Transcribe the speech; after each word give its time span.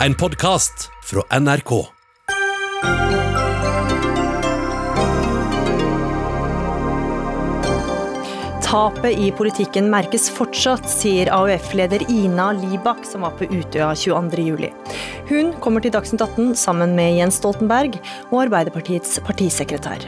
En 0.00 0.14
podkast 0.14 0.90
fra 1.04 1.38
NRK. 1.40 1.70
Tapet 8.62 9.18
i 9.18 9.30
politikken 9.32 9.88
merkes 9.88 10.28
fortsatt, 10.28 10.84
sier 10.90 11.32
AUF-leder 11.32 12.04
Ina 12.12 12.50
Libak, 12.58 13.06
som 13.08 13.24
var 13.24 13.38
på 13.40 13.48
Utøya 13.48 13.94
22.07. 13.96 14.68
Hun 15.32 15.54
kommer 15.64 15.80
til 15.80 15.96
Dagsnytt 15.96 16.26
18 16.28 16.52
sammen 16.60 16.92
med 16.98 17.16
Jens 17.16 17.40
Stoltenberg 17.40 17.96
og 18.28 18.42
Arbeiderpartiets 18.44 19.16
partisekretær. 19.24 20.04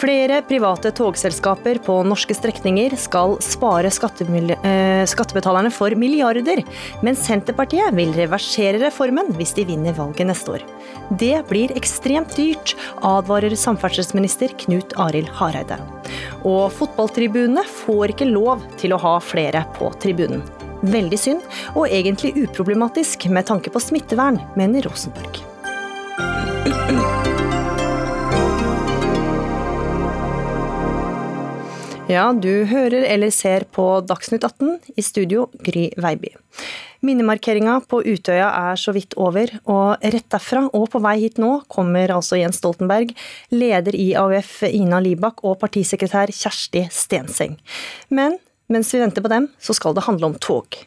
Flere 0.00 0.38
private 0.48 0.94
togselskaper 0.96 1.78
på 1.84 1.98
norske 2.08 2.32
strekninger 2.32 2.94
skal 2.96 3.34
spare 3.44 3.90
eh, 3.90 5.02
skattebetalerne 5.04 5.68
for 5.74 5.92
milliarder, 5.92 6.62
men 7.04 7.18
Senterpartiet 7.18 7.92
vil 7.98 8.14
reversere 8.16 8.80
reformen 8.80 9.28
hvis 9.36 9.52
de 9.58 9.66
vinner 9.68 9.96
valget 9.98 10.30
neste 10.30 10.56
år. 10.56 10.64
Det 11.20 11.34
blir 11.50 11.76
ekstremt 11.76 12.32
dyrt, 12.38 12.72
advarer 13.04 13.52
samferdselsminister 13.52 14.56
Knut 14.64 14.96
Arild 14.96 15.28
Hareide. 15.36 15.76
Og 16.48 16.70
fotballtribunene 16.78 17.66
får 17.84 18.14
ikke 18.14 18.30
lov 18.32 18.64
til 18.80 18.96
å 18.96 19.02
ha 19.04 19.18
flere 19.20 19.66
på 19.76 19.92
tribunen. 20.00 20.40
Veldig 20.80 21.20
synd, 21.20 21.44
og 21.74 21.90
egentlig 21.92 22.32
uproblematisk 22.46 23.28
med 23.28 23.50
tanke 23.52 23.68
på 23.74 23.84
smittevern, 23.84 24.40
mener 24.56 24.88
Rosenborg. 24.88 25.44
Ja, 32.10 32.32
du 32.34 32.64
hører 32.66 33.04
eller 33.06 33.30
ser 33.30 33.62
på 33.70 33.84
Dagsnytt 34.02 34.42
18, 34.42 34.80
i 34.98 35.02
studio 35.04 35.44
Gry 35.62 35.92
Veiby. 35.94 36.32
Minnemarkeringa 37.06 37.76
på 37.86 38.00
Utøya 38.02 38.48
er 38.50 38.80
så 38.82 38.90
vidt 38.96 39.14
over, 39.14 39.52
og 39.70 40.02
rett 40.02 40.26
derfra 40.34 40.64
og 40.74 40.88
på 40.90 40.98
vei 41.04 41.14
hit 41.20 41.38
nå 41.38 41.52
kommer 41.70 42.10
altså 42.10 42.40
Jens 42.40 42.58
Stoltenberg, 42.58 43.12
leder 43.54 43.94
i 43.94 44.08
AUF 44.18 44.64
Ina 44.66 44.98
Libak 45.04 45.44
og 45.46 45.60
partisekretær 45.60 46.32
Kjersti 46.34 46.88
Stenseng. 46.90 47.54
Men 48.10 48.40
mens 48.70 48.90
vi 48.94 49.04
venter 49.04 49.22
på 49.22 49.30
dem, 49.30 49.46
så 49.62 49.74
skal 49.78 49.94
det 49.94 50.08
handle 50.08 50.32
om 50.32 50.36
tog. 50.42 50.80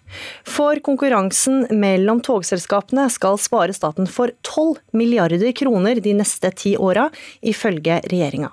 For 0.44 0.80
konkurransen 0.84 1.70
mellom 1.72 2.20
togselskapene 2.24 3.08
skal 3.12 3.40
spare 3.40 3.76
staten 3.76 4.12
for 4.12 4.36
12 4.44 5.00
milliarder 5.00 5.56
kroner 5.56 6.04
de 6.04 6.18
neste 6.20 6.52
ti 6.60 6.76
åra, 6.76 7.08
ifølge 7.40 8.02
regjeringa. 8.12 8.52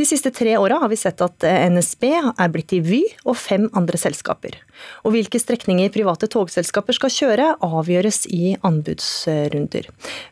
De 0.00 0.06
siste 0.08 0.30
tre 0.32 0.54
åra 0.56 0.78
har 0.80 0.88
vi 0.88 0.96
sett 0.96 1.20
at 1.20 1.44
eh, 1.44 1.66
NSB 1.68 2.04
er 2.08 2.52
blitt 2.52 2.70
til 2.72 2.80
Vy 2.86 3.00
og 3.28 3.34
fem 3.36 3.66
andre 3.76 3.98
selskaper. 4.00 4.54
Og 5.04 5.12
hvilke 5.12 5.36
strekninger 5.36 5.90
private 5.92 6.24
togselskaper 6.32 6.96
skal 6.96 7.12
kjøre, 7.12 7.48
avgjøres 7.60 8.22
i 8.32 8.54
anbudsrunder. 8.64 9.90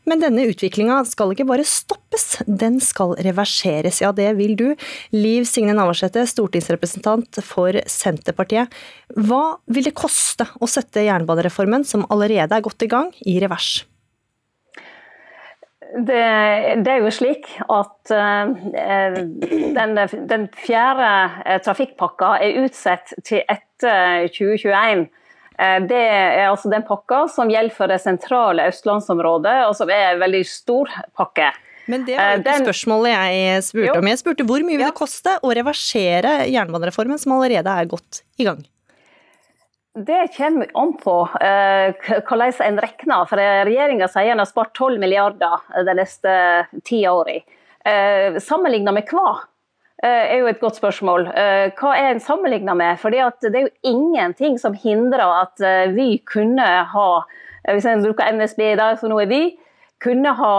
Men 0.09 0.25
denne 0.25 0.47
utviklinga 0.49 1.03
skal 1.11 1.35
ikke 1.35 1.45
bare 1.51 1.69
stoppes, 1.69 2.39
den 2.49 2.81
skal 2.81 3.13
reverseres. 3.27 4.01
Ja, 4.01 4.15
det 4.17 4.31
vil 4.41 4.57
du. 4.57 4.71
Liv 5.13 5.45
Signe 5.51 5.77
Navarsete, 5.77 6.25
stortingsrepresentant 6.33 7.43
for 7.45 7.77
Senterpartiet. 7.85 8.73
Hva 9.21 9.59
vil 9.69 9.91
det 9.91 9.97
koste 10.01 10.49
å 10.57 10.71
sette 10.71 11.05
jernbanereformen, 11.11 11.85
som 11.85 12.09
allerede 12.09 12.57
er 12.57 12.65
godt 12.65 12.89
i 12.89 12.93
gang, 12.97 13.13
i 13.29 13.37
revers? 13.45 13.83
Det, 15.89 16.25
det, 16.85 16.93
er 16.93 16.99
jo 17.01 17.11
slik 17.13 17.47
at 17.65 18.11
uh, 18.13 18.51
den, 19.77 19.95
den, 20.29 20.45
fjerde 20.61 21.13
uh, 21.41 21.55
trafikkpakka 21.65 22.35
er 22.45 22.59
utsatt 22.67 23.15
til 23.25 23.41
etter 23.49 24.29
2021. 24.35 25.07
Uh, 25.57 25.79
det 25.89 26.03
er 26.03 26.45
altså 26.51 26.69
den 26.73 26.85
pakka 26.89 27.25
som 27.33 27.49
gjelder 27.53 27.75
for 27.75 27.91
det 27.91 28.03
sentrale 28.05 28.69
østlandsområdet, 28.69 29.57
og 29.71 29.75
som 29.81 29.89
er 29.89 30.13
en 30.13 30.23
veldig 30.27 30.45
stor 30.51 30.93
pakke. 31.17 31.49
Men 31.89 32.05
det 32.05 32.19
var 32.19 32.37
jo 32.37 32.43
ikke 32.45 32.59
spørsmålet 32.67 33.15
jeg 33.15 33.69
spurte 33.71 33.97
om. 33.97 34.11
Jeg 34.13 34.21
spurte 34.21 34.49
hvor 34.51 34.65
mye 34.67 34.77
vil 34.77 34.91
det 34.91 34.97
koste 34.99 35.39
å 35.41 35.53
reversere 35.57 36.43
jernbanereformen, 36.53 37.21
som 37.21 37.39
allerede 37.39 37.81
er 37.81 37.89
godt 37.89 38.27
i 38.37 38.45
gang? 38.45 38.61
Det 40.07 40.29
kommer 40.37 40.67
an 40.75 40.93
på 41.03 41.15
uh, 41.27 42.09
hvordan 42.29 42.53
en 42.65 42.81
regner. 42.83 43.27
For 43.27 43.41
Regjeringa 43.41 44.07
sier 44.11 44.31
en 44.33 44.43
har 44.43 44.49
spart 44.49 44.77
12 44.79 44.99
milliarder 45.03 45.85
de 45.87 45.95
neste 45.99 46.35
ti 46.87 47.03
årene. 47.09 47.43
Uh, 47.83 48.39
Sammenligna 48.43 48.95
med 48.95 49.11
hva? 49.11 49.39
Er 49.99 50.37
jo 50.39 50.47
et 50.47 50.61
godt 50.63 50.77
spørsmål. 50.79 51.25
Hva 51.75 51.93
er 51.99 52.13
en 52.13 52.21
sammenligna 52.23 52.71
med? 52.79 53.01
Fordi 53.03 53.19
Det 53.43 53.49
er 53.51 53.65
jo 53.65 53.91
ingenting 53.91 54.55
som 54.63 54.77
hindrer 54.79 55.27
at 55.27 55.59
vi 55.91 56.21
kunne 56.23 56.63
ha, 56.63 57.07
hvis 57.67 57.89
en 57.91 58.05
bruker 58.05 58.31
NSB 58.37 58.61
i 58.63 58.77
dag, 58.79 58.95
så 59.01 59.11
nå 59.11 59.19
er 59.19 59.27
vi, 59.27 59.41
kunne 59.99 60.37
ha 60.39 60.53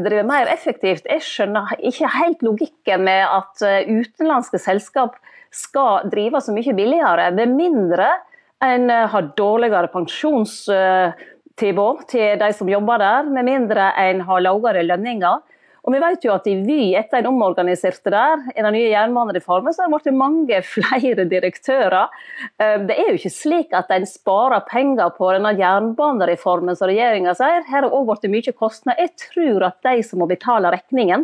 drevet 0.00 0.24
mer 0.24 0.48
effektivt. 0.48 1.04
Jeg 1.04 1.20
skjønner 1.20 1.74
ikke 1.76 2.08
helt 2.14 2.40
logikken 2.40 3.04
med 3.04 3.26
at 3.28 3.60
utenlandske 3.92 4.56
selskap 4.56 5.20
skal 5.52 6.08
drive 6.08 6.40
så 6.40 6.56
mye 6.56 6.72
billigere, 6.72 7.28
med 7.36 7.52
mindre 7.60 8.08
en 8.64 8.90
eh, 8.90 9.06
har 9.12 9.32
dårligere 9.36 9.90
pensjonstilbud 9.92 12.06
til 12.10 12.38
de 12.40 12.52
som 12.56 12.68
jobber 12.70 12.98
der, 13.02 13.22
med 13.30 13.44
mindre 13.46 13.92
en 14.02 14.20
har 14.26 14.40
lavere 14.44 14.82
lønninger. 14.86 15.36
Og 15.88 15.94
vi 15.94 16.00
vet 16.02 16.24
jo 16.26 16.34
at 16.34 16.46
i 16.50 16.54
Vy, 16.66 16.80
etter 16.98 17.18
en 17.22 17.30
omorganiserte 17.30 18.10
der, 18.12 18.36
i 18.52 18.60
den 18.60 18.74
nye 18.76 18.90
jernbanereformen, 18.90 19.72
så 19.72 19.78
har 19.82 19.88
det 19.88 19.94
blitt 20.02 20.20
mange 20.20 20.56
flere 20.74 21.22
direktører. 21.30 22.06
Eh, 22.60 22.76
det 22.88 22.96
er 22.98 23.06
jo 23.08 23.16
ikke 23.20 23.32
slik 23.32 23.70
at 23.76 23.88
en 23.94 24.06
sparer 24.08 24.62
penger 24.68 25.08
på 25.16 25.24
denne 25.32 25.52
jernbanereformen 25.56 26.76
som 26.76 26.88
regjeringa 26.90 27.32
sier. 27.38 27.62
Her 27.70 27.82
har 27.86 27.94
òg 27.94 28.04
blitt 28.10 28.32
mye 28.34 28.52
kostnader. 28.58 29.00
Jeg 29.06 29.12
tror 29.28 29.60
at 29.70 29.78
de 29.86 29.94
som 30.04 30.16
må 30.20 30.26
betale 30.28 30.74
regningen, 30.74 31.22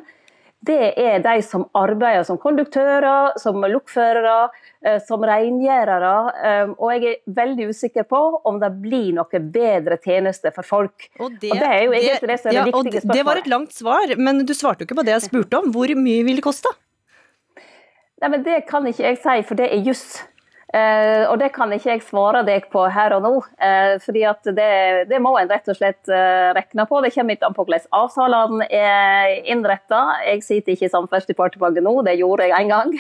det 0.65 0.95
er 1.01 1.19
de 1.25 1.39
som 1.45 1.67
arbeider 1.77 2.25
som 2.27 2.39
konduktører, 2.41 3.35
som 3.41 3.61
lokførere, 3.69 4.49
Eh, 4.85 4.99
som 5.01 5.23
rengjørere. 5.25 6.15
Eh, 6.45 6.73
og 6.77 6.91
jeg 6.93 7.05
er 7.09 7.37
veldig 7.39 7.71
usikker 7.73 8.05
på 8.09 8.19
om 8.45 8.59
det 8.61 8.69
blir 8.83 9.15
noe 9.17 9.41
bedre 9.55 9.97
tjeneste 9.97 10.53
for 10.53 10.69
folk. 10.69 11.07
Og 11.17 11.39
det, 11.41 11.55
og 11.55 11.63
det 11.63 11.71
er 11.71 11.85
jo 11.87 11.95
egentlig 11.97 12.19
det, 12.21 12.29
det 12.29 12.37
som 12.43 12.51
er 12.51 12.59
ja, 12.59 12.65
viktige 12.69 13.01
spørsmålet. 13.01 13.17
Det 13.17 13.25
var 13.31 13.41
et 13.41 13.49
langt 13.49 13.73
svar, 13.73 14.13
men 14.21 14.43
du 14.45 14.53
svarte 14.53 14.85
jo 14.85 14.91
ikke 14.91 14.99
på 14.99 15.07
det 15.09 15.15
jeg 15.15 15.25
spurte 15.31 15.63
om. 15.63 15.71
Hvor 15.73 15.95
mye 15.97 16.27
vil 16.29 16.43
det 16.43 16.45
koste? 16.45 16.75
Nei, 18.21 18.29
men 18.29 18.45
Det 18.45 18.61
kan 18.69 18.85
ikke 18.91 19.07
jeg 19.07 19.23
si, 19.25 19.39
for 19.49 19.63
det 19.63 19.71
er 19.73 19.89
juss. 19.89 20.05
Uh, 20.73 21.29
og 21.29 21.37
det 21.39 21.51
kan 21.55 21.71
ikke 21.75 21.93
jeg 21.93 22.03
svare 22.07 22.41
deg 22.47 22.65
på 22.73 22.87
her 22.91 23.13
og 23.15 23.23
nå. 23.23 23.33
eh, 23.63 23.95
fordi 24.03 24.25
at 24.27 24.49
det, 24.57 24.71
det, 25.11 25.21
må 25.23 25.35
en 25.39 25.51
rett 25.51 25.69
og 25.71 25.77
slett 25.77 26.09
eh, 26.11 26.51
regne 26.57 26.87
på. 26.89 27.01
Det 27.05 27.13
kommer 27.15 27.37
ikke 27.37 27.49
an 27.51 27.57
på 27.57 27.67
hvordan 27.67 27.85
avtalene 27.95 28.67
er 28.73 29.35
innretta. 29.53 30.01
Jeg 30.27 30.43
sitter 30.47 30.75
ikke 30.75 30.89
i 30.89 30.93
Samferdselsdepartementet 30.93 31.85
nå, 31.85 31.95
det 32.07 32.17
gjorde 32.19 32.49
jeg 32.49 32.57
en 32.59 32.73
gang. 32.73 32.95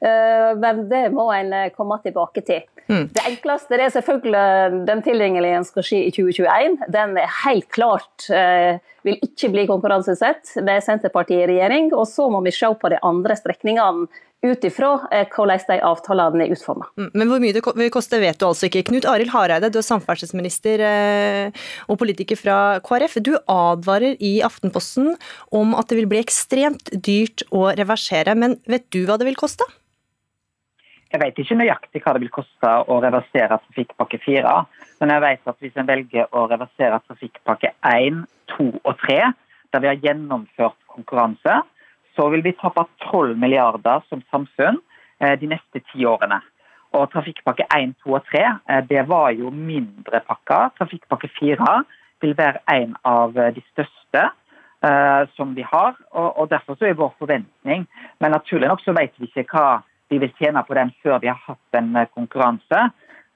men 0.62 0.84
det 0.90 1.02
må 1.14 1.26
en 1.34 1.52
komme 1.76 1.98
tilbake 2.04 2.44
til. 2.46 2.62
Mm. 2.88 3.10
Det 3.14 3.26
enkleste 3.28 3.76
det 3.76 3.86
er 3.86 3.94
selvfølgelig 3.94 4.84
den 4.88 5.02
tilgjengelige 5.04 5.60
skal 5.68 5.86
skje 5.86 6.00
i 6.06 6.14
2021. 6.14 6.78
Den 6.94 7.18
er 7.20 7.36
helt 7.44 7.68
klart 7.74 8.30
vil 9.06 9.20
ikke 9.24 9.50
bli 9.52 9.66
konkurransesett 9.68 10.56
med 10.66 10.82
Senterpartiet 10.84 11.44
i 11.44 11.52
regjering. 11.52 11.92
Og 11.96 12.06
så 12.08 12.28
må 12.32 12.42
vi 12.44 12.54
se 12.54 12.70
på 12.80 12.92
de 12.92 13.00
andre 13.06 13.36
strekningene 13.38 14.08
ut 14.40 14.64
ifra 14.64 14.90
eh, 15.12 15.26
hvordan 15.28 15.66
de 15.68 15.78
avtalene 15.84 16.46
er 16.46 16.54
utforma. 16.54 16.88
Mm, 16.96 17.10
men 17.12 17.30
hvor 17.30 17.42
mye 17.42 17.54
det 17.56 17.62
vil 17.64 17.92
koste 17.92 18.20
vet 18.22 18.40
du 18.40 18.46
altså 18.48 18.68
ikke. 18.68 18.86
Knut 18.88 19.08
Arild 19.08 19.32
Hareide, 19.34 19.68
du 19.72 19.80
er 19.80 19.86
samferdselsminister 19.86 20.84
eh, 20.86 21.66
og 21.88 22.00
politiker 22.00 22.40
fra 22.40 22.56
KrF. 22.84 23.18
Du 23.24 23.34
advarer 23.44 24.16
i 24.16 24.38
Aftenposten 24.46 25.12
om 25.56 25.76
at 25.76 25.90
det 25.90 26.00
vil 26.00 26.08
bli 26.10 26.22
ekstremt 26.22 26.92
dyrt 26.94 27.44
å 27.52 27.68
reversere, 27.76 28.36
men 28.38 28.56
vet 28.70 28.88
du 28.94 29.04
hva 29.04 29.18
det 29.20 29.28
vil 29.28 29.38
koste? 29.40 29.66
Jeg 31.10 31.18
vet 31.18 31.38
ikke 31.42 31.58
nøyaktig 31.58 32.00
hva 32.04 32.14
det 32.14 32.22
vil 32.22 32.32
koste 32.32 32.72
å 32.86 33.00
reversere 33.02 33.58
trafikkpakke 33.64 34.20
4, 34.22 34.52
men 35.02 35.10
jeg 35.10 35.24
vet 35.24 35.50
at 35.50 35.56
hvis 35.58 35.78
en 35.80 35.88
velger 35.88 36.28
å 36.30 36.44
reversere 36.52 37.00
trafikkpakke 37.08 37.72
1, 37.90 38.22
2 38.54 38.68
og 38.78 38.92
3, 39.02 39.18
der 39.74 39.82
vi 39.82 39.90
har 39.90 40.04
gjennomført 40.04 40.78
konkurranse, 40.90 41.56
så 42.20 42.28
vil 42.28 42.42
vi 42.44 42.52
tape 42.52 42.84
12 43.08 43.38
milliarder 43.40 44.02
som 44.08 44.20
samfunn 44.30 44.76
eh, 45.24 45.38
de 45.40 45.48
neste 45.48 45.80
ti 45.88 46.04
årene. 46.04 46.42
Og 46.92 47.06
Trafikkpakke 47.12 47.64
1, 47.72 47.94
2 48.04 48.12
og 48.18 48.26
3 48.28 48.42
eh, 48.44 48.82
det 48.90 49.06
var 49.08 49.30
jo 49.32 49.48
mindre 49.54 50.20
pakker. 50.28 50.74
Trafikkpakke 50.76 51.30
4 51.38 51.78
vil 52.20 52.34
være 52.36 52.60
en 52.74 52.92
av 53.08 53.38
eh, 53.38 53.54
de 53.56 53.62
største 53.70 54.26
uh, 54.84 55.22
som 55.36 55.54
vi 55.56 55.64
har. 55.64 55.96
Og, 56.10 56.28
og, 56.36 56.50
Derfor 56.50 56.76
så 56.76 56.90
er 56.90 56.98
vår 56.98 57.14
forventning 57.18 57.86
Men 58.20 58.32
naturlig 58.32 58.68
nok 58.68 58.80
så 58.84 58.92
vet 58.96 59.16
vi 59.16 59.28
ikke 59.28 59.46
hva 59.52 59.80
vi 60.10 60.18
vil 60.18 60.32
tjene 60.40 60.64
på 60.66 60.74
den 60.76 60.90
før 61.02 61.20
vi 61.22 61.30
har 61.30 61.40
hatt 61.46 61.78
en 61.80 61.94
konkurranse. 62.12 62.82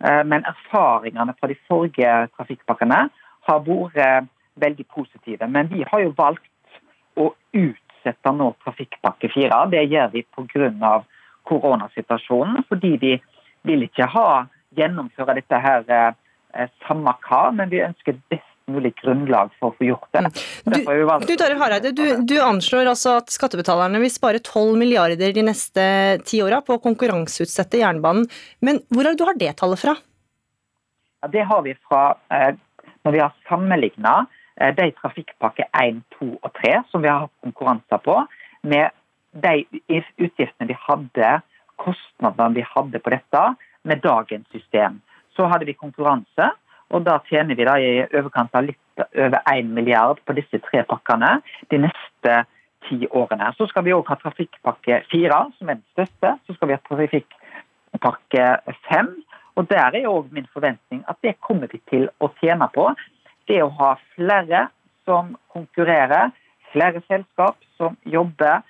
Uh, 0.05 0.23
men 0.29 0.45
erfaringene 0.45 1.37
fra 1.39 1.49
de 1.49 1.57
forrige 1.69 2.13
trafikkpakkene 2.37 3.07
har 3.49 3.65
vært 3.65 4.29
veldig 4.61 4.87
positive. 4.93 5.49
Men 5.49 5.73
vi 5.73 5.87
har 5.89 6.05
jo 6.05 6.13
valgt 6.17 6.51
å 7.17 7.31
ut 7.55 7.84
utsetter 8.05 8.33
nå 8.37 8.53
Trafikkpakke 8.65 9.31
4. 9.33 9.67
Det 9.73 9.85
gjør 9.89 10.11
vi 10.13 10.25
pga. 10.25 11.05
koronasituasjonen. 11.45 12.65
Fordi 12.69 12.97
vi 13.01 13.21
vil 13.63 13.83
ikke 13.85 14.07
ha 14.07 14.47
gjennomføre 14.77 15.35
dette 15.37 15.61
her 15.61 15.85
eh, 15.91 16.69
samme 16.87 17.13
hva, 17.27 17.51
men 17.53 17.69
vi 17.69 17.83
ønsker 17.85 18.17
best 18.31 18.49
mulig 18.67 18.95
grunnlag 18.97 19.51
for 19.59 19.73
å 19.73 19.77
få 19.77 19.85
gjort 19.85 20.09
det. 20.17 20.23
Du, 20.65 20.79
Knut 20.81 21.43
Arild 21.45 21.61
Hareide, 21.61 21.93
du, 21.93 22.05
du, 22.25 22.39
anslår 22.41 22.89
altså 22.89 23.19
at 23.21 23.29
skattebetalerne 23.29 24.01
vil 24.01 24.13
spare 24.13 24.41
12 24.41 24.79
milliarder 24.81 25.35
de 25.37 25.45
neste 25.45 25.85
ti 26.25 26.41
åra 26.41 26.63
på 26.65 26.79
å 26.79 26.81
konkurranseutsette 26.81 27.83
jernbanen. 27.83 28.25
Men 28.65 28.81
hvor 28.89 29.05
er 29.05 29.13
det 29.13 29.21
du 29.21 29.27
har 29.29 29.37
det 29.37 29.53
tallet 29.61 29.83
fra? 29.85 29.99
Ja, 31.21 31.29
det 31.29 31.45
har 31.51 31.61
vi 31.67 31.77
fra 31.85 32.07
eh, 32.33 32.57
når 33.05 33.17
vi 33.17 33.21
har 33.21 33.37
sammenligna 33.51 34.25
de 34.55 34.91
trafikkpakke 35.01 35.67
1, 35.81 36.03
2 36.19 36.29
og 36.41 36.51
3 36.61 36.75
som 36.91 37.03
vi 37.03 37.11
har 37.11 37.25
hatt 37.25 37.47
konkurranser 37.47 38.03
på, 38.05 38.19
med 38.63 38.95
de 39.35 39.65
utgiftene 40.23 40.69
vi 40.71 40.77
hadde, 40.79 41.31
kostnadene 41.83 42.61
vi 42.61 42.67
hadde 42.75 43.01
på 43.03 43.15
dette, 43.15 43.43
med 43.85 44.03
dagens 44.05 44.47
system. 44.55 45.01
Så 45.37 45.49
hadde 45.51 45.67
vi 45.67 45.75
konkurranse, 45.75 46.53
og 46.95 47.05
da 47.07 47.19
tjener 47.29 47.59
vi 47.59 47.67
da 47.67 47.75
i 47.81 48.05
overkant 48.07 48.55
av 48.55 48.69
litt 48.69 49.03
over 49.03 49.41
1 49.51 49.71
milliard 49.75 50.21
på 50.25 50.37
disse 50.37 50.61
tre 50.69 50.85
pakkene 50.87 51.41
de 51.73 51.81
neste 51.83 52.35
ti 52.89 53.01
årene. 53.11 53.51
Så 53.57 53.67
skal 53.71 53.87
vi 53.87 53.95
òg 53.97 54.09
ha 54.13 54.17
trafikkpakke 54.21 55.01
4, 55.11 55.41
som 55.59 55.71
er 55.71 55.81
den 55.81 55.87
største. 55.97 56.35
Så 56.47 56.57
skal 56.57 56.71
vi 56.71 56.77
ha 56.77 56.83
trafikkpakke 56.85 58.47
5. 58.91 59.11
Og 59.59 59.69
der 59.71 59.99
er 59.99 60.11
òg 60.11 60.31
min 60.35 60.47
forventning 60.53 61.03
at 61.11 61.19
det 61.23 61.37
kommer 61.41 61.71
vi 61.73 61.81
til 61.91 62.09
å 62.23 62.31
tjene 62.41 62.69
på. 62.75 62.91
Det 63.49 63.61
å 63.63 63.73
ha 63.79 63.95
flere 64.15 64.69
som 65.05 65.35
konkurrerer, 65.53 66.33
flere 66.73 67.03
selskap 67.09 67.59
som 67.77 67.97
jobber, 68.09 68.63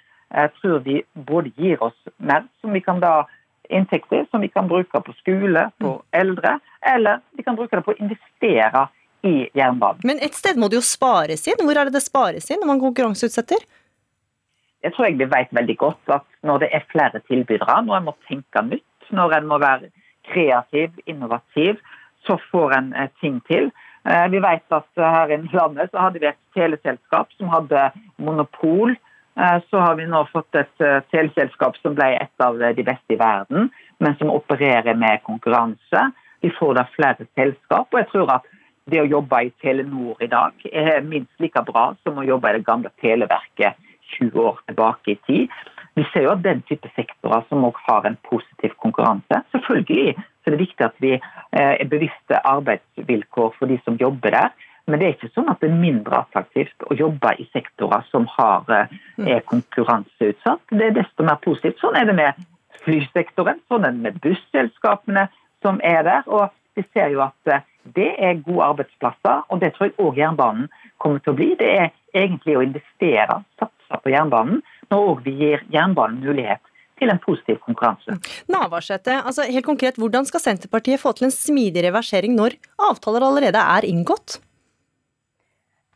tror 0.59 0.81
vi 0.83 1.03
både 1.15 1.53
gir 1.57 1.83
oss 1.85 1.97
mer 2.19 2.47
som 2.61 2.75
vi 2.75 2.83
kan 2.83 2.99
da 3.01 3.23
inntekter 3.69 4.27
som 4.31 4.41
vi 4.41 4.49
kan 4.49 4.69
bruke 4.69 5.01
på 5.01 5.13
skole, 5.21 5.69
på 5.79 5.95
eldre, 6.11 6.59
eller 6.95 7.21
vi 7.37 7.43
kan 7.43 7.57
bruke 7.57 7.77
det 7.77 7.85
på 7.87 7.95
å 7.95 8.01
investere 8.03 8.87
i 9.25 9.49
jernbanen. 9.57 10.03
Men 10.05 10.21
et 10.25 10.37
sted 10.37 10.59
må 10.61 10.69
det 10.69 10.81
jo 10.81 10.85
spares 10.85 11.47
inn. 11.49 11.63
Hvor 11.65 11.79
er 11.81 11.89
det 11.89 11.97
det 11.97 12.05
spares 12.05 12.51
inn 12.51 12.61
når 12.61 12.75
man 12.75 12.83
konkurranseutsetter? 12.83 13.65
Jeg 14.85 14.93
tror 14.93 15.09
jeg 15.09 15.17
vi 15.23 15.31
vet 15.33 15.55
veldig 15.57 15.77
godt 15.81 16.13
at 16.19 16.27
når 16.45 16.67
det 16.67 16.71
er 16.77 16.89
flere 16.93 17.23
tilbydere, 17.25 17.79
når 17.87 18.01
en 18.01 18.09
må 18.11 18.17
tenke 18.29 18.65
nytt, 18.67 19.09
når 19.17 19.39
en 19.39 19.49
må 19.49 19.59
være 19.63 19.89
kreativ, 20.29 20.93
innovativ, 21.09 21.81
så 22.25 22.37
får 22.51 22.77
en 22.77 22.93
eh, 22.97 23.09
ting 23.21 23.41
til. 23.49 23.71
Eh, 24.05 24.27
vi 24.31 24.41
vet 24.45 24.79
at 24.79 25.01
her 25.01 25.33
i 25.33 25.41
landet 25.53 25.91
så 25.91 26.07
hadde 26.07 26.21
vi 26.21 26.29
et 26.29 26.41
teleselskap 26.57 27.33
som 27.39 27.53
hadde 27.53 27.91
monopol 28.17 28.97
Eh, 29.41 29.63
så 29.71 29.79
har 29.79 29.95
vi 29.95 30.07
nå 30.07 30.21
fått 30.31 30.55
et 30.55 30.83
eh, 30.85 31.01
teleselskap 31.11 31.79
som 31.83 31.97
ble 31.99 32.07
et 32.21 32.45
av 32.45 32.61
de 32.63 32.85
beste 32.87 33.17
i 33.17 33.19
verden, 33.19 33.71
men 33.99 34.15
som 34.21 34.31
opererer 34.31 34.95
med 34.99 35.25
konkurranse. 35.27 36.03
Vi 36.45 36.53
får 36.55 36.77
da 36.79 36.85
flere 36.95 37.27
selskap, 37.35 37.89
og 37.91 37.99
jeg 37.99 38.11
tror 38.13 38.37
at 38.37 38.47
det 38.93 39.01
å 39.01 39.09
jobbe 39.09 39.41
i 39.47 39.53
Telenor 39.65 40.21
i 40.23 40.31
dag 40.31 40.67
er 40.71 41.01
minst 41.03 41.33
like 41.43 41.63
bra 41.67 41.89
som 42.05 42.21
å 42.21 42.27
jobbe 42.27 42.53
i 42.53 42.59
det 42.59 42.67
gamle 42.67 42.93
Televerket 43.03 43.81
20 44.19 44.39
år 44.45 44.61
tilbake 44.69 45.15
i 45.15 45.21
tid. 45.27 45.57
Vi 45.97 46.05
ser 46.13 46.29
jo 46.29 46.35
at 46.35 46.45
den 46.45 46.61
type 46.69 46.91
sektorer 46.95 47.43
som 47.49 47.65
også 47.65 47.89
har 47.89 48.07
en 48.07 48.19
positiv 48.29 48.77
konkurranse. 48.83 49.41
Selvfølgelig 49.55 50.15
så 50.45 50.53
det 50.53 50.59
er 50.59 50.65
viktig 50.67 50.85
at 50.85 50.97
vi 51.01 51.15
eh, 51.17 51.75
er 51.81 51.89
bevisste 51.89 52.39
arbeidsvilkår 52.45 53.55
for 53.59 53.71
de 53.71 53.79
som 53.85 53.97
jobber 54.01 54.37
der. 54.37 54.51
Men 54.87 55.01
det 55.01 55.07
er 55.07 55.15
ikke 55.15 55.31
sånn 55.33 55.49
at 55.49 55.63
det 55.63 55.71
er 55.71 55.79
mindre 55.81 56.19
attraktivt 56.21 56.85
å 56.91 56.97
jobbe 56.99 57.31
i 57.41 57.47
sektorer 57.55 58.05
som 58.11 58.27
har, 58.35 58.67
eh, 58.69 58.93
mm. 59.17 59.29
er 59.37 59.47
konkurranseutsatt. 59.49 60.61
Det 60.69 60.91
er 60.91 60.99
desto 60.99 61.25
mer 61.25 61.41
positivt. 61.45 61.81
Sånn 61.81 61.97
er 61.97 62.11
det 62.11 62.17
med 62.19 62.43
flysektoren, 62.85 63.63
sånn 63.73 63.89
er 63.89 63.97
det 63.97 64.05
med 64.11 64.21
busselskapene 64.27 65.31
som 65.65 65.81
er 65.81 66.05
der. 66.05 66.29
Og 66.29 66.53
vi 66.77 66.85
ser 66.93 67.15
jo 67.15 67.25
at 67.25 67.53
eh, 67.55 67.65
det 67.97 68.11
er 68.21 68.43
gode 68.45 68.69
arbeidsplasser, 68.75 69.47
og 69.49 69.65
det 69.65 69.73
tror 69.75 69.89
jeg 69.89 69.97
òg 70.01 70.21
jernbanen 70.21 70.69
kommer 71.01 71.25
til 71.25 71.33
å 71.33 71.39
bli. 71.41 71.51
Det 71.61 71.73
er 71.73 71.91
egentlig 72.13 72.59
å 72.59 72.67
investere, 72.67 73.41
satse 73.61 74.01
på 74.05 74.13
jernbanen, 74.13 74.61
når 74.93 75.25
vi 75.25 75.37
gir 75.41 75.65
jernbanen 75.73 76.21
mulighet 76.25 76.61
til 77.01 77.11
en 77.11 77.21
positiv 77.23 77.61
konkurranse. 77.65 78.19
Navarsete, 78.51 79.19
altså 79.23 79.47
helt 79.49 79.67
konkret, 79.67 79.99
Hvordan 80.01 80.27
skal 80.29 80.43
Senterpartiet 80.43 81.03
få 81.03 81.13
til 81.13 81.29
en 81.29 81.35
smidig 81.35 81.85
reversering 81.87 82.35
når 82.37 82.59
avtaler 82.91 83.27
allerede 83.27 83.61
er 83.61 83.87
inngått? 83.89 84.39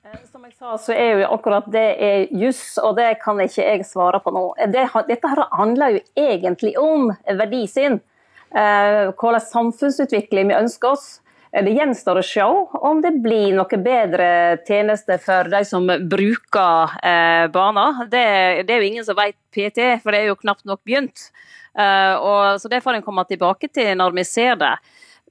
Eh, 0.08 0.18
som 0.30 0.44
jeg 0.44 0.54
sa, 0.56 0.76
så 0.80 0.94
er 0.96 1.22
jo 1.22 1.30
akkurat 1.36 1.68
det 1.72 1.86
er 2.02 2.26
juss, 2.42 2.78
og 2.82 2.96
det 2.98 3.18
kan 3.22 3.40
ikke 3.42 3.64
jeg 3.64 3.86
svare 3.86 4.20
på 4.24 4.32
nå. 4.34 4.44
Det, 4.72 4.86
dette 5.10 5.32
her 5.32 5.44
handler 5.52 5.98
jo 5.98 6.04
egentlig 6.18 6.74
om 6.80 7.12
verdisyn. 7.26 8.00
Eh, 8.48 9.08
hvilken 9.12 9.44
samfunnsutvikling 9.52 10.52
vi 10.52 10.56
ønsker 10.58 10.96
oss. 10.96 11.08
Eh, 11.52 11.64
det 11.64 11.74
gjenstår 11.76 12.20
å 12.20 12.26
se 12.26 12.44
om 12.44 13.02
det 13.04 13.14
blir 13.24 13.56
noe 13.56 13.80
bedre 13.82 14.30
tjenester 14.68 15.20
for 15.22 15.50
de 15.52 15.64
som 15.68 15.86
bruker 15.86 16.96
eh, 17.02 17.46
banen. 17.54 18.04
Det, 18.10 18.24
det, 18.64 18.74
er 18.74 18.82
jo 18.82 18.92
ingen 18.92 19.08
som 19.08 19.18
vet 19.18 19.38
PT, 19.54 20.00
for 20.02 20.14
det 20.14 20.22
er 20.22 20.32
jo 20.32 20.40
knapt 20.40 20.66
nok 20.68 20.82
begynt. 20.86 21.30
Eh, 21.78 22.14
og, 22.14 22.60
så 22.60 22.70
det 22.70 22.82
får 22.84 22.98
en 22.98 23.06
komme 23.06 23.26
tilbake 23.28 23.70
til 23.72 23.94
når 23.98 24.16
vi 24.18 24.26
ser 24.26 24.58
det. 24.60 24.76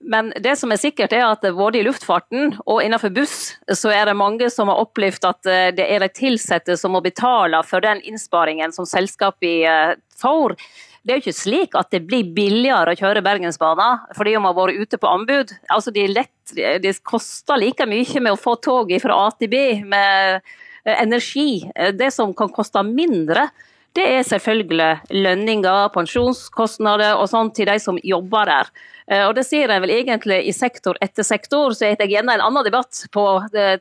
Men 0.01 0.29
det 0.39 0.53
som 0.59 0.71
er 0.71 0.77
sikkert 0.77 1.13
er 1.15 1.25
at 1.25 1.45
både 1.57 1.79
i 1.79 1.85
luftfarten 1.85 2.53
og 2.69 2.83
innenfor 2.83 3.09
buss, 3.15 3.55
så 3.73 3.89
er 3.89 4.05
det 4.05 4.17
mange 4.17 4.49
som 4.53 4.69
har 4.69 4.81
opplevd 4.83 5.25
at 5.25 5.49
eh, 5.49 5.69
det 5.75 5.87
er 5.87 6.05
de 6.05 6.27
ansatte 6.29 6.77
som 6.77 6.93
må 6.93 7.01
betale 7.05 7.63
for 7.65 7.81
den 7.83 8.03
innsparingen 8.05 8.75
som 8.75 8.85
selskapet 8.89 9.65
eh, 9.65 9.95
får. 10.21 10.57
Det 11.03 11.13
er 11.13 11.19
jo 11.19 11.25
ikke 11.25 11.39
slik 11.39 11.77
at 11.79 11.91
det 11.93 12.03
blir 12.07 12.29
billigere 12.35 12.93
å 12.93 12.99
kjøre 12.99 13.23
Bergensbanen 13.25 14.05
fordi 14.17 14.35
om 14.37 14.45
man 14.45 14.53
har 14.53 14.59
vært 14.59 14.81
ute 14.87 14.99
på 15.01 15.11
anbud. 15.11 15.53
Altså, 15.73 15.93
det, 15.95 16.07
lett, 16.11 16.55
det 16.83 16.95
koster 17.07 17.59
like 17.61 17.87
mye 17.89 18.23
med 18.23 18.33
å 18.33 18.39
få 18.39 18.57
tog 18.63 18.91
fra 19.03 19.21
A 19.27 19.29
til 19.37 19.51
B 19.51 19.63
med 19.87 20.41
energi. 20.87 21.63
Det 21.95 22.11
som 22.15 22.33
kan 22.35 22.51
koste 22.53 22.83
mindre, 22.87 23.49
det 23.97 24.05
er 24.17 24.27
selvfølgelig 24.27 25.17
lønninger, 25.25 25.89
pensjonskostnader 25.95 27.17
og 27.17 27.29
sånn 27.31 27.49
til 27.55 27.69
de 27.71 27.79
som 27.81 27.97
jobber 28.05 28.49
der. 28.51 28.69
Eh, 29.11 29.23
og 29.27 29.35
det 29.37 29.45
sier 29.47 29.71
en 29.71 29.83
vel 29.83 29.93
egentlig 29.95 30.39
i 30.49 30.53
sektor 30.55 30.97
etter 31.01 31.23
sektor. 31.27 31.75
Så 31.77 31.91
jeg 31.91 32.09
gjerne 32.11 32.37
en 32.37 32.45
annen 32.47 32.65
debatt 32.67 33.03
på 33.13 33.25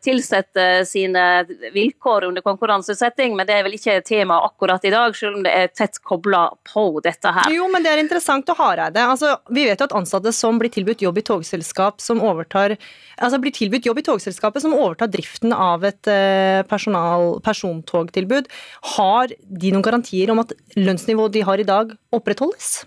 tilsette 0.05 0.85
sine 0.89 1.25
vilkår 1.75 2.29
under 2.29 2.45
konkurranseutsetting, 2.45 3.37
men 3.37 3.49
det 3.49 3.57
er 3.57 3.67
vel 3.67 3.77
ikke 3.79 4.01
tema 4.07 4.39
akkurat 4.47 4.85
i 4.85 4.93
dag, 4.95 5.17
selv 5.17 5.41
om 5.41 5.47
det 5.47 5.55
er 5.57 5.73
tett 5.75 5.99
kobla 6.05 6.49
på 6.69 6.89
dette 7.05 7.33
her. 7.33 7.51
Jo, 7.55 7.67
men 7.73 7.85
det 7.85 7.95
er 7.95 8.05
interessant 8.05 8.49
å 8.53 8.57
ha 8.59 8.67
Hareide. 8.67 9.03
Altså, 9.07 9.37
vi 9.55 9.67
vet 9.69 9.81
jo 9.81 9.87
at 9.89 9.95
ansatte 9.97 10.33
som 10.35 10.59
blir 10.61 10.73
tilbudt 10.75 11.05
jobb 11.05 11.21
i 11.21 11.27
togselskap 11.27 12.03
som 12.03 12.23
overtar 12.25 12.77
altså 13.17 13.39
blir 13.41 13.55
tilbudt 13.55 13.87
jobb 13.89 14.01
i 14.01 14.07
togselskapet 14.07 14.65
som 14.65 14.75
overtar 14.77 15.11
driften 15.13 15.55
av 15.55 15.85
et 15.89 16.11
eh, 16.11 16.63
personal, 16.69 17.39
persontogtilbud, 17.45 18.51
har 18.97 19.33
de 19.33 19.73
noen 19.73 19.87
garantier 19.87 20.33
om 20.33 20.43
at 20.43 20.53
lønnsnivået 20.77 21.37
de 21.37 21.47
har 21.47 21.63
i 21.63 21.69
dag, 21.69 21.97
opprettholdes? 22.17 22.85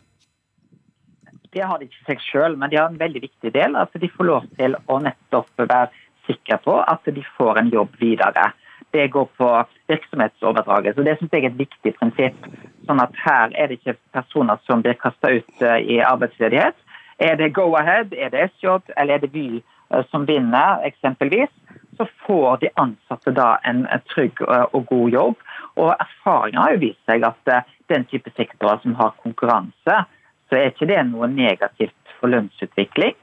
Det 1.53 1.65
har 1.65 1.79
de 1.79 1.87
ikke 1.89 2.05
seg 2.05 2.21
sjøl, 2.21 2.55
men 2.57 2.69
de 2.69 2.77
har 2.77 2.91
en 2.91 2.99
veldig 2.99 3.23
viktig 3.25 3.51
del. 3.55 3.75
at 3.75 3.93
De 3.93 4.09
får 4.09 4.27
lov 4.27 4.47
til 4.57 4.75
å 4.85 4.99
nettopp 5.01 5.49
være 5.57 5.89
sikre 6.27 6.59
på 6.65 6.75
at 6.81 7.09
de 7.15 7.23
får 7.37 7.61
en 7.61 7.71
jobb 7.73 7.95
videre. 8.01 8.51
Det 8.93 9.07
går 9.13 9.25
på 9.37 9.49
virksomhetsoverdragelse. 9.89 11.05
Det 11.05 11.17
synes 11.17 11.33
jeg 11.33 11.43
er 11.43 11.51
et 11.51 11.63
viktig 11.63 11.93
prinsipp. 11.97 12.45
Sånn 12.85 13.01
at 13.01 13.17
Her 13.25 13.53
er 13.53 13.69
det 13.69 13.79
ikke 13.79 13.97
personer 14.13 14.61
som 14.65 14.85
blir 14.85 14.97
kasta 14.97 15.33
ut 15.37 15.65
eh, 15.65 15.81
i 15.95 15.99
arbeidsledighet. 16.05 16.77
Er 17.19 17.35
det 17.37 17.53
go 17.53 17.67
ahead, 17.77 18.13
er 18.13 18.31
det 18.33 18.49
SJ 18.55 18.79
eller 18.95 19.17
er 19.17 19.25
det 19.25 19.33
Vy 19.33 19.61
eh, 19.61 20.05
som 20.09 20.25
vinner, 20.25 20.81
eksempelvis, 20.89 21.51
så 21.97 22.07
får 22.25 22.61
de 22.63 22.71
ansatte 22.81 23.33
da 23.35 23.57
en 23.67 23.83
trygg 24.13 24.41
eh, 24.47 24.65
og 24.73 24.87
god 24.89 25.17
jobb. 25.17 25.45
Og 25.77 25.93
Erfaringa 25.93 26.65
har 26.65 26.77
jo 26.77 26.85
vist 26.87 27.03
seg 27.09 27.25
at 27.27 27.53
den 27.89 28.05
type 28.09 28.33
sektorer 28.37 28.81
som 28.81 28.97
har 28.97 29.13
konkurranse, 29.21 30.01
så 30.49 30.57
er 30.57 30.71
ikke 30.71 30.89
det 30.89 30.99
noe 31.09 31.29
negativt 31.31 32.15
for 32.19 32.31
lønnsutvikling. 32.33 33.15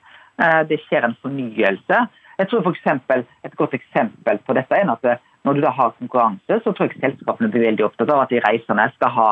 Eh, 0.42 0.62
det 0.70 0.80
skjer 0.84 1.06
en 1.06 1.18
fornyelse. 1.22 2.00
Jeg 2.36 2.48
tror 2.48 2.62
for 2.62 2.76
eksempel, 2.76 3.24
Et 3.44 3.56
godt 3.56 3.74
eksempel 3.74 4.38
på 4.38 4.52
dette 4.52 4.74
er 4.74 4.90
at 4.90 5.04
eh, 5.04 5.22
når 5.44 5.52
du 5.54 5.60
da 5.60 5.70
har 5.70 5.94
konkurranse, 5.98 6.60
så 6.64 6.72
tror 6.72 6.90
jeg 6.90 7.00
selskapene 7.00 7.50
blir 7.50 7.68
veldig 7.68 7.84
opptatt 7.84 8.10
av 8.10 8.24
at 8.24 8.30
de 8.34 8.42
reisende 8.42 8.90
skal 8.96 9.10
ha 9.14 9.28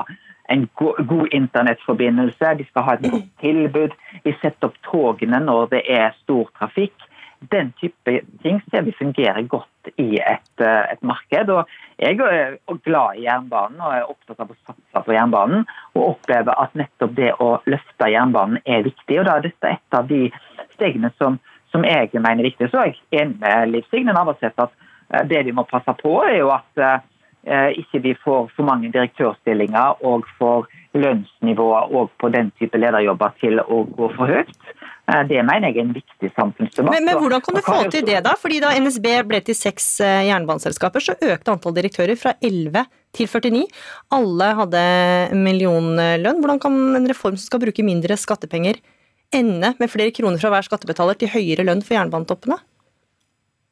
en 0.48 0.68
god 0.76 1.32
internettforbindelse, 1.32 2.54
de 2.58 2.64
skal 2.68 2.82
ha 2.82 2.94
et 2.94 3.10
godt 3.10 3.30
tilbud. 3.40 3.96
Vi 4.24 4.34
setter 4.40 4.68
opp 4.68 4.76
togene 4.86 5.40
når 5.40 5.70
det 5.72 5.82
er 5.90 6.14
stor 6.22 6.50
trafikk 6.58 6.94
den 7.50 7.72
type 7.80 8.20
ting 8.42 8.60
ser 8.70 8.84
vi 8.86 8.92
fungerer 8.92 9.42
godt 9.48 9.90
i 10.00 10.18
et, 10.18 10.60
eh, 10.60 10.92
et, 10.92 11.02
marked. 11.02 11.50
og 11.50 11.68
Jeg 11.98 12.18
er 12.20 12.58
glad 12.84 13.16
i 13.16 13.24
jernbanen 13.24 13.80
og 13.80 13.94
er 13.94 14.10
opptatt 14.10 14.40
av 14.40 14.50
å 14.50 14.56
satse 14.66 15.04
på 15.06 15.14
jernbanen. 15.14 15.64
Og 15.94 16.14
opplever 16.14 16.54
at 16.58 16.74
nettopp 16.74 17.14
det 17.14 17.32
å 17.40 17.60
løfte 17.66 18.10
jernbanen 18.10 18.60
er 18.64 18.82
viktig. 18.82 19.18
og 19.18 19.24
da 19.26 19.36
er 19.36 19.48
Dette 19.48 19.72
et 19.72 19.98
av 19.98 20.08
de 20.08 20.30
stegene 20.74 21.10
som, 21.18 21.38
som 21.70 21.84
jeg 21.84 22.10
mener 22.14 22.44
er 22.44 22.50
viktig. 22.50 22.70
Så 22.70 22.80
er 22.80 22.92
jeg 22.92 23.00
enig 23.12 23.40
med 23.40 23.68
Liv 23.70 23.84
Signe 23.90 24.12
Navarsete 24.12 24.68
at 24.68 24.72
eh, 25.12 25.24
det 25.24 25.44
vi 25.44 25.52
må 25.52 25.64
passe 25.64 25.92
på, 26.02 26.22
er 26.24 26.38
jo 26.38 26.50
at 26.50 26.86
eh, 27.46 27.70
ikke 27.78 28.00
vi 28.00 28.14
får 28.14 28.50
for 28.56 28.64
mange 28.64 28.92
direktørstillinger 28.92 30.04
og 30.04 30.24
får 30.38 30.66
lønnsnivået 30.94 31.94
og 31.94 32.10
på 32.18 32.28
den 32.28 32.50
type 32.58 32.78
lederjobber 32.78 33.34
til 33.40 33.60
å 33.60 33.84
gå 33.84 34.10
for 34.16 34.30
høyt. 34.30 34.74
Eh, 35.04 35.22
det 35.28 35.42
mener 35.44 35.68
jeg 35.68 35.76
er 35.76 35.84
en 35.84 35.94
viktig 35.94 36.30
samfunnsdebatt. 36.32 36.94
Men, 36.94 37.04
men 37.04 37.18
hvordan 37.20 37.42
kan 37.44 37.58
du 37.58 37.62
få 37.64 37.76
til 37.92 38.06
det, 38.08 38.22
da? 38.24 38.32
Fordi 38.40 38.60
da 38.64 38.72
NSB 38.80 39.08
ble 39.28 39.40
til 39.44 39.56
seks 39.58 39.88
eh, 40.04 40.24
jernbaneselskaper, 40.30 41.04
så 41.04 41.16
økte 41.18 41.52
antall 41.52 41.76
direktører 41.76 42.16
fra 42.16 42.32
11 42.40 42.86
til 43.14 43.28
49. 43.28 43.64
Alle 44.16 44.50
hadde 44.60 44.84
millionlønn. 45.36 46.40
Hvordan 46.40 46.62
kan 46.62 46.78
en 46.96 47.10
reform 47.10 47.36
som 47.36 47.50
skal 47.50 47.62
bruke 47.66 47.84
mindre 47.84 48.16
skattepenger, 48.20 48.80
ende 49.34 49.74
med 49.80 49.92
flere 49.92 50.14
kroner 50.14 50.40
fra 50.40 50.54
hver 50.54 50.70
skattebetaler 50.70 51.20
til 51.20 51.32
høyere 51.34 51.66
lønn 51.68 51.84
for 51.84 51.98
jernbanetoppene? 51.98 52.56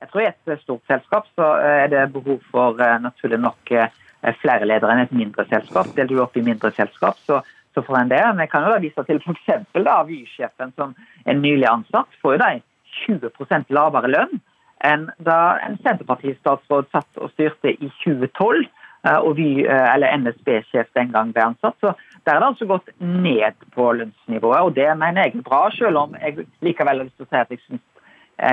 Jeg 0.03 0.11
tror 0.11 0.25
I 0.25 0.31
et 0.35 0.63
stort 0.65 0.89
selskap 0.91 1.29
så 1.39 1.49
er 1.63 1.91
det 1.93 2.09
behov 2.13 2.41
for 2.51 2.81
naturlig 3.01 3.39
nok 3.39 3.71
flere 4.43 4.67
ledere 4.67 4.97
enn 4.97 5.05
et 5.05 5.15
mindre 5.15 5.47
selskap. 5.47 5.93
Deler 5.95 6.11
du 6.11 6.23
opp 6.25 6.35
i 6.37 6.43
mindre 6.43 6.73
selskap, 6.75 7.21
så 7.23 7.39
så 7.75 7.85
en 7.99 8.13
det. 8.13 8.23
Men 8.23 8.45
jeg 8.45 8.53
kan 8.53 8.67
jo 8.67 8.73
da 8.73 8.81
vise 8.83 9.05
til 9.09 9.21
f.eks. 9.23 9.67
Vy-sjefen 10.09 10.73
som 10.77 10.95
er 11.27 11.39
nylig 11.39 11.69
ansatt, 11.71 12.21
får 12.23 12.37
jo 12.37 12.43
da 12.43 12.53
20 13.07 13.73
lavere 13.73 14.11
lønn 14.13 14.41
enn 14.83 15.07
da 15.23 15.57
en 15.63 15.79
Senterparti-statsråd 15.83 16.89
satt 16.91 17.21
og 17.23 17.31
styrte 17.37 17.71
i 17.71 17.91
2012 18.03 18.65
eh, 18.65 19.19
og 19.19 19.37
Vy, 19.39 19.63
eh, 19.63 19.87
eller 19.93 20.17
NSB-sjef 20.25 20.91
den 20.99 21.13
gang 21.15 21.31
ble 21.35 21.45
ansatt. 21.53 21.79
Så 21.81 21.95
Der 22.25 22.35
er 22.35 22.41
det 22.41 22.49
altså 22.53 22.67
gått 22.71 22.91
ned 22.99 23.65
på 23.75 23.93
lønnsnivået, 23.99 24.61
og 24.61 24.75
det 24.75 24.91
mener 24.99 25.25
jeg 25.25 25.37
er 25.37 25.47
bra, 25.47 25.63
selv 25.75 25.97
om 25.99 26.17
jeg 26.21 26.47
likevel 26.63 26.99
har 26.99 27.07
lyst 27.07 27.17
til 27.17 27.27
å 27.27 27.31
si 27.31 27.41
at 27.41 27.51
jeg 27.51 27.63
syns 27.65 27.83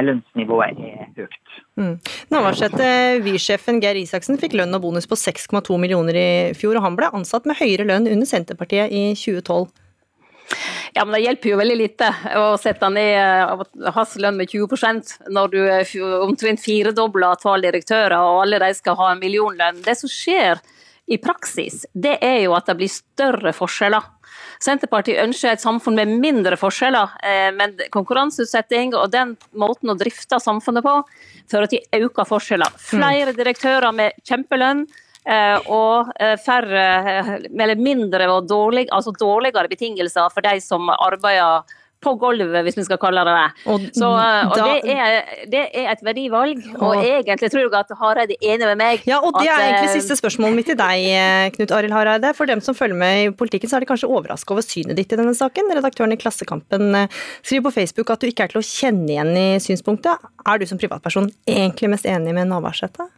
lønnsnivået 0.06 0.80
er 0.86 1.10
høyt. 1.18 1.36
Mm. 1.80 1.96
Navarsete, 2.34 2.88
Vy-sjefen 3.26 3.82
Geir 3.84 4.00
Isaksen 4.00 4.40
fikk 4.42 4.56
lønn 4.60 4.76
og 4.78 4.84
bonus 4.86 5.10
på 5.10 5.18
6,2 5.20 5.78
millioner 5.82 6.18
i 6.20 6.30
fjor, 6.58 6.78
og 6.80 6.86
han 6.86 6.98
ble 7.00 7.12
ansatt 7.20 7.48
med 7.50 7.60
høyere 7.60 7.88
lønn 7.90 8.10
under 8.10 8.30
Senterpartiet 8.30 8.94
i 8.94 9.12
2012. 9.18 9.70
Ja, 10.96 11.06
men 11.06 11.14
Det 11.14 11.22
hjelper 11.22 11.52
jo 11.52 11.60
veldig 11.60 11.78
lite 11.78 12.10
å 12.40 12.46
sette 12.58 12.90
ned 12.90 13.14
eh, 13.22 13.92
hans 13.94 14.16
lønn 14.18 14.40
med 14.40 14.50
20% 14.50 15.30
når 15.30 15.54
du 15.54 15.60
omtrent 16.26 16.64
firedobler 16.64 17.36
antall 17.36 17.66
direktører 17.66 18.18
og 18.18 18.44
alle 18.46 18.62
de 18.64 18.74
skal 18.78 18.98
ha 18.98 19.12
en 19.14 19.22
millionlønn. 19.22 19.84
Det 19.86 19.96
som 20.00 20.10
skjer 20.10 20.62
i 21.10 21.18
praksis, 21.18 21.86
det 21.94 22.18
er 22.22 22.44
jo 22.44 22.54
at 22.58 22.70
det 22.70 22.78
blir 22.78 22.92
større 22.92 23.54
forskjeller. 23.56 24.06
Senterpartiet 24.62 25.22
ønsker 25.24 25.56
et 25.56 25.64
samfunn 25.64 25.98
med 25.98 26.12
mindre 26.22 26.58
forskjeller, 26.60 27.16
eh, 27.26 27.50
men 27.56 27.74
konkurranseutsetting 27.94 28.94
og 28.94 29.10
den 29.14 29.34
måten 29.58 29.90
å 29.90 29.98
drifte 29.98 30.40
samfunnet 30.44 30.86
på 30.86 30.96
fører 31.50 31.72
til 31.72 32.04
økte 32.06 32.28
forskjeller. 32.30 32.76
Mm. 32.76 32.82
Flere 32.92 33.36
direktører 33.38 33.96
med 33.96 34.20
kjempelønn. 34.28 34.86
Eh, 35.30 35.68
og 35.70 36.14
eh, 36.24 36.38
færre, 36.42 36.86
eller 37.46 37.78
mindre 37.78 38.30
og 38.32 38.48
dårlig, 38.50 38.88
altså 38.96 39.12
dårligere 39.14 39.70
betingelser 39.70 40.32
for 40.34 40.46
de 40.46 40.56
som 40.64 40.90
arbeider 40.96 41.68
på 42.00 42.14
gulvet, 42.20 42.64
hvis 42.64 42.78
vi 42.80 42.86
skal 42.88 43.00
kalle 43.02 43.24
det 43.28 43.36
det. 43.36 43.66
Og, 43.72 43.88
så, 43.96 44.10
og 44.10 44.54
da, 44.56 44.68
det, 44.86 44.94
er, 44.96 45.18
det, 45.52 45.64
er, 45.68 45.90
et 45.92 46.04
verdivalg, 46.06 46.62
og, 46.78 46.86
og 46.94 47.04
egentlig 47.04 47.52
tror 47.52 47.66
jeg 47.66 47.74
at 47.80 47.92
Hareide 48.00 48.38
er 48.38 48.54
enig 48.54 48.70
med 48.72 48.80
meg. 48.80 49.04
Ja, 49.10 49.20
og 49.20 49.36
Det 49.36 49.50
at, 49.50 49.56
er 49.58 49.66
egentlig 49.68 50.00
siste 50.00 50.20
spørsmålet 50.20 50.60
mitt 50.62 50.70
til 50.72 50.80
deg, 50.80 51.10
Knut 51.58 51.76
Arild 51.76 51.96
Hareide. 51.96 52.32
For 52.38 52.50
dem 52.50 52.64
som 52.64 52.78
følger 52.78 53.00
med 53.00 53.24
i 53.26 53.30
politikken, 53.36 53.72
så 53.72 53.78
er 53.78 53.84
de 53.84 53.92
kanskje 53.92 54.10
overraska 54.10 54.56
over 54.56 54.66
synet 54.66 55.00
ditt 55.00 55.12
i 55.12 55.20
denne 55.20 55.36
saken. 55.36 55.72
Redaktøren 55.76 56.16
i 56.16 56.20
Klassekampen 56.20 56.96
eh, 56.96 57.22
skriver 57.42 57.68
på 57.68 57.76
Facebook 57.82 58.12
at 58.14 58.24
du 58.24 58.30
ikke 58.30 58.48
er 58.48 58.54
til 58.54 58.62
å 58.62 58.66
kjenne 58.66 59.08
igjen 59.12 59.36
i 59.36 59.48
synspunktet. 59.64 60.28
Er 60.48 60.60
du 60.60 60.68
som 60.70 60.80
privatperson 60.82 61.32
egentlig 61.48 61.92
mest 61.92 62.08
enig 62.10 62.36
med 62.38 62.52
Navarsete? 62.52 63.10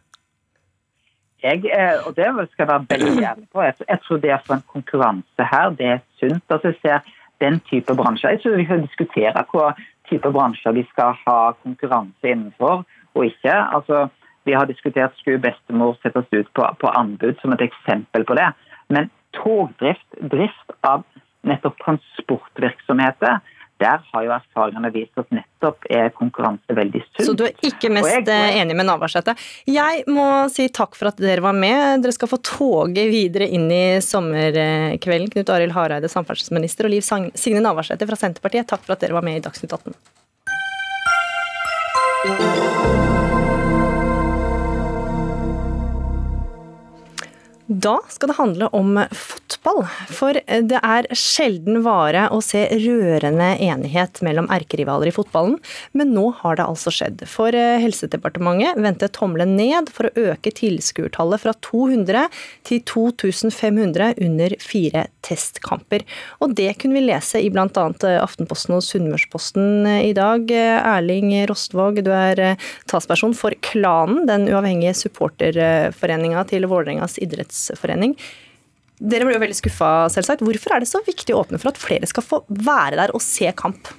Jeg, 1.42 1.64
eh, 1.74 1.98
og 2.06 2.14
det 2.14 2.28
skal 2.52 2.62
jeg 2.62 2.70
være 2.70 2.86
veldig 2.90 3.24
ærlig 3.30 3.48
på. 3.50 3.64
Jeg 3.64 3.98
tror 4.04 4.20
det 4.22 4.30
er 4.30 4.42
for 4.46 4.58
en 4.58 4.68
konkurranse 4.70 5.48
her, 5.54 5.74
det 5.78 5.88
er 5.96 6.00
sunt. 6.20 6.44
Altså, 6.48 6.70
jeg 6.70 6.78
ser 6.82 7.12
den 7.42 7.60
type 7.68 7.94
bransjer. 7.98 8.36
Jeg 8.36 8.42
tror 8.42 8.58
vi 8.60 8.66
skal 8.68 8.84
diskutere 8.86 9.44
hva 9.52 9.68
type 10.10 10.32
bransjer 10.34 10.76
vi 10.78 10.84
skal 10.90 11.16
ha 11.26 11.38
konkurranse 11.62 12.34
innenfor 12.34 12.84
og 13.14 13.24
ikke. 13.26 13.52
Altså, 13.52 14.06
vi 14.46 14.54
har 14.56 14.66
diskutert 14.66 15.16
skulle 15.18 15.42
bestemor 15.42 15.96
settes 16.02 16.26
ut 16.32 16.48
på, 16.56 16.66
på 16.80 16.92
anbud 16.98 17.38
som 17.42 17.54
et 17.54 17.66
eksempel 17.68 18.26
på 18.26 18.38
det. 18.38 18.48
Men 18.92 19.10
togdrift, 19.36 20.06
drift 20.32 20.74
av 20.86 21.04
nettopp 21.46 21.78
transportvirksomheter, 21.82 23.40
der 23.82 24.02
har 24.12 24.24
jo 24.26 24.32
erfaringene 24.34 24.90
vist 24.94 25.18
at 25.20 25.28
nettopp 25.34 25.86
er 25.90 26.12
konkurranse 26.14 26.76
veldig 26.76 27.02
sunt. 27.02 27.24
Så 27.26 27.34
du 27.38 27.44
er 27.48 27.66
ikke 27.66 27.90
mest 27.92 28.10
jeg, 28.12 28.28
eh, 28.30 28.60
enig 28.62 28.76
med 28.78 28.86
Navarsete. 28.88 29.34
Jeg 29.66 30.04
må 30.12 30.26
si 30.52 30.68
takk 30.68 30.96
for 30.98 31.10
at 31.10 31.20
dere 31.22 31.44
var 31.44 31.56
med. 31.56 32.04
Dere 32.04 32.14
skal 32.14 32.30
få 32.30 32.38
toget 32.46 33.10
videre 33.12 33.48
inn 33.50 33.68
i 33.72 33.98
sommerkvelden. 34.04 35.32
Knut 35.32 35.52
Arild 35.54 35.74
Hareide, 35.76 36.10
samferdselsminister, 36.12 36.86
og 36.86 36.94
Liv 36.94 37.02
Signe 37.02 37.62
Navarsete 37.64 38.08
fra 38.08 38.18
Senterpartiet, 38.18 38.68
takk 38.70 38.84
for 38.86 38.96
at 38.96 39.04
dere 39.04 39.18
var 39.18 39.26
med 39.26 39.40
i 39.40 39.44
Dagsnytt 39.44 39.72
18. 39.72 39.94
Da 47.72 47.98
skal 48.12 48.28
det 48.28 48.36
handle 48.36 48.68
om 48.76 48.98
fotball. 49.10 49.41
For 50.12 50.36
det 50.36 50.80
er 50.80 51.08
sjelden 51.16 51.82
vare 51.84 52.28
å 52.32 52.40
se 52.44 52.64
rørende 52.70 53.52
enighet 53.62 54.22
mellom 54.24 54.48
erkerivaler 54.52 55.10
i 55.10 55.14
fotballen, 55.14 55.58
men 55.96 56.12
nå 56.16 56.28
har 56.40 56.58
det 56.58 56.66
altså 56.66 56.92
skjedd. 56.94 57.24
For 57.30 57.54
eh, 57.56 57.80
Helsedepartementet 57.82 58.80
vendte 58.82 59.10
tommelen 59.12 59.56
ned 59.58 59.90
for 59.92 60.08
å 60.08 60.26
øke 60.32 60.52
tilskuertallet 60.56 61.42
fra 61.42 61.54
200 61.64 62.28
til 62.68 62.82
2500 62.88 64.12
under 64.22 64.56
fire 64.62 65.06
testkamper. 65.26 66.04
Og 66.42 66.56
det 66.58 66.70
kunne 66.82 66.98
vi 66.98 67.06
lese 67.06 67.40
i 67.42 67.50
bl.a. 67.52 67.68
Aftenposten 68.22 68.76
og 68.76 68.84
Sunnmørsposten 68.86 69.88
i 70.02 70.12
dag. 70.16 70.50
Erling 70.52 71.32
Rostvåg, 71.50 72.02
du 72.04 72.12
er 72.14 72.56
talsperson 72.90 73.36
for 73.38 73.56
Klanen, 73.64 74.24
den 74.30 74.48
uavhengige 74.50 74.96
supporterforeninga 75.04 76.46
til 76.50 76.68
Vålerengas 76.70 77.18
idrettsforening. 77.22 78.16
Dere 79.02 79.26
ble 79.26 79.34
jo 79.34 79.42
veldig 79.42 79.58
skuffa, 79.58 79.90
selvsagt. 80.14 80.44
Hvorfor 80.46 80.76
er 80.76 80.84
det 80.84 80.90
så 80.90 81.00
viktig 81.02 81.34
å 81.34 81.42
åpne 81.42 81.58
for 81.58 81.72
at 81.72 81.80
flere 81.80 82.06
skal 82.06 82.22
få 82.22 82.44
være 82.46 83.00
der 83.00 83.14
og 83.16 83.24
se 83.24 83.50
kamp? 83.58 83.90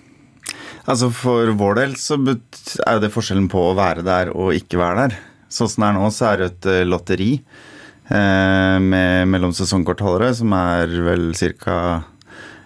Altså 0.87 1.09
For 1.15 1.51
vår 1.59 1.77
del 1.79 1.97
så 1.99 2.17
er 2.19 3.03
det 3.03 3.11
forskjellen 3.11 3.49
på 3.51 3.69
å 3.69 3.75
være 3.77 4.03
der 4.05 4.31
og 4.31 4.55
ikke 4.55 4.79
være 4.79 5.05
der. 5.07 5.19
Sånn 5.51 5.69
som 5.69 5.83
det 5.83 5.89
er 5.91 5.97
nå, 5.99 6.09
så 6.11 6.29
er 6.31 6.39
det 6.39 6.47
et 6.49 6.69
eh, 6.71 6.85
lotteri 6.87 7.31
eh, 7.35 8.77
med 8.81 9.29
mellom 9.29 9.53
sesongkortholdere, 9.55 10.31
som 10.39 10.55
er 10.57 10.95
vel 11.05 11.29
ca 11.37 11.77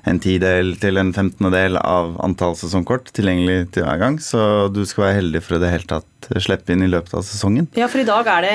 en 0.07 0.19
tidel 0.23 0.73
til 0.81 0.99
en 0.99 1.13
femtendedel 1.15 1.79
av 1.81 2.15
antall 2.25 2.55
sesongkort 2.57 3.11
tilgjengelig 3.15 3.71
til 3.75 3.85
hver 3.85 3.99
gang. 4.01 4.19
Så 4.23 4.67
du 4.73 4.83
skal 4.87 5.07
være 5.07 5.17
heldig 5.19 5.41
for 5.45 5.57
å 5.57 5.61
det 5.63 5.71
hele 5.73 5.89
tatt 5.89 6.29
slippe 6.43 6.73
inn 6.73 6.83
i 6.83 6.89
løpet 6.89 7.13
av 7.15 7.23
sesongen. 7.25 7.69
Ja, 7.77 7.87
for 7.91 8.01
i 8.01 8.07
dag 8.07 8.27
er 8.31 8.45
det 8.45 8.53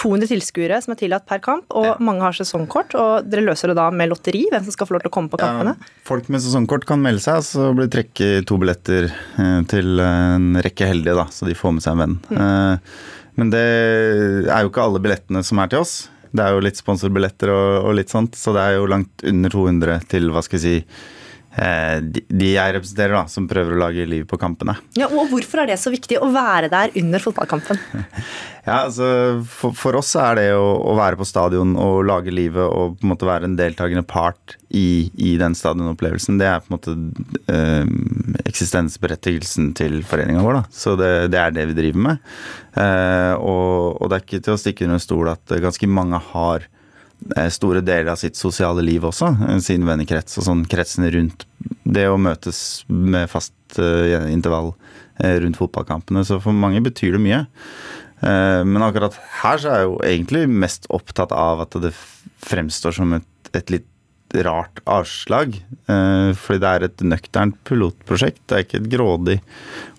200 0.00 0.28
tilskuere 0.32 0.80
som 0.84 0.92
er 0.94 1.00
tillatt 1.00 1.26
per 1.30 1.40
kamp, 1.44 1.64
og 1.72 1.88
ja. 1.88 1.94
mange 2.04 2.24
har 2.26 2.36
sesongkort. 2.36 2.96
Og 3.00 3.28
dere 3.30 3.46
løser 3.46 3.72
det 3.72 3.78
da 3.78 3.88
med 3.94 4.10
lotteri, 4.12 4.44
hvem 4.52 4.64
som 4.66 4.76
skal 4.76 4.90
få 4.90 4.96
lov 4.96 5.04
til 5.04 5.12
å 5.12 5.16
komme 5.16 5.32
på 5.32 5.40
kampene? 5.40 5.76
Ja, 5.78 5.92
folk 6.08 6.30
med 6.32 6.44
sesongkort 6.44 6.86
kan 6.88 7.02
melde 7.04 7.24
seg, 7.24 7.44
så 7.46 7.70
blir 7.72 7.88
det 7.88 7.96
trekket 7.96 8.48
to 8.50 8.58
billetter 8.60 9.10
eh, 9.10 9.60
til 9.70 10.00
en 10.04 10.54
rekke 10.64 10.90
heldige, 10.90 11.16
da, 11.20 11.28
så 11.32 11.48
de 11.48 11.58
får 11.58 11.76
med 11.76 11.86
seg 11.86 11.96
en 11.96 12.04
venn. 12.04 12.18
Mm. 12.30 12.40
Eh, 12.44 12.98
men 13.40 13.50
det 13.50 13.64
er 14.46 14.62
jo 14.62 14.70
ikke 14.70 14.84
alle 14.84 15.02
billettene 15.02 15.42
som 15.46 15.58
er 15.62 15.70
til 15.72 15.82
oss. 15.82 15.94
Det 16.34 16.42
er 16.42 16.54
jo 16.56 16.62
litt 16.66 16.80
sponsorbilletter 16.80 17.52
og, 17.54 17.68
og, 17.84 17.92
litt 17.98 18.10
sånt, 18.10 18.34
så 18.38 18.54
det 18.56 18.62
er 18.64 18.78
jo 18.78 18.88
langt 18.90 19.22
under 19.26 19.54
200 19.54 20.08
til 20.10 20.32
hva 20.34 20.42
skal 20.42 20.58
jeg 20.58 20.64
si 20.64 21.12
de 21.54 22.48
jeg 22.50 22.74
representerer, 22.74 23.14
da, 23.14 23.24
som 23.30 23.46
prøver 23.50 23.76
å 23.76 23.82
lage 23.84 24.06
liv 24.10 24.24
på 24.26 24.38
kampene. 24.40 24.74
Ja, 24.98 25.06
og 25.06 25.30
Hvorfor 25.30 25.62
er 25.62 25.70
det 25.70 25.78
så 25.78 25.92
viktig 25.92 26.18
å 26.18 26.30
være 26.34 26.70
der 26.72 26.94
under 26.98 27.22
fotballkampen? 27.22 27.78
ja, 28.66 28.80
altså, 28.80 29.06
for, 29.46 29.76
for, 29.78 30.00
oss 30.00 30.10
er 30.18 30.40
det 30.40 30.48
å, 30.58 30.66
å, 30.82 30.96
være 30.98 31.18
på 31.20 31.28
stadion 31.28 31.76
og 31.78 32.02
lage 32.08 32.34
livet 32.34 32.64
og 32.64 32.98
på 32.98 33.06
en 33.06 33.12
måte 33.12 33.28
være 33.28 33.46
en 33.46 33.56
deltakende 33.58 34.02
part 34.02 34.56
i, 34.74 35.12
i 35.14 35.36
den 35.38 35.54
stadionopplevelsen, 35.54 36.40
det 36.42 36.50
er 36.50 36.64
på 36.64 36.72
en 36.72 36.76
måte 36.76 36.96
øh, 37.54 38.42
eksistensberettigelsen 38.50 39.72
til 39.78 40.00
foreninga 40.06 40.42
vår. 40.42 40.58
Da. 40.58 40.64
Så 40.74 40.98
det, 40.98 41.12
det, 41.34 41.40
er 41.40 41.54
det 41.54 41.68
vi 41.70 41.78
driver 41.78 42.06
med. 42.08 42.30
Uh, 42.74 43.34
og, 43.38 44.00
og, 44.02 44.08
det 44.10 44.16
er 44.16 44.24
ikke 44.24 44.42
til 44.42 44.56
å 44.56 44.58
stikke 44.58 44.88
under 44.88 44.98
en 44.98 45.04
stol 45.04 45.30
at 45.30 45.54
ganske 45.62 45.86
mange 45.86 46.18
har 46.32 46.64
eh, 46.66 46.73
store 47.54 47.80
deler 47.84 48.12
av 48.12 48.20
sitt 48.20 48.36
sosiale 48.36 48.82
liv 48.84 49.04
også, 49.04 49.30
eh, 49.48 49.58
sin 49.64 49.86
vennekrets 49.88 50.38
og 50.40 50.48
sånn 50.48 50.64
kretsene 50.68 51.10
rundt 51.14 51.46
det 51.84 52.06
å 52.10 52.18
møtes 52.20 52.84
med 52.88 53.30
fast 53.32 53.54
uh, 53.78 54.28
intervall 54.28 54.72
uh, 55.22 55.36
rundt 55.40 55.58
fotballkampene. 55.60 56.24
Så 56.26 56.40
for 56.42 56.56
mange 56.56 56.82
betyr 56.84 57.16
det 57.16 57.22
mye. 57.24 57.44
Uh, 58.24 58.60
men 58.66 58.84
akkurat 58.84 59.16
her 59.42 59.60
så 59.60 59.70
er 59.70 59.80
jeg 59.80 59.88
jo 59.88 59.96
egentlig 60.10 60.44
mest 60.64 60.88
opptatt 60.92 61.32
av 61.32 61.64
at 61.64 61.76
det 61.80 61.94
fremstår 62.44 62.96
som 62.96 63.16
et, 63.16 63.28
et 63.56 63.72
litt 63.72 63.88
rart 64.42 64.80
avslag. 64.84 65.54
Eh, 65.86 66.30
fordi 66.38 66.60
det 66.62 66.70
er 66.70 66.86
et 66.86 67.04
nøkternt 67.06 67.60
pilotprosjekt. 67.68 68.42
Det 68.48 68.56
er 68.56 68.66
ikke 68.66 68.80
et 68.80 68.90
grådig 68.92 69.38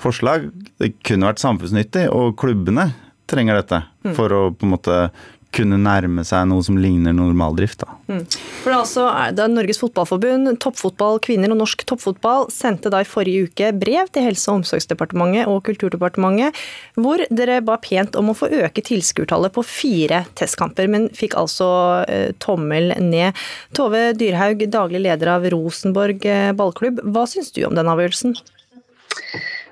forslag. 0.02 0.50
Det 0.82 0.96
kunne 1.06 1.30
vært 1.30 1.44
samfunnsnyttig, 1.44 2.08
og 2.12 2.36
klubbene 2.40 2.90
trenger 3.30 3.62
dette 3.62 3.82
mm. 4.06 4.14
for 4.18 4.34
å 4.36 4.42
på 4.54 4.68
en 4.68 4.74
måte 4.76 4.98
kunne 5.56 5.80
nærme 5.82 6.26
seg 6.28 6.48
noe 6.50 6.64
som 6.66 6.78
ligner 6.80 7.16
normaldrift. 7.16 7.84
da. 7.84 7.96
Mm. 8.10 8.24
For 8.62 8.72
det 8.72 8.76
er 8.76 8.82
altså 8.82 9.06
det 9.36 9.44
er 9.44 9.54
Norges 9.54 9.80
Fotballforbund, 9.82 10.52
toppfotball, 10.64 11.20
kvinner 11.24 11.54
og 11.54 11.60
norsk 11.62 11.86
toppfotball 11.88 12.50
sendte 12.54 12.92
da 12.94 13.02
i 13.04 13.08
forrige 13.08 13.50
uke 13.50 13.72
brev 13.76 14.12
til 14.14 14.28
Helse- 14.28 14.52
og 14.52 14.62
omsorgsdepartementet 14.62 15.50
og 15.52 15.62
Kulturdepartementet, 15.68 16.58
hvor 17.00 17.24
dere 17.30 17.62
ba 17.66 17.78
pent 17.82 18.18
om 18.20 18.32
å 18.32 18.38
få 18.38 18.50
øke 18.66 18.84
tilskuertallet 18.86 19.56
på 19.56 19.66
fire 19.66 20.24
testkamper, 20.38 20.90
men 20.92 21.08
fikk 21.16 21.38
altså 21.40 21.70
eh, 22.10 22.32
tommel 22.44 22.94
ned. 23.02 23.38
Tove 23.78 24.12
Dyrhaug, 24.18 24.68
daglig 24.72 25.06
leder 25.08 25.36
av 25.38 25.48
Rosenborg 25.54 26.26
eh, 26.30 26.52
ballklubb, 26.58 27.02
hva 27.16 27.26
syns 27.30 27.54
du 27.56 27.64
om 27.68 27.78
den 27.78 27.90
avgjørelsen? 27.92 28.38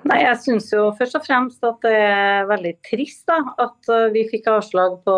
Nei, 0.04 0.20
Jeg 0.26 0.40
syns 0.44 0.68
jo 0.74 0.90
først 0.98 1.16
og 1.16 1.24
fremst 1.24 1.64
at 1.64 1.80
det 1.86 1.96
er 1.96 2.48
veldig 2.50 2.74
trist 2.84 3.24
da, 3.30 3.40
at 3.64 3.92
eh, 3.92 4.10
vi 4.12 4.26
fikk 4.28 4.50
avslag 4.52 4.98
på 5.08 5.18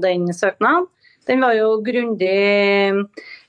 den 0.00 0.30
søknaden. 0.32 0.88
Den 1.28 1.40
var 1.44 1.54
jo 1.56 1.78
grundig 1.84 3.04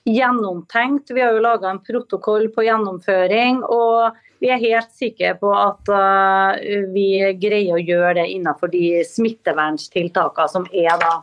gjennomtenkt. 0.06 1.10
Vi 1.12 1.20
har 1.20 1.34
jo 1.36 1.42
laga 1.44 1.70
en 1.70 1.82
protokoll 1.84 2.48
på 2.54 2.64
gjennomføring. 2.64 3.62
Og 3.68 4.16
vi 4.40 4.50
er 4.52 4.62
helt 4.62 4.92
sikre 4.96 5.34
på 5.40 5.50
at 5.52 5.90
uh, 5.92 6.56
vi 6.92 7.08
greier 7.40 7.76
å 7.76 7.82
gjøre 7.82 8.14
det 8.20 8.26
innenfor 8.32 8.72
de 8.72 9.02
smitteverntiltakene 9.08 10.52
som 10.52 10.68
er 10.72 10.96
da. 11.02 11.18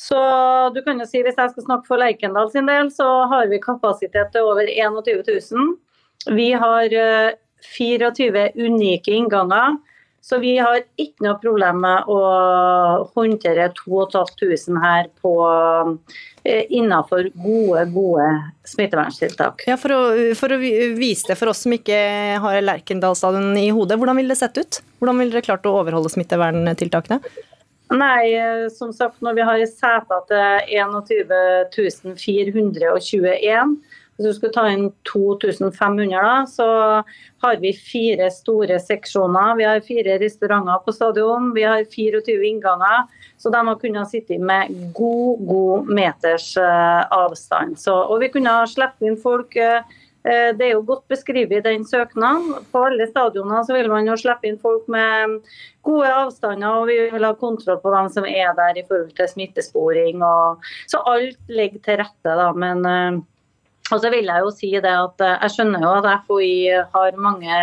Så 0.00 0.20
du 0.72 0.80
kan 0.84 1.00
jo 1.00 1.08
si, 1.08 1.20
Hvis 1.20 1.36
jeg 1.36 1.52
skal 1.52 1.66
snakke 1.66 1.88
for 1.88 2.00
Lerkendal 2.00 2.48
sin 2.52 2.68
del, 2.68 2.88
så 2.92 3.08
har 3.28 3.48
vi 3.48 3.60
kapasitet 3.60 4.32
til 4.32 4.48
over 4.48 4.68
21 4.68 5.24
000. 5.28 5.72
Vi 6.36 6.50
har 6.60 6.96
uh, 6.96 7.36
24 7.76 8.50
unike 8.56 9.14
innganger. 9.14 9.78
Så 10.20 10.36
vi 10.38 10.52
har 10.60 10.82
ikke 11.00 11.24
noe 11.24 11.38
problem 11.40 11.78
med 11.80 12.08
å 12.12 12.18
håndtere 13.14 13.70
2500 13.78 14.82
her 14.82 15.06
på, 15.22 15.32
eh, 16.44 16.66
innenfor 16.68 17.30
gode, 17.40 17.86
gode 17.94 18.26
smitteverntiltak. 18.68 19.64
Ja, 19.66 19.78
for 19.80 19.96
å, 19.96 20.00
for 20.36 20.52
å, 20.52 20.58
vise 20.60 21.30
det 21.30 21.38
for 21.40 21.52
oss 21.54 21.64
som 21.64 21.72
ikke 21.72 21.96
har 22.44 22.60
Lerkendal 22.60 23.16
i 23.56 23.70
hodet, 23.72 23.96
hvordan 23.96 24.20
ville 24.20 24.36
det 24.36 24.42
sett 24.42 24.60
ut? 24.60 24.82
Hvordan 25.00 25.22
ville 25.22 25.32
dere 25.32 25.48
klart 25.48 25.64
å 25.64 25.78
overholde 25.80 26.12
smitteverntiltakene? 26.12 27.22
Nei, 27.90 28.34
eh, 28.36 28.68
som 28.68 28.92
sagt, 28.92 29.22
når 29.24 29.34
vi 29.34 29.48
har 29.48 29.64
seter 29.66 30.20
til 30.28 30.52
21 30.68 32.14
421 32.20 33.80
hvis 34.20 34.34
du 34.34 34.36
skulle 34.36 34.52
ta 34.52 34.66
inn 34.68 34.90
2500, 35.08 36.10
da, 36.12 36.42
så 36.44 36.66
har 37.40 37.60
vi 37.62 37.72
fire 37.72 38.26
store 38.34 38.76
seksjoner. 38.82 39.54
Vi 39.56 39.64
har 39.64 39.80
fire 39.86 40.18
restauranter 40.20 40.82
på 40.84 40.92
stadion, 40.92 41.54
vi 41.56 41.64
har 41.64 41.86
24 41.88 42.44
innganger. 42.50 43.08
Så 43.40 43.48
de 43.50 43.62
har 43.64 43.78
kunnet 43.80 44.10
sitte 44.10 44.36
med 44.36 44.74
god, 44.92 45.40
god 45.48 45.88
meters 45.88 46.52
uh, 46.60 47.08
avstand. 47.16 47.78
Så, 47.80 47.96
og 47.96 48.20
vi 48.20 48.28
kunne 48.34 48.52
ha 48.52 48.68
sluppet 48.68 49.08
inn 49.08 49.16
folk. 49.16 49.56
Uh, 49.56 49.80
det 50.20 50.66
er 50.66 50.74
jo 50.74 50.84
godt 50.84 51.06
beskrevet 51.08 51.56
i 51.56 51.64
den 51.64 51.88
søknaden. 51.88 52.60
På 52.68 52.84
alle 52.90 53.08
stadioner 53.08 53.64
så 53.64 53.78
vil 53.78 53.88
man 53.88 54.04
jo 54.04 54.18
slippe 54.20 54.50
inn 54.50 54.60
folk 54.60 54.84
med 54.92 55.40
gode 55.88 56.12
avstander, 56.12 56.76
og 56.76 56.92
vi 56.92 57.00
vil 57.16 57.24
ha 57.24 57.32
kontroll 57.40 57.80
på 57.80 57.96
hvem 57.96 58.12
som 58.12 58.28
er 58.28 58.52
der 58.60 58.84
i 58.84 58.84
forhold 58.84 59.16
til 59.16 59.32
smittesporing. 59.32 60.20
Og, 60.20 60.70
så 60.92 61.00
alt 61.08 61.40
ligger 61.48 61.80
til 61.88 62.02
rette, 62.04 62.36
da. 62.44 62.52
Men 62.52 63.24
og 63.92 64.02
så 64.02 64.10
vil 64.12 64.28
jeg 64.30 64.44
jo 64.44 64.52
si 64.54 64.70
det 64.76 64.92
at 64.94 65.24
eh, 65.24 65.38
jeg 65.44 65.54
skjønner 65.56 65.86
jo 65.86 65.94
at 65.98 66.26
FHI 66.26 66.52
har 66.94 67.18
mange, 67.18 67.62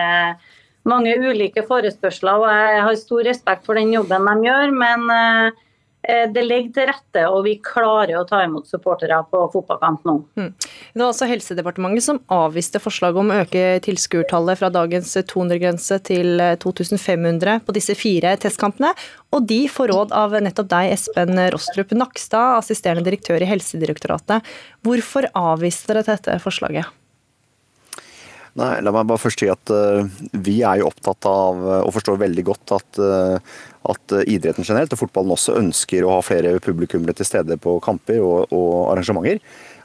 mange 0.87 1.15
ulike 1.19 1.63
forespørsler, 1.67 2.43
og 2.43 2.49
jeg 2.51 2.83
har 2.87 2.99
stor 2.99 3.29
respekt 3.29 3.65
for 3.67 3.79
den 3.79 3.93
jobben 3.95 4.27
de 4.27 4.49
gjør. 4.49 4.75
men 4.75 5.07
eh, 5.13 5.63
det 6.07 6.43
ligger 6.45 6.71
til 6.75 6.87
rette, 6.87 7.23
og 7.27 7.41
vi 7.43 7.57
klarer 7.63 8.15
å 8.19 8.25
ta 8.27 8.39
imot 8.45 8.69
supportere 8.69 9.17
på 9.27 9.41
fotballkamp 9.51 10.05
nå. 10.07 10.13
Mm. 10.39 10.51
Det 10.57 11.01
var 11.01 11.09
altså 11.09 11.27
Helsedepartementet 11.27 12.05
som 12.05 12.21
avviste 12.31 12.79
forslaget 12.79 13.19
om 13.19 13.33
å 13.33 13.39
øke 13.43 13.63
tilskuertallet 13.83 14.61
fra 14.61 14.69
dagens 14.71 15.11
200-grense 15.19 15.99
til 16.07 16.43
2500 16.63 17.59
på 17.67 17.75
disse 17.75 17.97
fire 17.99 18.35
testkampene. 18.39 18.93
Og 19.35 19.43
de 19.49 19.65
får 19.71 19.91
råd 19.91 20.13
av 20.15 20.37
nettopp 20.43 20.69
deg, 20.71 20.93
Espen 20.95 21.35
Rostrup 21.53 21.91
Nakstad, 21.97 22.61
assisterende 22.61 23.03
direktør 23.07 23.43
i 23.43 23.49
Helsedirektoratet. 23.49 24.47
Hvorfor 24.87 25.27
avviste 25.35 25.91
dere 25.91 26.07
dette 26.07 26.39
forslaget? 26.43 26.87
Nei, 28.57 28.79
La 28.81 28.89
meg 28.93 29.05
bare 29.05 29.21
først 29.21 29.43
si 29.43 29.49
at 29.51 29.69
uh, 29.69 30.07
vi 30.33 30.61
er 30.65 30.79
jo 30.79 30.87
opptatt 30.89 31.27
av, 31.29 31.59
og 31.83 31.91
forstår 31.93 32.17
veldig 32.23 32.45
godt, 32.47 32.73
at, 32.79 32.97
uh, 32.97 33.59
at 33.91 34.15
idretten 34.27 34.65
generelt, 34.67 34.93
og 34.93 35.01
fotballen 35.01 35.35
også, 35.35 35.57
ønsker 35.61 36.05
å 36.05 36.17
ha 36.17 36.23
flere 36.25 36.57
publikummere 36.63 37.15
til 37.17 37.27
stede 37.29 37.59
på 37.61 37.77
kamper 37.83 38.19
og, 38.21 38.51
og, 38.51 38.73
arrangementer. 38.93 39.39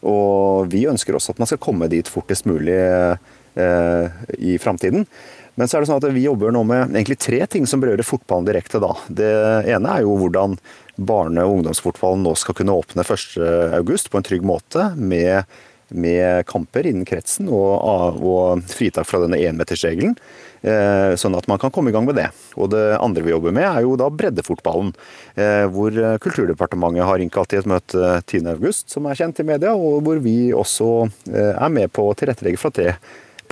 Og 0.09 0.73
vi 0.73 0.87
ønsker 0.91 1.15
også 1.15 1.35
at 1.35 1.43
man 1.43 1.51
skal 1.51 1.63
komme 1.63 1.91
dit 1.93 2.09
fortest 2.11 2.49
mulig 2.51 2.75
eh, 2.75 4.23
i 4.39 4.59
framtiden. 4.59 5.07
Men 5.55 5.69
så 5.69 5.77
er 5.77 5.85
det 5.85 5.91
sånn 5.91 6.01
at 6.01 6.15
vi 6.15 6.25
jobber 6.25 6.55
nå 6.55 6.63
med 6.65 6.95
egentlig 6.95 7.19
tre 7.21 7.43
ting 7.51 7.67
som 7.69 7.83
berører 7.83 8.07
fotballen 8.07 8.49
direkte. 8.49 8.81
da. 8.83 8.95
Det 9.09 9.33
ene 9.75 9.99
er 9.99 10.07
jo 10.07 10.17
hvordan 10.21 10.57
barne- 10.97 11.45
og 11.45 11.59
ungdomsfotballen 11.59 12.25
nå 12.25 12.33
skal 12.41 12.57
kunne 12.57 12.75
åpne 12.77 13.05
1.8 13.05 14.09
på 14.09 14.19
en 14.19 14.27
trygg 14.27 14.47
måte. 14.49 14.95
med 14.97 15.45
med 15.95 16.47
kamper 16.51 16.87
innen 16.89 17.07
kretsen 17.09 17.51
og, 17.53 18.23
og 18.23 18.65
fritak 18.71 19.09
fra 19.09 19.23
denne 19.25 19.41
énmetersregelen. 19.41 20.17
Eh, 20.63 21.17
sånn 21.19 21.35
at 21.35 21.49
man 21.51 21.59
kan 21.59 21.73
komme 21.75 21.91
i 21.91 21.95
gang 21.95 22.07
med 22.07 22.21
det. 22.21 22.29
Og 22.55 22.71
Det 22.71 22.85
andre 23.03 23.25
vi 23.27 23.33
jobber 23.33 23.55
med, 23.55 23.67
er 23.67 23.83
jo 23.83 23.97
da 23.99 24.07
breddefotballen. 24.11 24.93
Eh, 25.35 25.65
hvor 25.73 25.97
Kulturdepartementet 26.23 27.09
har 27.09 27.25
innkalt 27.25 27.51
til 27.51 27.63
et 27.63 27.71
møte 27.71 28.15
10.8, 28.23 28.85
som 28.95 29.09
er 29.11 29.19
kjent 29.19 29.43
i 29.43 29.49
media, 29.49 29.75
og 29.75 30.05
hvor 30.07 30.23
vi 30.23 30.53
også 30.55 30.93
eh, 31.33 31.55
er 31.57 31.75
med 31.75 31.91
på 31.93 32.07
å 32.07 32.17
tilrettelegge 32.19 32.63
for 32.63 32.75
at 32.75 32.83
det 32.83 32.97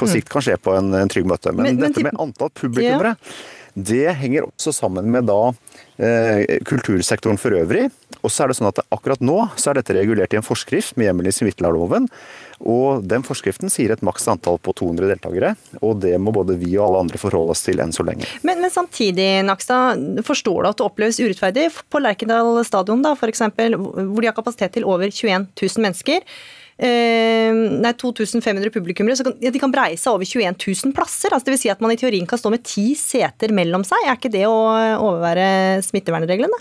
på 0.00 0.06
mm. 0.06 0.12
sikt 0.14 0.30
kan 0.32 0.44
skje 0.44 0.56
på 0.62 0.74
en, 0.78 0.92
en 0.96 1.10
trygg 1.10 1.26
måte. 1.28 1.52
Men, 1.52 1.74
men, 1.74 1.82
dette 1.82 2.04
med 2.04 2.16
antall 2.22 2.52
publikummere, 2.56 3.16
ja. 3.18 3.58
Det 3.74 4.06
henger 4.18 4.48
også 4.48 4.74
sammen 4.74 5.10
med 5.12 5.28
da 5.30 5.40
kultursektoren 6.64 7.38
for 7.40 7.54
øvrig. 7.58 7.88
Og 8.24 8.32
så 8.32 8.44
er 8.44 8.50
det 8.50 8.56
sånn 8.58 8.70
at 8.70 8.80
Akkurat 8.90 9.20
nå 9.24 9.36
så 9.60 9.70
er 9.70 9.80
dette 9.80 9.94
regulert 9.96 10.32
i 10.32 10.38
en 10.38 10.44
forskrift 10.44 10.96
med 10.98 11.08
hjemmel 11.08 11.28
i 11.28 11.34
smittevernloven. 11.34 12.08
Og 12.68 13.04
Den 13.08 13.24
forskriften 13.24 13.72
sier 13.72 13.92
et 13.94 14.04
maks 14.04 14.26
antall 14.28 14.58
på 14.60 14.74
200 14.76 15.08
deltakere. 15.12 15.54
og 15.80 16.00
Det 16.00 16.16
må 16.20 16.32
både 16.32 16.56
vi 16.60 16.72
og 16.76 16.88
alle 16.88 17.04
andre 17.06 17.20
forholde 17.20 17.54
oss 17.54 17.64
til 17.64 17.80
enn 17.80 17.92
så 17.92 18.04
lenge. 18.06 18.28
Men, 18.42 18.60
men 18.60 18.72
samtidig, 18.72 19.28
Nakstad, 19.46 20.22
forstår 20.26 20.62
du 20.62 20.70
at 20.70 20.80
det 20.80 20.86
oppleves 20.86 21.20
urettferdig 21.20 21.68
på 21.88 22.02
Lerkendal 22.02 22.62
stadion, 22.68 23.04
da, 23.04 23.14
eksempel, 23.30 23.76
hvor 23.76 24.20
de 24.20 24.28
har 24.30 24.36
kapasitet 24.36 24.76
til 24.76 24.88
over 24.88 25.08
21 25.08 25.48
000 25.54 25.84
mennesker? 25.84 26.24
Eh, 26.80 27.52
nei, 27.52 27.92
2500 28.00 28.72
publikummere, 28.72 29.18
så 29.18 29.26
kan, 29.26 29.34
ja, 29.44 29.52
de 29.52 29.60
kan 29.60 29.72
breie 29.72 29.98
seg 30.00 30.14
over 30.14 30.24
21 30.24 30.56
000 30.56 30.94
plasser. 30.96 31.34
Altså, 31.36 31.52
vil 31.52 31.60
si 31.60 31.72
at 31.72 31.82
man 31.84 31.92
i 31.92 31.98
teorien 32.00 32.28
kan 32.28 32.40
stå 32.40 32.52
med 32.54 32.64
ti 32.64 32.94
seter 32.96 33.52
mellom 33.52 33.84
seg. 33.84 34.06
Er 34.06 34.16
ikke 34.16 34.32
det 34.32 34.46
å 34.48 34.56
overvære 34.96 35.82
smittevernreglene? 35.84 36.60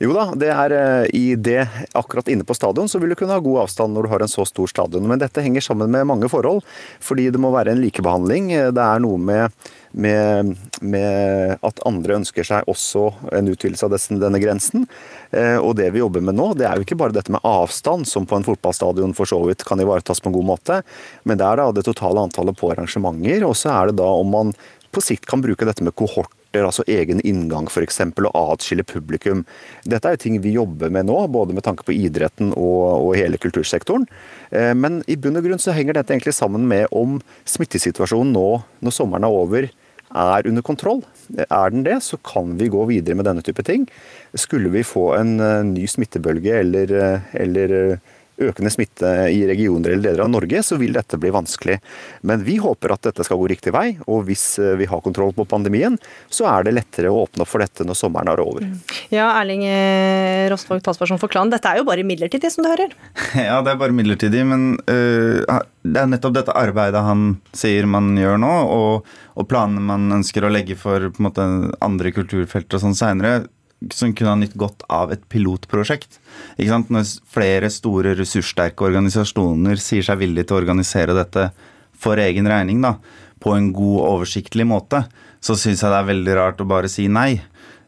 Jo 0.00 0.14
da, 0.16 0.30
det 0.32 0.48
er 0.48 0.72
eh, 0.72 1.10
i 1.12 1.34
det 1.36 1.66
akkurat 1.92 2.28
inne 2.32 2.44
på 2.48 2.54
stadion 2.56 2.88
så 2.88 2.96
vil 3.02 3.12
du 3.12 3.18
kunne 3.20 3.34
ha 3.36 3.42
god 3.44 3.66
avstand 3.66 3.92
når 3.92 4.06
du 4.06 4.08
har 4.14 4.22
en 4.24 4.30
så 4.32 4.46
stor 4.48 4.70
stadion. 4.72 5.04
Men 5.04 5.20
dette 5.20 5.44
henger 5.44 5.60
sammen 5.60 5.92
med 5.92 6.08
mange 6.08 6.30
forhold. 6.32 6.64
Fordi 7.04 7.26
det 7.28 7.40
må 7.42 7.50
være 7.52 7.74
en 7.74 7.82
likebehandling. 7.82 8.48
Det 8.72 8.86
er 8.86 9.02
noe 9.04 9.20
med, 9.20 9.52
med, 9.92 10.54
med 10.80 11.60
at 11.68 11.84
andre 11.84 12.16
ønsker 12.22 12.48
seg 12.48 12.72
også 12.72 13.10
en 13.36 13.52
utvidelse 13.52 13.90
av 13.90 13.98
denne 14.24 14.40
grensen. 14.40 14.88
Eh, 15.36 15.60
og 15.60 15.76
det 15.76 15.90
vi 15.92 16.00
jobber 16.00 16.24
med 16.24 16.40
nå, 16.40 16.48
det 16.56 16.70
er 16.70 16.80
jo 16.80 16.88
ikke 16.88 17.00
bare 17.04 17.18
dette 17.20 17.36
med 17.36 17.44
avstand, 17.44 18.08
som 18.08 18.24
på 18.24 18.40
en 18.40 18.48
fotballstadion 18.48 19.12
for 19.18 19.28
så 19.28 19.42
vidt 19.44 19.68
kan 19.68 19.84
ivaretas 19.84 20.24
på 20.24 20.32
en 20.32 20.38
god 20.40 20.52
måte, 20.54 20.80
men 21.28 21.36
det 21.36 21.44
er 21.44 21.60
da 21.60 21.70
det 21.76 21.84
totale 21.84 22.24
antallet 22.24 22.56
på 22.56 22.72
arrangementer. 22.72 23.44
Og 23.44 23.52
så 23.52 23.76
er 23.76 23.90
det 23.90 24.00
da 24.00 24.08
om 24.16 24.32
man 24.32 24.56
på 24.90 25.04
sikt 25.04 25.28
kan 25.28 25.44
bruke 25.44 25.68
dette 25.68 25.84
med 25.84 25.92
kohort 25.92 26.32
altså 26.58 26.84
egen 26.90 27.20
inngang 27.26 27.68
f.eks., 27.70 28.00
og 28.18 28.30
atskille 28.34 28.84
publikum. 28.86 29.44
Dette 29.84 30.08
er 30.08 30.16
jo 30.16 30.22
ting 30.24 30.38
vi 30.42 30.56
jobber 30.56 30.90
med 30.90 31.06
nå, 31.06 31.18
både 31.30 31.54
med 31.54 31.64
tanke 31.66 31.86
på 31.86 31.94
idretten 31.94 32.52
og, 32.56 33.06
og 33.06 33.12
hele 33.18 33.38
kultursektoren. 33.40 34.06
Eh, 34.50 34.72
men 34.74 35.02
i 35.06 35.16
bunn 35.16 35.38
og 35.38 35.46
grunn 35.46 35.62
så 35.62 35.74
henger 35.76 35.96
dette 35.96 36.14
egentlig 36.14 36.34
sammen 36.36 36.66
med 36.70 36.88
om 36.90 37.20
smittesituasjonen 37.48 38.34
nå, 38.34 38.48
når 38.82 38.96
sommeren 38.96 39.28
er 39.28 39.38
over, 39.42 39.70
er 40.10 40.46
under 40.50 40.62
kontroll. 40.66 41.04
Er 41.46 41.70
den 41.70 41.84
det, 41.86 42.00
så 42.02 42.18
kan 42.26 42.56
vi 42.58 42.70
gå 42.72 42.82
videre 42.90 43.14
med 43.14 43.28
denne 43.30 43.44
type 43.46 43.62
ting. 43.62 43.86
Skulle 44.34 44.72
vi 44.74 44.86
få 44.86 45.12
en 45.20 45.36
eh, 45.38 45.66
ny 45.70 45.86
smittebølge 45.90 46.62
eller, 46.64 46.96
eh, 46.98 47.36
eller 47.46 47.76
økende 48.40 48.72
smitte 48.72 49.10
i 49.32 49.42
regioner 49.48 49.94
eller 49.94 50.10
deler 50.10 50.24
av 50.24 50.32
Norge, 50.32 50.62
så 50.64 50.78
vil 50.80 50.94
dette 50.96 51.18
bli 51.20 51.32
vanskelig. 51.34 51.78
Men 52.26 52.44
vi 52.46 52.56
håper 52.62 52.94
at 52.94 53.08
dette 53.08 53.26
skal 53.26 53.40
gå 53.40 53.48
riktig 53.52 53.74
vei, 53.74 53.94
og 54.06 54.24
hvis 54.28 54.44
eh, 54.62 54.76
vi 54.80 54.88
har 54.90 55.02
kontroll 55.04 55.34
på 55.36 55.46
pandemien, 55.48 55.98
så 56.32 56.48
er 56.50 56.66
det 56.66 56.76
lettere 56.78 57.12
å 57.12 57.24
åpne 57.24 57.44
opp 57.44 57.52
for 57.52 57.64
dette 57.64 57.86
når 57.86 57.98
sommeren 57.98 58.32
er 58.32 58.42
over. 58.42 58.66
Mm. 58.66 58.78
Ja, 59.12 59.30
Erling 59.40 59.64
eh, 59.68 60.48
Rostvåg, 60.52 60.82
talsperson 60.86 61.20
for 61.20 61.32
Klan. 61.32 61.52
Dette 61.52 61.70
er 61.70 61.80
jo 61.80 61.88
bare 61.88 62.06
midlertidig, 62.06 62.52
som 62.52 62.66
du 62.66 62.72
hører? 62.72 62.94
Ja, 63.50 63.60
det 63.64 63.72
er 63.72 63.78
bare 63.80 63.94
midlertidig, 63.94 64.42
men 64.46 64.74
uh, 64.90 65.60
det 65.80 66.00
er 66.02 66.08
nettopp 66.10 66.34
dette 66.36 66.54
arbeidet 66.56 67.00
han 67.02 67.38
sier 67.56 67.86
man 67.88 68.12
gjør 68.18 68.40
nå, 68.42 68.50
og, 68.74 69.08
og 69.38 69.48
planene 69.50 69.82
man 69.84 70.20
ønsker 70.20 70.44
å 70.44 70.52
legge 70.52 70.76
for 70.78 71.08
på 71.08 71.22
en 71.22 71.28
måte, 71.28 71.46
andre 71.84 72.12
kulturfelter 72.14 72.78
og 72.78 72.84
sånn 72.84 72.98
seinere 72.98 73.40
som 73.94 74.12
kunne 74.12 74.34
ha 74.34 74.38
nytt 74.40 74.56
godt 74.60 74.84
av 74.92 75.12
et 75.14 75.22
pilotprosjekt. 75.32 76.18
Når 76.60 77.08
flere 77.32 77.70
store, 77.72 78.14
ressurssterke 78.18 78.84
organisasjoner 78.90 79.80
sier 79.80 80.04
seg 80.04 80.20
villige 80.20 80.50
til 80.50 80.58
å 80.58 80.60
organisere 80.60 81.16
dette 81.16 81.48
for 82.00 82.20
egen 82.20 82.48
regning, 82.48 82.80
da, 82.84 82.96
på 83.40 83.54
en 83.56 83.70
god, 83.76 84.00
oversiktlig 84.14 84.66
måte, 84.68 85.04
så 85.40 85.56
syns 85.56 85.80
jeg 85.80 85.92
det 85.92 86.00
er 86.00 86.10
veldig 86.10 86.36
rart 86.36 86.60
å 86.60 86.68
bare 86.68 86.90
si 86.92 87.08
nei. 87.08 87.40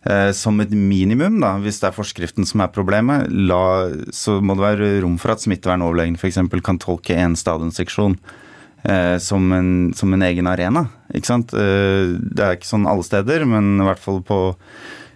Eh, 0.02 0.32
som 0.34 0.58
et 0.58 0.72
minimum, 0.74 1.36
da, 1.44 1.54
hvis 1.62 1.78
det 1.78 1.90
er 1.90 1.94
forskriften 1.94 2.48
som 2.48 2.64
er 2.64 2.72
problemet, 2.74 3.28
la, 3.30 3.92
så 4.10 4.40
må 4.42 4.56
det 4.58 4.64
være 4.64 4.88
rom 5.04 5.14
for 5.22 5.36
at 5.36 5.44
smittevernoverlegen 5.44 6.16
f.eks. 6.18 6.40
kan 6.64 6.80
tolke 6.82 7.14
en 7.22 7.36
stadionseksjon 7.38 8.16
eh, 8.82 9.18
som, 9.22 9.46
en, 9.54 9.92
som 9.94 10.10
en 10.16 10.26
egen 10.26 10.50
arena. 10.50 10.88
Ikke 11.14 11.30
sant? 11.30 11.54
Eh, 11.54 12.16
det 12.18 12.42
er 12.42 12.58
ikke 12.58 12.72
sånn 12.72 12.88
alle 12.90 13.06
steder, 13.06 13.46
men 13.46 13.76
i 13.76 13.86
hvert 13.86 14.02
fall 14.02 14.18
på 14.26 14.40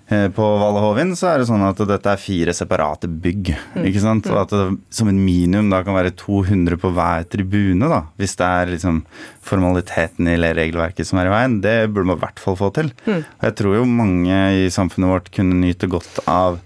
på 0.07 0.49
Valle 0.61 0.83
Hovin 0.85 1.17
så 1.19 1.33
er 1.33 1.41
det 1.41 1.49
sånn 1.49 1.65
at 1.67 1.81
dette 1.89 2.13
er 2.13 2.21
fire 2.23 2.53
separate 2.55 3.09
bygg. 3.11 3.49
Mm. 3.75 3.87
ikke 3.91 4.03
sant? 4.05 4.29
Og 4.31 4.39
at 4.45 4.53
det 4.55 4.67
som 4.95 5.11
en 5.11 5.19
minimum 5.19 5.73
da 5.73 5.81
kan 5.87 5.97
være 5.97 6.15
200 6.15 6.79
på 6.79 6.93
hver 6.95 7.27
tribune, 7.33 7.89
da, 7.91 8.05
hvis 8.21 8.37
det 8.39 8.51
er 8.61 8.71
liksom 8.77 9.01
formaliteten 9.47 10.31
i 10.31 10.37
regelverket 10.39 11.09
som 11.09 11.19
er 11.21 11.31
i 11.31 11.35
veien. 11.35 11.59
Det 11.65 11.75
burde 11.91 12.13
man 12.13 12.21
i 12.21 12.25
hvert 12.25 12.43
fall 12.43 12.59
få 12.59 12.71
til. 12.77 12.93
Mm. 13.07 13.25
Og 13.25 13.49
jeg 13.49 13.59
tror 13.59 13.81
jo 13.81 13.89
mange 13.91 14.39
i 14.63 14.71
samfunnet 14.73 15.11
vårt 15.11 15.33
kunne 15.35 15.59
nyte 15.59 15.91
godt 15.91 16.23
av 16.31 16.61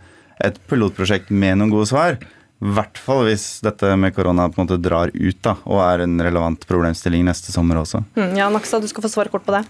et 0.44 0.60
pilotprosjekt 0.70 1.32
med 1.32 1.60
noen 1.60 1.72
gode 1.72 1.88
svar. 1.90 2.20
I 2.60 2.72
hvert 2.76 3.00
fall 3.00 3.24
hvis 3.24 3.62
dette 3.64 3.88
med 3.96 4.12
korona 4.16 4.50
på 4.52 4.60
en 4.60 4.66
måte 4.66 4.80
drar 4.84 5.12
ut 5.14 5.38
da, 5.44 5.56
og 5.64 5.80
er 5.84 6.04
en 6.04 6.20
relevant 6.20 6.66
problemstilling 6.68 7.24
neste 7.24 7.54
sommer 7.54 7.80
også. 7.80 8.02
Mm, 8.18 8.34
ja, 8.36 8.50
Naksa, 8.52 8.80
du 8.80 8.88
skal 8.90 9.06
få 9.06 9.12
svare 9.12 9.32
kort 9.32 9.46
på 9.46 9.54
det. 9.56 9.64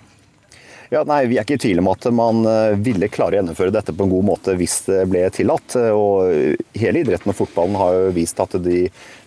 Ja, 0.91 1.05
nei, 1.07 1.29
Vi 1.31 1.37
er 1.39 1.45
ikke 1.47 1.55
i 1.55 1.61
tvil 1.63 1.79
om 1.79 1.87
at 1.93 2.03
man 2.11 2.43
eh, 2.51 2.73
ville 2.83 3.07
klare 3.15 3.37
å 3.37 3.39
gjennomføre 3.39 3.71
dette 3.77 3.93
på 3.95 4.09
en 4.09 4.11
god 4.11 4.27
måte 4.27 4.57
hvis 4.59 4.81
det 4.89 5.05
ble 5.07 5.23
tillatt. 5.31 5.77
Og 5.95 6.57
Hele 6.75 7.05
idretten 7.05 7.31
og 7.31 7.37
fotballen 7.39 7.79
har 7.79 7.95
jo 7.95 8.09
vist 8.17 8.43
at 8.43 8.57
de, 8.65 8.81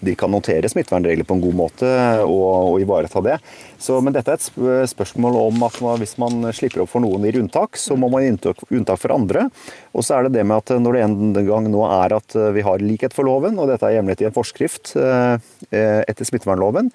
de 0.03 0.15
kan 0.19 0.33
notere 0.33 0.67
smittevernregler 0.67 1.23
på 1.27 1.37
en 1.37 1.45
god 1.45 1.55
måte 1.55 1.93
og, 2.25 2.73
og 2.73 2.83
ivareta 2.83 3.23
det. 3.23 3.37
Så, 3.79 4.01
men 4.03 4.15
dette 4.15 4.35
er 4.35 4.43
et 4.43 4.91
spørsmål 4.91 5.39
om 5.39 5.63
at 5.69 5.79
man, 5.85 6.03
hvis 6.03 6.17
man 6.19 6.51
slipper 6.55 6.83
opp 6.83 6.91
for 6.91 7.03
noen 7.03 7.23
gir 7.29 7.39
unntak, 7.39 7.79
så 7.79 7.95
må 7.99 8.11
man 8.11 8.25
gi 8.25 8.33
unntak 8.33 8.99
for 8.99 9.15
andre. 9.15 9.47
Og 9.95 10.03
så 10.03 10.17
er 10.17 10.27
det 10.27 10.35
det 10.35 10.47
med 10.49 10.59
at 10.59 10.75
når 10.83 10.97
det 10.97 11.05
en 11.07 11.45
gang 11.47 11.71
nå 11.71 11.87
er 11.87 12.17
at 12.19 12.35
vi 12.55 12.67
har 12.67 12.83
likhet 12.83 13.15
for 13.15 13.27
loven, 13.29 13.55
og 13.55 13.71
dette 13.71 13.87
er 13.87 14.01
hjemlet 14.01 14.23
i 14.23 14.27
en 14.27 14.35
forskrift 14.35 14.97
eh, 14.99 15.37
etter 15.71 16.27
smittevernloven, 16.27 16.91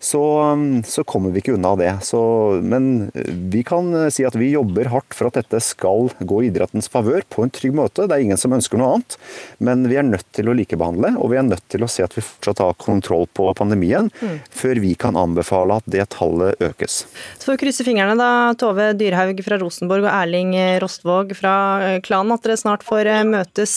så, 0.00 0.22
um, 0.52 0.82
så, 0.86 1.04
kommer 1.04 1.30
vi 1.30 1.42
ikke 1.42 1.54
unna 1.56 1.74
det. 1.78 1.90
Så, 2.06 2.20
men 2.62 3.10
vi 3.50 3.64
kan 3.66 3.90
eh, 3.94 4.08
si 4.14 4.24
at 4.26 4.36
vi 4.38 4.52
jobber 4.52 4.90
hardt 4.92 5.16
for 5.16 5.28
at 5.28 5.38
dette 5.40 5.60
skal 5.64 6.12
gå 6.20 6.42
i 6.42 6.50
idrettens 6.52 6.90
favør 6.92 7.24
på 7.32 7.44
en 7.44 7.52
trygg 7.54 7.74
måte. 7.74 8.06
Det 8.06 8.14
er 8.14 8.26
ingen 8.26 8.40
som 8.40 8.54
ønsker 8.54 8.78
noe 8.78 8.98
annet. 8.98 9.18
Men 9.64 9.86
vi 9.90 9.98
er 9.98 10.06
nødt 10.06 10.26
til 10.36 10.50
å 10.50 10.54
likebehandle, 10.56 11.14
og 11.18 11.32
vi 11.32 11.40
er 11.40 11.48
nødt 11.48 11.64
til 11.72 11.84
å 11.84 11.90
se 11.90 12.04
at 12.06 12.14
vi 12.14 12.24
fortsatt 12.24 12.62
har 12.62 12.78
kontroll 12.78 13.26
på 13.34 13.48
pandemien, 13.58 14.10
mm. 14.20 14.36
før 14.54 14.82
vi 14.84 14.94
kan 14.98 15.18
anbefale 15.18 15.80
at 15.80 15.90
det 15.90 16.06
tallet 16.14 16.62
økes. 16.62 17.00
Så 17.38 17.48
får 17.48 17.56
vi 17.56 17.62
krysse 17.64 17.86
fingrene 17.86 18.14
da, 18.18 18.30
Tove 18.58 18.92
Dyrhaug 18.98 19.42
fra 19.46 19.58
Rosenborg 19.60 20.06
og 20.06 20.12
Erling 20.12 20.54
Rostvåg 20.82 21.34
fra 21.38 21.54
eh, 21.84 21.98
klanen, 22.04 22.36
at 22.36 22.46
dere 22.46 22.58
snart 22.60 22.86
får 22.86 23.10
eh, 23.10 23.24
møtes 23.28 23.76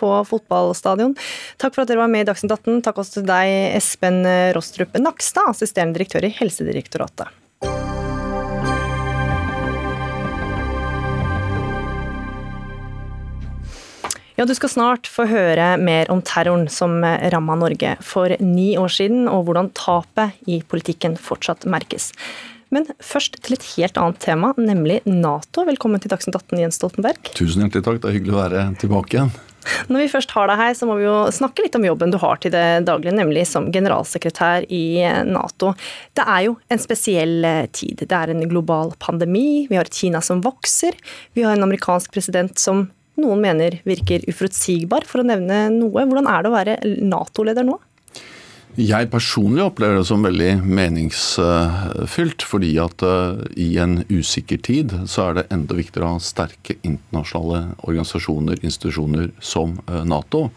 på 0.00 0.10
fotballstadion. 0.26 1.14
Takk 1.60 1.74
for 1.74 1.84
at 1.84 1.90
dere 1.90 2.02
var 2.02 2.10
med 2.10 2.24
i 2.24 2.28
Dagsnytt 2.28 2.54
18. 2.56 2.82
Takk 2.86 2.98
også 3.02 3.20
til 3.20 3.28
deg, 3.28 3.52
Espen 3.76 4.22
Rostrup 4.56 4.96
Nakstad. 4.98 5.35
Ropstad, 5.36 5.50
assisterende 5.50 5.98
direktør 5.98 6.24
i 6.24 6.32
Helsedirektoratet. 6.32 7.28
Ja, 14.36 14.44
Du 14.44 14.54
skal 14.54 14.68
snart 14.68 15.06
få 15.08 15.24
høre 15.26 15.76
mer 15.78 16.10
om 16.10 16.20
terroren 16.20 16.68
som 16.68 17.02
ramma 17.02 17.54
Norge 17.56 17.96
for 18.02 18.36
ni 18.40 18.76
år 18.76 18.88
siden, 18.88 19.28
og 19.28 19.46
hvordan 19.46 19.72
tapet 19.72 20.32
i 20.46 20.62
politikken 20.62 21.16
fortsatt 21.16 21.64
merkes. 21.64 22.12
Men 22.70 22.84
først 23.00 23.38
til 23.42 23.56
et 23.56 23.64
helt 23.76 23.96
annet 23.96 24.20
tema, 24.20 24.52
nemlig 24.58 25.00
Nato. 25.06 25.64
Velkommen 25.64 26.00
til 26.00 26.10
Dagsnytt 26.10 26.36
18, 26.36 26.60
Jens 26.60 26.80
Stoltenberg. 26.80 27.32
Tusen 27.32 27.62
hjertelig 27.64 27.84
takk, 27.86 28.00
det 28.02 28.10
er 28.10 28.18
hyggelig 28.18 28.34
å 28.34 28.42
være 28.42 28.64
tilbake 28.82 29.16
igjen. 29.16 29.32
Når 29.90 30.04
vi 30.04 30.10
først 30.12 30.34
har 30.36 30.50
deg 30.50 30.60
her, 30.60 30.74
så 30.78 30.88
må 30.88 30.98
vi 31.00 31.06
jo 31.06 31.16
snakke 31.34 31.64
litt 31.64 31.76
om 31.78 31.86
jobben 31.86 32.12
du 32.12 32.18
har 32.22 32.40
til 32.42 32.54
det 32.54 32.86
daglige, 32.88 33.16
nemlig 33.16 33.46
som 33.50 33.70
generalsekretær 33.74 34.68
i 34.72 34.84
Nato. 35.28 35.72
Det 36.16 36.26
er 36.26 36.46
jo 36.48 36.56
en 36.72 36.82
spesiell 36.82 37.46
eh, 37.46 37.64
tid. 37.74 38.04
Det 38.04 38.12
er 38.16 38.32
en 38.32 38.46
global 38.50 38.94
pandemi, 39.02 39.66
vi 39.70 39.78
har 39.78 39.88
et 39.88 39.96
Kina 39.96 40.22
som 40.24 40.42
vokser, 40.44 40.96
vi 41.36 41.46
har 41.46 41.56
en 41.56 41.66
amerikansk 41.66 42.12
president 42.14 42.58
som 42.60 42.86
noen 43.16 43.40
mener 43.40 43.78
virker 43.88 44.24
uforutsigbar, 44.28 45.06
for 45.08 45.22
å 45.22 45.26
nevne 45.26 45.66
noe. 45.72 46.04
Hvordan 46.04 46.28
er 46.28 46.42
det 46.44 46.50
å 46.50 46.56
være 46.56 46.78
Nato-leder 47.08 47.66
nå? 47.66 47.78
Jeg 48.76 49.08
personlig 49.08 49.62
opplever 49.64 49.96
det 49.96 50.04
som 50.04 50.24
veldig 50.26 50.50
meningsfylt, 50.60 52.42
fordi 52.44 52.74
at 52.82 53.00
eh, 53.08 53.38
i 53.56 53.70
en 53.80 54.02
usikker 54.10 54.60
tid 54.60 54.92
så 55.08 55.30
er 55.30 55.38
det 55.38 55.44
enda 55.54 55.78
viktigere 55.78 56.04
å 56.04 56.18
ha 56.18 56.20
sterke 56.20 56.76
internasjonale 56.82 57.78
organisasjoner, 57.88 58.60
institusjoner 58.60 59.30
som 59.40 59.78
eh, 59.86 60.02
Nato. 60.04 60.50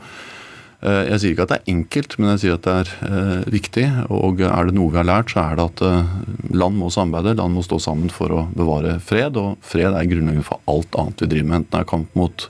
Eh, 0.83 1.05
jeg 1.13 1.21
sier 1.21 1.31
ikke 1.37 1.45
at 1.47 1.53
det 1.53 1.59
er 1.61 1.71
enkelt, 1.77 2.17
men 2.19 2.33
jeg 2.33 2.43
sier 2.43 2.59
at 2.59 2.67
det 2.67 2.75
er 2.81 3.47
viktig. 3.55 3.87
Og 4.11 4.43
er 4.43 4.67
det 4.67 4.75
noe 4.75 4.91
vi 4.91 4.99
har 4.99 5.07
lært, 5.07 5.31
så 5.31 5.45
er 5.45 5.55
det 5.55 5.69
at 5.69 6.51
land 6.51 6.75
må 6.75 6.91
samarbeide, 6.91 7.39
land 7.39 7.55
må 7.55 7.63
stå 7.63 7.79
sammen 7.87 8.11
for 8.11 8.35
å 8.35 8.45
bevare 8.51 8.97
fred. 8.99 9.39
Og 9.39 9.63
fred 9.63 9.95
er 9.95 10.11
grunnleggende 10.11 10.49
for 10.49 10.59
alt 10.67 10.99
annet 10.99 11.23
vi 11.23 11.31
driver 11.37 11.53
med, 11.53 11.61
enten 11.63 11.77
det 11.77 11.85
er 11.85 11.91
kamp 11.95 12.19
mot 12.19 12.49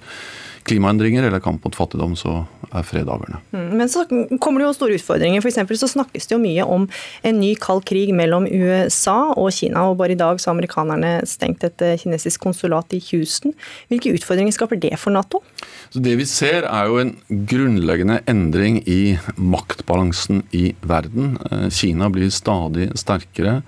klimaendringer 0.69 1.29
eller 1.29 1.41
kamp 1.43 1.63
mot 1.65 1.77
fattigdom, 1.77 2.17
så 2.17 2.43
er 2.69 2.85
fredavgjørende. 2.85 3.41
Mm, 3.51 3.69
men 3.79 3.89
så 3.91 4.05
kommer 4.41 4.61
det 4.61 4.67
jo 4.67 4.75
store 4.77 4.97
utfordringer. 4.99 5.43
For 5.43 5.79
så 5.79 5.89
snakkes 5.89 6.29
det 6.29 6.35
jo 6.35 6.41
mye 6.41 6.65
om 6.65 6.87
en 7.25 7.39
ny 7.41 7.53
kald 7.59 7.85
krig 7.89 8.11
mellom 8.15 8.47
USA 8.47 9.33
og 9.35 9.51
Kina. 9.55 9.87
og 9.89 9.97
Bare 10.01 10.15
i 10.15 10.19
dag 10.19 10.39
så 10.39 10.49
har 10.49 10.57
amerikanerne 10.57 11.13
stengt 11.29 11.63
et 11.67 11.81
eh, 11.85 11.97
kinesisk 11.99 12.41
konsulat 12.45 12.93
i 12.95 13.01
Houston. 13.09 13.55
Hvilke 13.91 14.13
utfordringer 14.15 14.55
skaper 14.55 14.79
det 14.79 14.95
for 14.99 15.15
Nato? 15.15 15.43
Så 15.89 16.01
Det 16.03 16.17
vi 16.19 16.27
ser 16.29 16.67
er 16.67 16.89
jo 16.89 16.99
en 17.01 17.15
grunnleggende 17.29 18.21
endring 18.29 18.81
i 18.87 19.17
maktbalansen 19.35 20.43
i 20.53 20.73
verden. 20.81 21.37
Eh, 21.51 21.69
Kina 21.69 22.09
blir 22.09 22.29
stadig 22.33 22.91
sterkere 22.99 23.61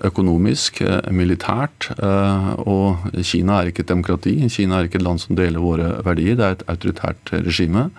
økonomisk, 0.00 0.80
eh, 0.80 1.10
militært. 1.12 1.90
Og 2.64 2.98
Kina 3.22 3.60
er 3.60 3.70
ikke 3.70 3.84
et 3.84 3.92
demokrati. 3.92 4.48
Kina 4.48 4.78
er 4.78 4.88
ikke 4.88 4.96
et 4.96 5.06
land 5.06 5.20
som 5.20 5.36
deler 5.36 5.60
våre 5.60 6.02
verdier. 6.04 6.36
Det 6.36 6.44
er 6.44 6.56
et 6.56 6.66
autoritært 6.68 7.32
regime. 7.44 7.90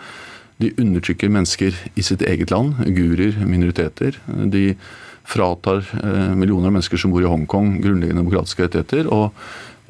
De 0.62 0.69
undertrykker 0.78 1.32
mennesker 1.32 1.78
i 1.97 2.04
sitt 2.06 2.21
eget 2.21 2.52
land, 2.54 2.76
ugurer, 2.86 3.34
minoriteter. 3.45 4.19
De 4.28 4.76
fratar 5.32 5.84
eh, 6.04 6.32
millioner 6.36 6.69
av 6.69 6.76
mennesker 6.78 7.02
som 7.02 7.13
bor 7.13 7.24
i 7.24 7.30
Hongkong 7.30 7.80
grunnleggende 7.82 8.21
demokratiske 8.21 8.67
rettigheter. 8.67 9.10
og 9.12 9.32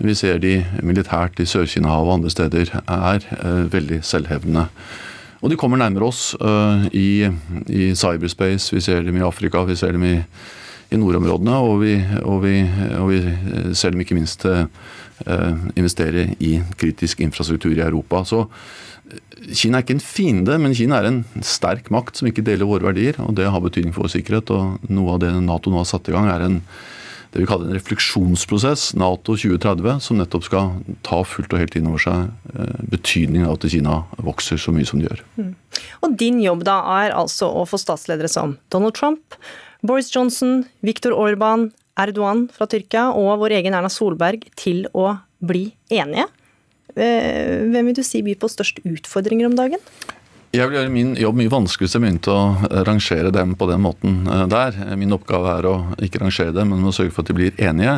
vi 0.01 0.15
ser 0.17 0.39
de 0.41 0.55
militært 0.81 1.37
i 1.37 1.45
Sør-Kina-havet 1.45 2.09
og 2.09 2.15
andre 2.15 2.31
steder 2.33 2.71
er 2.81 3.25
eh, 3.37 3.65
veldig 3.69 3.99
selvhevdende. 4.01 4.63
Og 5.41 5.51
de 5.51 5.57
kommer 5.57 5.77
nærmere 5.77 6.05
oss 6.05 6.35
uh, 6.37 6.85
i, 6.93 7.25
i, 7.65 7.93
cyberspace. 7.97 8.75
Vi 8.75 8.81
ser 8.81 9.01
dem 9.01 9.17
i 9.17 9.23
Afrika, 9.25 9.63
vi 9.65 9.75
ser 9.77 9.95
dem 9.95 10.03
i, 10.05 10.15
i 10.93 10.99
nordområdene. 11.01 11.55
Og 11.65 11.79
vi, 11.81 11.95
og, 12.21 12.43
vi, 12.43 12.59
og 12.97 13.09
vi, 13.09 13.21
ser 13.73 13.93
dem 13.93 14.03
ikke 14.03 14.17
minst 14.19 14.45
investere 15.77 16.27
i 16.41 16.55
kritisk 16.77 17.21
infrastruktur 17.25 17.73
i 17.73 17.81
Europa. 17.81 18.21
Så 18.25 18.43
Kina 19.51 19.79
er 19.79 19.85
ikke 19.85 19.97
en 19.97 20.03
fiende, 20.05 20.57
men 20.61 20.75
Kina 20.77 21.01
er 21.01 21.09
en 21.09 21.21
sterk 21.45 21.89
makt 21.93 22.19
som 22.19 22.29
ikke 22.29 22.45
deler 22.45 22.69
våre 22.69 22.91
verdier. 22.91 23.17
og 23.23 23.35
Det 23.35 23.49
har 23.49 23.63
betydning 23.63 23.93
for 23.95 24.05
vår 24.05 24.15
sikkerhet. 24.15 24.51
og 24.53 24.89
Noe 24.89 25.15
av 25.15 25.21
det 25.23 25.31
Nato 25.43 25.73
nå 25.73 25.81
har 25.81 25.89
satt 25.89 26.09
i 26.09 26.15
gang, 26.15 26.29
er 26.31 26.47
en 26.47 26.59
det 27.31 27.39
vi 27.39 27.47
kaller 27.47 27.69
en 27.69 27.77
refleksjonsprosess, 27.77 28.89
Nato 28.99 29.37
2030, 29.39 30.01
som 30.03 30.17
nettopp 30.19 30.43
skal 30.43 30.73
ta 31.07 31.21
fullt 31.23 31.53
og 31.55 31.61
helt 31.61 31.77
inn 31.79 31.87
over 31.87 32.01
seg 32.03 32.25
eh, 32.51 32.81
betydningen 32.91 33.47
av 33.47 33.55
at 33.55 33.67
Kina 33.71 34.01
vokser 34.19 34.59
så 34.59 34.73
mye 34.75 34.87
som 34.87 34.99
de 34.99 35.07
gjør. 35.07 35.21
Mm. 35.39 35.53
Og 36.03 36.17
Din 36.19 36.41
jobb 36.43 36.65
da 36.67 36.81
er 36.99 37.15
altså 37.15 37.47
å 37.47 37.63
få 37.69 37.79
statsledere 37.79 38.27
som 38.31 38.57
Donald 38.73 38.97
Trump, 38.99 39.39
Boris 39.79 40.11
Johnson, 40.11 40.65
Viktor 40.83 41.15
Orban, 41.15 41.69
Erdogan 41.99 42.49
fra 42.51 42.67
Tyrkia 42.67 43.07
og 43.15 43.39
vår 43.45 43.55
egen 43.61 43.79
Erna 43.79 43.91
Solberg 43.91 44.43
til 44.59 44.83
å 44.91 45.13
bli 45.39 45.69
enige. 45.87 46.27
Eh, 46.95 47.67
hvem 47.71 47.91
vil 47.91 47.99
du 47.99 48.03
si 48.05 48.23
byr 48.25 48.39
på 48.41 48.49
størst 48.51 48.83
utfordringer 48.87 49.49
om 49.49 49.55
dagen? 49.57 49.81
Jeg 50.51 50.67
vil 50.67 50.75
gjøre 50.75 50.91
min 50.91 51.11
jobb 51.15 51.37
mye 51.39 51.51
vanskeligere 51.51 51.87
hvis 51.87 51.93
jeg 51.95 52.03
begynte 52.03 52.33
å 52.35 52.81
rangere 52.83 53.29
dem 53.31 53.53
på 53.55 53.67
den 53.69 53.79
måten 53.85 54.17
eh, 54.27 54.41
der. 54.51 54.75
Min 54.99 55.15
oppgave 55.15 55.53
er 55.53 55.67
å 55.69 55.75
ikke 56.03 56.19
rangere 56.25 56.51
dem, 56.57 56.73
men 56.73 56.89
å 56.89 56.91
sørge 56.95 57.13
for 57.15 57.23
at 57.23 57.31
de 57.31 57.35
blir 57.37 57.61
enige. 57.63 57.93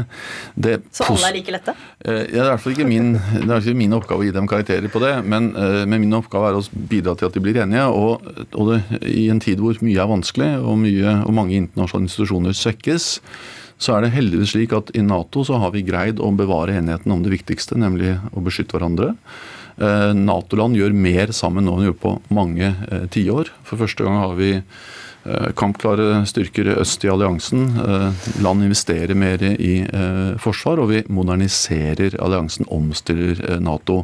Det 0.54 0.76
Så 0.94 1.08
alle 1.10 1.32
er 1.32 1.38
like 1.40 1.56
lette? 1.56 1.74
Eh, 2.06 2.20
det 2.30 2.38
er 2.38 2.44
i 2.44 2.52
hvert 2.52 2.62
fall 2.62 2.76
ikke 2.76 2.88
min, 2.92 3.16
det 3.16 3.48
er 3.48 3.58
ikke 3.58 3.82
min 3.82 3.98
oppgave 3.98 4.22
å 4.22 4.28
gi 4.28 4.36
dem 4.38 4.52
karakterer 4.52 4.94
på 4.94 5.02
det, 5.02 5.16
men, 5.26 5.50
men, 5.90 5.98
min 6.04 6.14
oppgave 6.20 6.52
er 6.52 6.60
å 6.60 6.86
bidra 6.94 7.18
til 7.18 7.32
at 7.32 7.34
de 7.34 7.42
blir 7.42 7.58
enige. 7.64 7.90
Og, 7.90 8.30
og 8.54 8.70
det, 8.70 9.02
i 9.10 9.26
en 9.34 9.42
tid 9.42 9.64
hvor 9.64 9.82
mye 9.82 10.06
er 10.06 10.14
vanskelig, 10.14 10.54
og, 10.62 10.78
mye, 10.86 11.18
og 11.26 11.34
mange 11.34 11.58
internasjonale 11.58 12.12
institusjoner 12.12 12.62
svekkes, 12.62 13.10
så 13.84 13.98
er 13.98 14.06
det 14.06 14.14
heldigvis 14.16 14.54
slik 14.56 14.74
at 14.78 14.94
i 14.96 15.04
Nato 15.04 15.44
så 15.44 15.60
har 15.60 15.74
vi 15.76 15.84
greid 15.86 16.22
å 16.24 16.32
bevare 16.36 16.78
enigheten 16.80 17.12
om 17.12 17.24
det 17.26 17.34
viktigste, 17.34 17.76
nemlig 17.80 18.16
å 18.32 18.44
beskytte 18.46 18.78
hverandre. 18.78 19.14
Nato-land 20.16 20.78
gjør 20.78 20.94
mer 20.96 21.34
sammen 21.36 21.66
nå 21.66 21.76
enn 21.76 21.82
de 21.84 21.90
gjorde 21.90 22.04
på 22.04 22.18
mange 22.34 22.70
tiår. 23.14 23.50
For 23.68 23.82
første 23.82 24.06
gang 24.06 24.20
har 24.22 24.38
vi 24.38 24.52
kampklare 25.58 26.24
styrker 26.30 26.74
øst 26.78 27.04
i 27.08 27.12
alliansen. 27.12 27.70
Land 28.44 28.66
investerer 28.66 29.18
mer 29.18 29.44
i 29.52 29.76
forsvar, 30.44 30.84
og 30.84 30.92
vi 30.94 31.04
moderniserer 31.10 32.20
alliansen, 32.22 32.70
omstiller 32.70 33.60
Nato. 33.64 34.04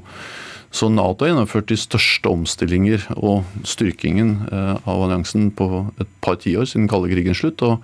Så 0.72 0.90
Nato 0.94 1.26
har 1.26 1.34
gjennomført 1.34 1.70
de 1.72 1.80
største 1.82 2.30
omstillinger 2.30 3.08
og 3.18 3.48
styrkingen 3.68 4.36
av 4.54 4.96
alliansen 4.96 5.50
på 5.58 5.88
et 6.00 6.10
par 6.24 6.38
tiår 6.42 6.70
siden 6.70 6.90
kalde 6.90 7.12
krigens 7.14 7.42
slutt. 7.42 7.62
og 7.66 7.84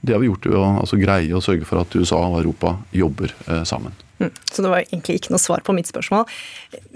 det 0.00 0.12
har 0.12 0.20
vi 0.20 0.28
gjort 0.30 0.46
ved 0.46 0.58
å 0.58 0.66
altså, 0.82 0.98
greie 1.00 1.36
å 1.36 1.42
sørge 1.44 1.66
for 1.68 1.82
at 1.82 1.94
USA 1.96 2.18
og 2.28 2.40
Europa 2.40 2.76
jobber 2.94 3.32
eh, 3.48 3.62
sammen. 3.68 3.94
Mm, 4.18 4.30
så 4.48 4.62
det 4.64 4.70
var 4.72 4.84
egentlig 4.84 5.18
ikke 5.18 5.34
noe 5.34 5.42
svar 5.42 5.64
på 5.64 5.74
mitt 5.76 5.90
spørsmål. 5.90 6.24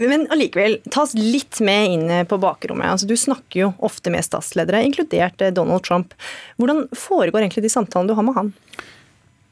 Men 0.01 0.25
allikevel, 0.33 0.79
ta 0.93 1.05
oss 1.05 1.17
litt 1.19 1.61
med 1.65 1.97
inn 1.97 2.13
på 2.29 2.39
bakrommet. 2.41 2.95
Altså, 2.95 3.09
du 3.11 3.17
snakker 3.19 3.65
jo 3.65 3.73
ofte 3.85 4.13
med 4.13 4.25
statsledere, 4.25 4.85
inkludert 4.87 5.43
eh, 5.45 5.53
Donald 5.55 5.85
Trump. 5.89 6.15
Hvordan 6.61 6.87
foregår 6.97 7.45
egentlig 7.45 7.67
de 7.67 7.73
samtalene 7.73 8.13
du 8.13 8.19
har 8.19 8.27
med 8.27 8.39
han? 8.39 8.55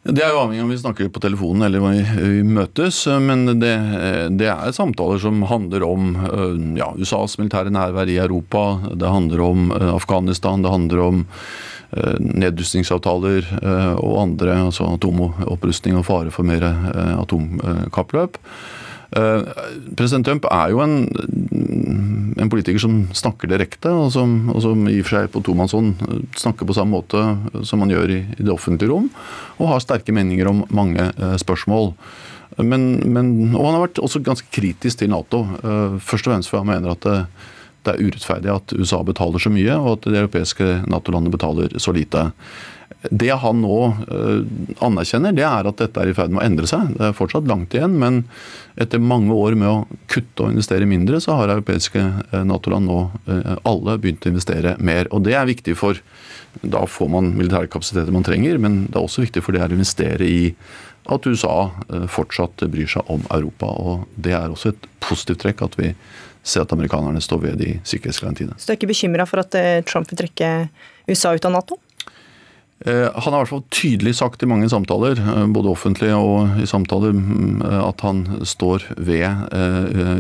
Det 0.09 0.23
er 0.25 0.31
jo 0.33 0.39
avhengig 0.41 0.63
av 0.63 0.69
om 0.69 0.71
vi 0.73 0.79
snakker 0.81 1.09
på 1.13 1.21
telefonen 1.21 1.67
eller 1.67 1.83
om 1.83 1.91
vi 1.93 2.45
møtes. 2.47 3.03
Men 3.21 3.59
det, 3.61 3.75
det, 4.41 4.47
er 4.49 4.73
samtaler 4.73 5.21
som 5.21 5.43
handler 5.51 5.85
om 5.85 6.15
ja, 6.79 6.93
USAs 6.97 7.35
militære 7.41 7.75
nærvær 7.75 8.09
i 8.09 8.21
Europa. 8.23 8.63
Det 8.95 9.11
handler 9.11 9.43
om 9.45 9.67
eh, 9.75 9.91
Afghanistan. 9.91 10.63
Det 10.65 10.73
handler 10.73 11.03
om 11.05 11.27
Eh, 11.29 11.78
nedrustningsavtaler 11.93 13.47
eh, 13.63 13.95
og 13.97 14.19
andre, 14.23 14.59
altså 14.69 14.89
atomopprustning 14.93 15.97
og 15.99 16.07
fare 16.09 16.35
for 16.35 16.49
mer 16.49 16.67
eh, 16.69 17.15
atomkappløp. 17.17 18.41
President 19.97 20.27
Trump 20.29 20.45
er 20.53 20.69
jo 20.69 20.83
en, 20.85 20.99
en, 22.37 22.51
politiker 22.53 22.83
som 22.83 22.99
snakker 23.17 23.49
direkte, 23.49 23.89
og 23.89 24.11
som, 24.13 24.51
og 24.53 24.61
som 24.61 24.83
i 24.85 24.99
og 25.01 25.07
for 25.09 25.17
seg 25.17 25.31
på 25.33 25.41
tomannshånd 25.47 26.03
snakker 26.37 26.69
på 26.69 26.77
samme 26.77 26.93
måte 26.99 27.65
som 27.65 27.81
man 27.81 27.89
gjør 27.89 28.13
i, 28.13 28.19
i, 28.37 28.43
det 28.43 28.53
offentlige 28.53 28.93
rom, 28.93 29.09
og 29.57 29.73
har 29.73 29.81
sterke 29.81 30.13
meninger 30.13 30.53
om 30.53 30.61
mange 30.69 31.09
spørsmål. 31.41 31.95
Men, 32.61 32.85
men, 33.09 33.33
og 33.55 33.65
han 33.65 33.79
har 33.79 33.87
vært 33.87 34.03
også 34.05 34.21
ganske 34.29 34.53
kritisk 34.53 35.01
til 35.01 35.09
Nato, 35.15 35.47
først 36.05 36.29
og 36.29 36.35
fremst 36.35 36.53
for 36.53 36.61
han 36.61 36.69
mener 36.75 36.93
at 36.93 37.09
det, 37.09 37.23
det 37.87 37.95
er 37.95 38.09
urettferdig 38.09 38.51
at 38.53 38.75
USA 38.77 39.03
betaler 39.07 39.43
så 39.43 39.53
mye, 39.53 39.77
og 39.79 39.99
at 39.99 40.09
de 40.09 40.19
europeiske 40.19 40.67
Nato-landene 40.91 41.35
betaler 41.35 41.79
så 41.81 41.95
lite. 41.95 42.29
Det 43.15 43.31
han 43.31 43.61
nå 43.63 43.77
uh, 44.11 44.41
anerkjenner, 44.83 45.35
det 45.37 45.45
er 45.47 45.69
at 45.71 45.79
dette 45.79 46.03
er 46.03 46.11
i 46.11 46.17
ferd 46.17 46.33
med 46.35 46.43
å 46.43 46.47
endre 46.49 46.67
seg. 46.67 46.97
Det 46.97 47.05
er 47.07 47.15
fortsatt 47.15 47.47
langt 47.47 47.77
igjen, 47.77 47.95
men 48.01 48.25
etter 48.81 49.03
mange 49.03 49.35
år 49.35 49.55
med 49.59 49.71
å 49.71 50.01
kutte 50.11 50.45
og 50.47 50.51
investere 50.55 50.89
mindre, 50.89 51.21
så 51.23 51.37
har 51.39 51.53
europeiske 51.55 52.03
uh, 52.03 52.43
Nato-land 52.49 52.91
nå 52.91 52.99
uh, 53.29 53.55
alle 53.69 53.99
begynt 54.03 54.27
å 54.27 54.33
investere 54.33 54.75
mer. 54.83 55.11
Og 55.15 55.23
det 55.29 55.39
er 55.39 55.49
viktig 55.49 55.79
for 55.79 56.03
Da 56.59 56.81
får 56.91 57.11
man 57.13 57.35
militære 57.37 57.69
kapasiteter 57.71 58.11
man 58.11 58.25
trenger, 58.27 58.59
men 58.59 58.87
det 58.89 58.97
er 58.97 59.05
også 59.05 59.23
viktig 59.23 59.45
for 59.45 59.55
det 59.55 59.63
å 59.63 59.71
investere 59.77 60.27
i 60.27 60.55
at 61.09 61.27
USA 61.29 61.71
fortsatt 62.11 62.65
bryr 62.73 62.89
seg 62.91 63.07
om 63.13 63.23
Europa. 63.31 63.69
og 63.69 64.09
Det 64.17 64.33
er 64.35 64.51
også 64.51 64.73
et 64.73 64.89
positivt 65.05 65.45
trekk 65.45 65.63
at 65.65 65.77
vi 65.79 65.93
se 66.49 66.63
at 66.63 66.73
amerikanerne 66.75 67.21
står 67.23 67.43
ved 67.45 67.61
de 67.63 67.75
sikkerhetsgarantiene. 67.87 68.57
Så 68.57 68.69
du 68.69 68.75
er 68.75 68.81
ikke 68.81 68.93
bekymra 68.93 69.29
for 69.29 69.43
at 69.45 69.59
eh, 69.59 69.83
Trump 69.87 70.11
vil 70.13 70.23
trekke 70.25 70.53
USA 71.09 71.35
ut 71.37 71.49
av 71.49 71.55
Nato? 71.55 71.79
Eh, 72.87 73.09
han 73.11 73.35
har 73.35 73.41
i 73.41 73.43
hvert 73.43 73.53
fall 73.53 73.65
tydelig 73.75 74.15
sagt 74.21 74.43
i 74.45 74.49
mange 74.51 74.71
samtaler, 74.71 75.19
eh, 75.19 75.45
både 75.55 75.73
offentlige 75.73 76.17
og 76.17 76.63
i 76.63 76.69
samtaler, 76.71 77.17
mm, 77.17 77.61
at 77.83 78.07
han 78.07 78.25
står 78.47 78.89
ved 78.97 79.53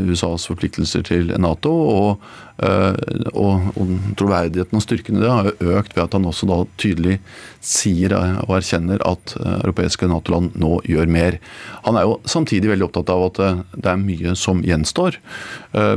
USAs 0.08 0.48
forpliktelser 0.50 1.06
til 1.08 1.32
Nato. 1.40 1.72
Og 1.72 2.30
og, 2.58 3.68
og 3.78 3.90
troverdigheten 4.18 4.78
og 4.78 4.82
styrken 4.82 5.18
i 5.18 5.22
det 5.22 5.30
har 5.30 5.46
jo 5.50 5.76
økt 5.78 5.94
ved 5.94 6.04
at 6.04 6.16
han 6.16 6.26
også 6.26 6.48
da 6.50 6.56
tydelig 6.80 7.18
sier 7.64 8.14
eh, 8.16 8.40
og 8.46 8.56
erkjenner 8.58 9.02
at 9.06 9.34
eh, 9.38 9.60
europeiske 9.60 10.08
Nato-land 10.10 10.56
nå 10.58 10.78
gjør 10.88 11.10
mer. 11.12 11.38
Han 11.86 11.98
er 11.98 12.08
jo 12.08 12.18
samtidig 12.28 12.72
veldig 12.72 12.88
opptatt 12.88 13.12
av 13.14 13.26
at 13.28 13.40
det 13.78 13.92
er 13.92 14.00
mye 14.02 14.34
som 14.38 14.60
gjenstår. 14.66 15.16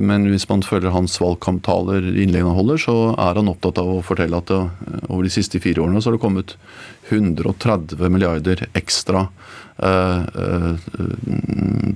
Men 0.04 0.28
hvis 0.30 0.46
man 0.50 0.64
følger 0.66 0.94
hans 0.94 1.18
valgkamptaler, 1.22 2.06
innleggene 2.12 2.52
han 2.52 2.60
holder, 2.60 2.82
så 2.86 2.96
er 3.16 3.40
han 3.40 3.50
opptatt 3.52 3.82
av 3.82 3.90
å 3.90 4.04
fortelle 4.06 4.40
at 4.40 4.54
over 4.54 5.26
de 5.26 5.34
siste 5.34 5.60
fire 5.64 5.84
årene 5.84 6.02
så 6.02 6.12
har 6.12 6.18
det 6.18 6.24
kommet 6.24 6.56
130 7.10 8.12
milliarder 8.14 8.66
ekstra 8.78 9.28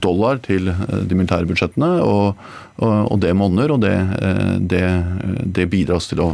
dollar 0.02 0.42
til 0.46 0.72
de 0.72 1.16
militære 1.16 1.46
budsjettene. 1.50 1.92
Og, 2.02 2.42
og 2.82 3.20
det 3.22 3.36
monner, 3.38 3.72
og 3.76 3.84
det, 3.86 3.96
det, 4.60 4.84
det 5.46 5.70
bidrar 5.72 6.04
til 6.04 6.24
å 6.26 6.34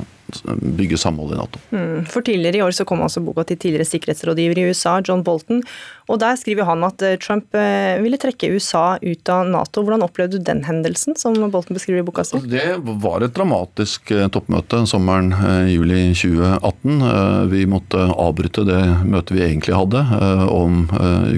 bygge 0.62 0.98
samhold 0.98 1.34
i 1.34 1.40
Nato. 1.40 1.60
Mm. 1.72 2.06
For 2.10 2.22
Tidligere 2.26 2.58
i 2.58 2.64
år 2.66 2.76
så 2.76 2.86
kom 2.88 3.02
altså 3.04 3.24
boka 3.24 3.44
til 3.48 3.60
tidligere 3.60 3.88
sikkerhetsrådgiver 3.90 4.62
i 4.62 4.68
USA, 4.70 5.00
John 5.04 5.24
Bolton. 5.24 5.64
og 6.08 6.20
Der 6.20 6.38
skriver 6.40 6.68
han 6.70 6.84
at 6.88 7.02
eh, 7.02 7.18
Trump 7.22 7.56
eh, 7.56 8.00
ville 8.04 8.20
trekke 8.22 8.52
USA 8.54 8.98
ut 9.02 9.32
av 9.32 9.50
Nato. 9.50 9.84
Hvordan 9.84 10.06
opplevde 10.06 10.40
du 10.40 10.46
den 10.48 10.64
hendelsen, 10.68 11.18
som 11.20 11.36
Bolton 11.52 11.78
beskriver 11.78 12.02
i 12.02 12.08
boka 12.08 12.24
si? 12.28 12.38
Altså, 12.38 12.52
det 12.52 12.98
var 13.04 13.26
et 13.26 13.36
dramatisk 13.36 14.14
eh, 14.16 14.28
toppmøte 14.32 14.84
sommeren 14.90 15.34
juli 15.72 16.12
2018. 16.16 17.50
Vi 17.52 17.66
måtte 17.70 18.08
avbryte 18.12 18.66
det 18.68 18.82
møtet 19.06 19.36
vi 19.36 19.46
egentlig 19.46 19.76
hadde 19.78 20.02
om 20.52 20.86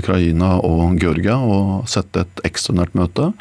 Ukraina 0.03 0.57
og 0.59 0.99
Georgia, 1.01 1.39
og 1.39 1.87
sette 1.89 2.27
et 2.27 2.45
ekstraordinært 2.51 2.99
møte 2.99 3.31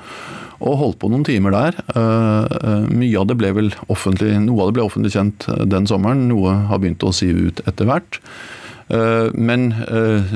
og 0.62 0.78
holdt 0.78 0.98
på 1.02 1.10
noen 1.10 1.24
timer 1.26 1.54
der. 1.54 1.78
Eh, 1.90 2.56
eh, 2.62 2.88
mye 2.94 3.18
av 3.18 3.28
det 3.30 3.38
ble 3.40 3.52
vel 3.56 3.70
offentlig, 3.92 4.30
Noe 4.46 4.62
av 4.62 4.70
det 4.70 4.78
ble 4.78 4.86
offentlig 4.86 5.14
kjent 5.16 5.48
eh, 5.50 5.64
den 5.66 5.88
sommeren, 5.90 6.28
noe 6.30 6.54
har 6.70 6.82
begynt 6.82 7.02
å 7.02 7.14
si 7.14 7.30
ut 7.32 7.62
etter 7.66 7.88
hvert. 7.88 8.20
Men 9.32 9.70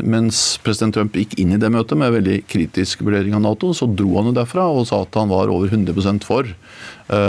mens 0.00 0.38
president 0.64 0.94
Trump 0.96 1.16
gikk 1.18 1.34
inn 1.36 1.52
i 1.52 1.58
det 1.60 1.68
møtet 1.68 1.98
med 2.00 2.14
veldig 2.14 2.38
kritisk 2.48 3.02
vurdering 3.04 3.34
av 3.36 3.42
Nato, 3.44 3.74
så 3.76 3.84
dro 3.84 4.14
han 4.16 4.30
jo 4.30 4.32
derfra 4.38 4.64
og 4.72 4.86
sa 4.88 5.02
at 5.04 5.18
han 5.20 5.28
var 5.28 5.52
over 5.52 5.68
100% 5.68 6.24
for 6.24 6.48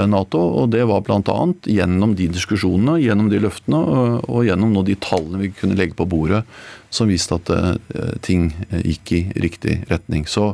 Nato. 0.08 0.40
Og 0.62 0.70
det 0.72 0.86
var 0.88 1.04
bl.a. 1.04 1.38
gjennom 1.68 2.16
de 2.16 2.30
diskusjonene, 2.32 2.96
gjennom 3.04 3.28
de 3.34 3.42
løftene 3.44 3.82
og 4.24 4.48
gjennom 4.48 4.80
de 4.88 4.96
tallene 5.04 5.44
vi 5.44 5.52
kunne 5.60 5.76
legge 5.76 6.00
på 6.00 6.08
bordet 6.08 6.46
som 6.96 7.12
viste 7.12 7.36
at 7.36 7.52
ting 8.24 8.54
gikk 8.88 9.18
i 9.18 9.22
riktig 9.44 9.82
retning. 9.92 10.30
Så 10.32 10.54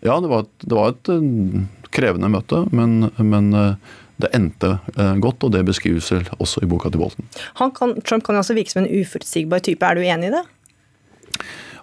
ja, 0.00 0.20
det 0.20 0.30
var 0.30 0.44
et, 0.44 0.52
det 0.62 0.76
var 0.76 0.92
et 0.92 1.10
eh, 1.10 1.64
krevende 1.94 2.30
møte, 2.30 2.62
men, 2.74 3.10
men 3.18 3.50
eh, 3.56 3.96
det 4.18 4.30
endte 4.34 4.76
eh, 4.96 5.14
godt, 5.22 5.46
og 5.46 5.54
det 5.54 5.64
beskrives 5.68 6.10
vel 6.12 6.26
også 6.38 6.62
i 6.64 6.68
boka 6.70 6.90
til 6.90 7.02
Bolten. 7.02 7.26
Kan, 7.58 7.96
Trump 8.02 8.26
kan 8.26 8.38
jo 8.38 8.42
også 8.42 8.56
virke 8.58 8.74
som 8.74 8.84
en 8.84 8.92
uforutsigbar 9.00 9.62
type, 9.64 9.84
er 9.86 9.98
du 9.98 10.06
enig 10.06 10.30
i 10.30 10.34
det? 10.34 10.44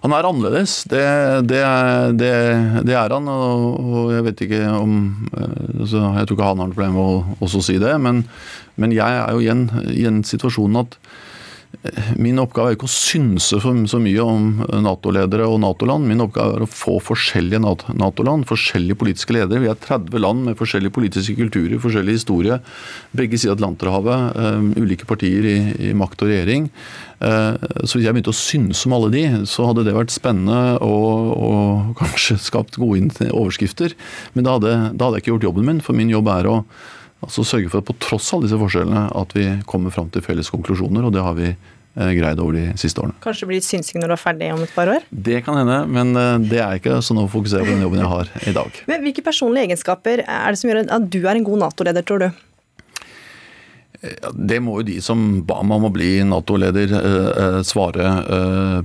Han 0.02 0.12
er 0.12 0.26
annerledes, 0.28 0.84
det, 0.92 1.02
det, 1.50 1.62
det, 2.20 2.32
det 2.86 2.94
er 2.94 3.14
han. 3.16 3.30
Og, 3.32 4.12
jeg 4.12 4.26
vet 4.28 4.42
ikke 4.44 4.60
om 4.76 4.92
altså, 5.32 6.02
Jeg 6.18 6.28
tror 6.28 6.36
ikke 6.36 6.50
han 6.50 6.60
har 6.60 6.68
noe 6.68 6.76
problem 6.76 6.94
med 6.94 7.02
å 7.02 7.46
også 7.46 7.62
si 7.64 7.78
det, 7.82 7.94
men, 8.04 8.22
men 8.76 8.94
jeg 8.94 9.22
er 9.22 9.32
jo 9.32 9.42
igjen 9.42 9.64
i 9.90 10.04
den 10.04 10.20
situasjonen 10.28 10.84
at 10.84 10.98
Min 12.20 12.40
oppgave 12.42 12.70
er 12.70 12.76
ikke 12.76 12.88
å 12.88 12.92
synse 12.92 13.58
så 13.60 14.00
mye 14.02 14.24
om 14.24 14.62
Nato-ledere 14.84 15.46
og 15.48 15.58
Nato-land. 15.62 16.06
Min 16.08 16.22
oppgave 16.24 16.58
er 16.58 16.64
å 16.64 16.68
få 16.70 16.96
forskjellige 17.04 17.60
Nato-land, 17.62 18.46
forskjellige 18.48 18.98
politiske 19.00 19.36
ledere. 19.36 19.62
Vi 19.64 19.70
er 19.70 19.78
30 19.82 20.22
land 20.22 20.46
med 20.48 20.58
forskjellige 20.58 20.94
politiske 20.96 21.36
kulturer, 21.38 21.78
forskjellig 21.82 22.16
historie. 22.18 22.58
Begge 23.16 23.38
sider 23.38 23.54
av 23.54 23.60
Atlanterhavet, 23.60 24.40
um, 24.40 24.72
ulike 24.80 25.08
partier 25.08 25.48
i, 25.52 25.92
makt 25.96 26.26
og 26.26 26.32
regjering. 26.32 26.68
Uh, 27.20 27.54
så 27.84 27.96
hvis 27.96 28.08
jeg 28.08 28.16
begynte 28.16 28.34
å 28.34 28.38
synse 28.38 28.88
om 28.88 28.96
alle 28.98 29.12
de, 29.14 29.24
så 29.48 29.70
hadde 29.70 29.86
det 29.86 29.96
vært 29.96 30.14
spennende 30.14 30.76
og, 30.84 31.32
og 31.36 31.96
kanskje 32.02 32.40
skapt 32.42 32.80
gode 32.82 33.30
overskrifter. 33.30 33.96
Men 34.34 34.48
da 34.48 34.58
hadde, 34.58 34.76
da 34.92 35.08
hadde 35.08 35.20
jeg 35.20 35.26
ikke 35.26 35.36
gjort 35.36 35.50
jobben 35.50 35.70
min, 35.70 35.82
for 35.84 35.96
min 35.96 36.12
jobb 36.12 36.32
er 36.36 36.52
å 36.52 36.60
Altså 37.24 37.46
sørge 37.48 37.70
for 37.72 37.80
at 37.80 37.88
på 37.88 37.96
tross 38.02 38.28
av 38.36 38.42
disse 38.44 38.58
forskjellene, 38.60 39.06
at 39.16 39.32
vi 39.36 39.46
kommer 39.68 39.94
fram 39.94 40.10
til 40.12 40.24
felles 40.24 40.50
konklusjoner. 40.52 41.06
Og 41.08 41.14
det 41.16 41.24
har 41.24 41.36
vi 41.38 41.48
eh, 41.48 41.75
greid 41.96 42.40
over 42.42 42.56
de 42.58 42.64
siste 42.80 43.00
årene. 43.02 43.16
Kanskje 43.24 43.46
det 43.46 43.50
blir 43.54 43.64
synsing 43.64 44.02
når 44.02 44.12
du 44.12 44.16
er 44.16 44.22
ferdig 44.22 44.50
om 44.54 44.64
et 44.64 44.74
par 44.76 44.90
år? 44.92 45.06
Det 45.10 45.40
kan 45.46 45.58
hende, 45.60 45.78
men 45.88 46.12
eh, 46.20 46.48
det 46.52 46.60
er 46.62 46.80
ikke 46.80 47.00
sånn 47.04 47.22
å 47.22 47.28
fokusere 47.32 47.64
på 47.66 47.72
den 47.72 47.86
jobben 47.86 48.02
jeg 48.02 48.12
har 48.12 48.32
i 48.46 48.56
dag. 48.56 48.82
Men 48.90 49.06
Hvilke 49.06 49.24
personlige 49.24 49.70
egenskaper 49.70 50.24
er 50.26 50.52
det 50.52 50.60
som 50.60 50.70
gjør 50.70 50.84
at 50.84 51.08
du 51.12 51.22
er 51.24 51.34
en 51.34 51.46
god 51.46 51.64
Nato-leder, 51.64 52.06
tror 52.06 52.26
du? 52.26 52.28
Det 54.32 54.58
må 54.62 54.78
jo 54.80 54.86
de 54.86 54.96
som 55.04 55.22
ba 55.46 55.60
meg 55.66 55.80
om 55.80 55.86
å 55.88 55.92
bli 55.94 56.10
Nato-leder 56.26 56.92
eh, 56.98 57.58
svare 57.66 58.08
eh, 58.36 58.80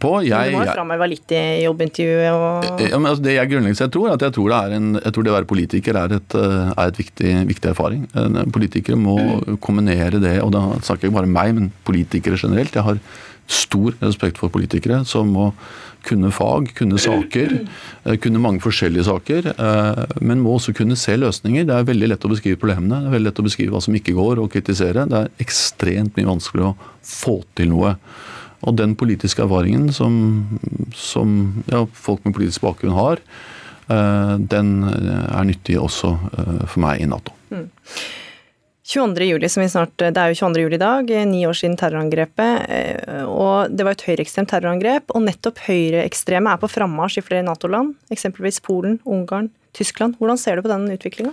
på. 0.00 0.12
Jeg, 0.26 0.52
du 0.52 0.56
må 0.56 0.64
jo 0.66 0.76
framheve 0.76 1.08
litt 1.12 1.34
i 1.36 1.42
jobbintervjuet 1.64 2.36
og 2.36 2.82
ja, 2.82 2.98
altså 2.98 3.24
Det 3.24 3.36
jeg 3.36 3.50
grunnleggende 3.50 3.80
sett 3.82 3.94
tror, 3.94 4.12
at 4.14 4.24
jeg 4.24 4.36
tror 4.36 4.52
det, 4.52 4.78
en, 4.78 4.88
jeg 5.00 5.14
tror 5.14 5.26
det 5.26 5.32
å 5.32 5.36
være 5.36 5.50
politiker 5.52 5.98
er 6.02 6.16
et, 6.18 6.38
er 6.38 6.84
et 6.86 7.02
viktig, 7.02 7.34
viktig, 7.50 7.72
erfaring. 7.72 8.06
Politikere 8.54 8.98
må 9.00 9.18
kombinere 9.64 10.20
det, 10.22 10.38
og 10.44 10.52
da 10.54 10.64
snakker 10.80 11.06
jeg 11.06 11.12
ikke 11.12 11.20
bare 11.20 11.34
meg, 11.36 11.54
men 11.58 11.70
politikere 11.86 12.40
generelt. 12.40 12.74
Jeg 12.76 12.86
har 12.88 13.00
stor 13.50 13.96
respekt 14.00 14.38
for 14.40 14.52
politikere 14.52 15.02
som 15.08 15.32
må 15.34 15.50
kunne 16.06 16.32
fag, 16.34 16.72
kunne 16.74 16.98
saker, 16.98 17.54
eh, 18.04 18.16
kunne 18.18 18.42
mange 18.42 18.62
forskjellige 18.64 19.06
saker. 19.06 19.52
Eh, 19.52 20.04
men 20.20 20.42
må 20.42 20.56
også 20.56 20.74
kunne 20.74 20.96
se 20.98 21.16
løsninger. 21.16 21.66
Det 21.66 21.74
er 21.74 21.88
veldig 21.88 22.08
lett 22.08 22.26
å 22.26 22.32
beskrive 22.32 22.58
problemene, 22.58 23.02
det 23.02 23.10
er 23.10 23.16
veldig 23.16 23.30
lett 23.30 23.42
å 23.42 23.46
beskrive 23.46 23.74
hva 23.74 23.82
som 23.82 23.94
ikke 23.94 24.16
går, 24.18 24.42
og 24.42 24.50
kritisere. 24.52 25.08
Det 25.08 25.18
er 25.18 25.30
ekstremt 25.38 26.16
mye 26.16 26.30
vanskelig 26.32 26.72
å 26.72 26.76
få 27.02 27.42
til 27.54 27.68
noe. 27.68 27.96
Og 28.62 28.76
den 28.76 28.94
politiske 28.94 29.42
erfaringen 29.42 29.92
som, 29.92 30.58
som 30.94 31.64
ja, 31.66 31.84
folk 31.92 32.24
med 32.24 32.34
politisk 32.34 32.62
bakgrunn 32.62 32.94
har, 32.94 33.22
eh, 33.88 34.36
den 34.38 34.84
er 34.84 35.44
nyttig 35.44 35.78
også 35.78 36.16
for 36.66 36.80
meg 36.80 37.02
i 37.02 37.06
Nato. 37.06 37.32
Mm. 37.50 37.68
22. 38.92 39.24
Juli, 39.24 39.48
som 39.48 39.62
vi 39.62 39.68
snart, 39.68 39.96
Det 39.96 40.16
er 40.20 40.28
jo 40.32 40.34
22. 40.34 40.60
juli 40.60 40.76
i 40.76 40.78
dag, 40.78 41.08
ni 41.26 41.46
år 41.46 41.56
siden 41.56 41.78
terrorangrepet. 41.80 42.66
Eh, 42.68 43.24
og 43.24 43.70
Det 43.72 43.84
var 43.84 43.92
et 43.92 44.04
høyreekstremt 44.04 44.50
terrorangrep. 44.52 45.08
Og 45.14 45.24
nettopp 45.24 45.64
høyreekstreme 45.64 46.52
er 46.52 46.60
på 46.60 46.68
frammarsj 46.68 47.18
i 47.18 47.24
flere 47.24 47.46
Nato-land, 47.46 47.94
eksempelvis 48.12 48.60
Polen, 48.60 49.00
Ungarn, 49.06 49.50
Tyskland. 49.72 50.18
Hvordan 50.18 50.38
ser 50.38 50.56
du 50.56 50.62
på 50.62 50.68
den 50.68 50.90
utviklinga? 50.92 51.32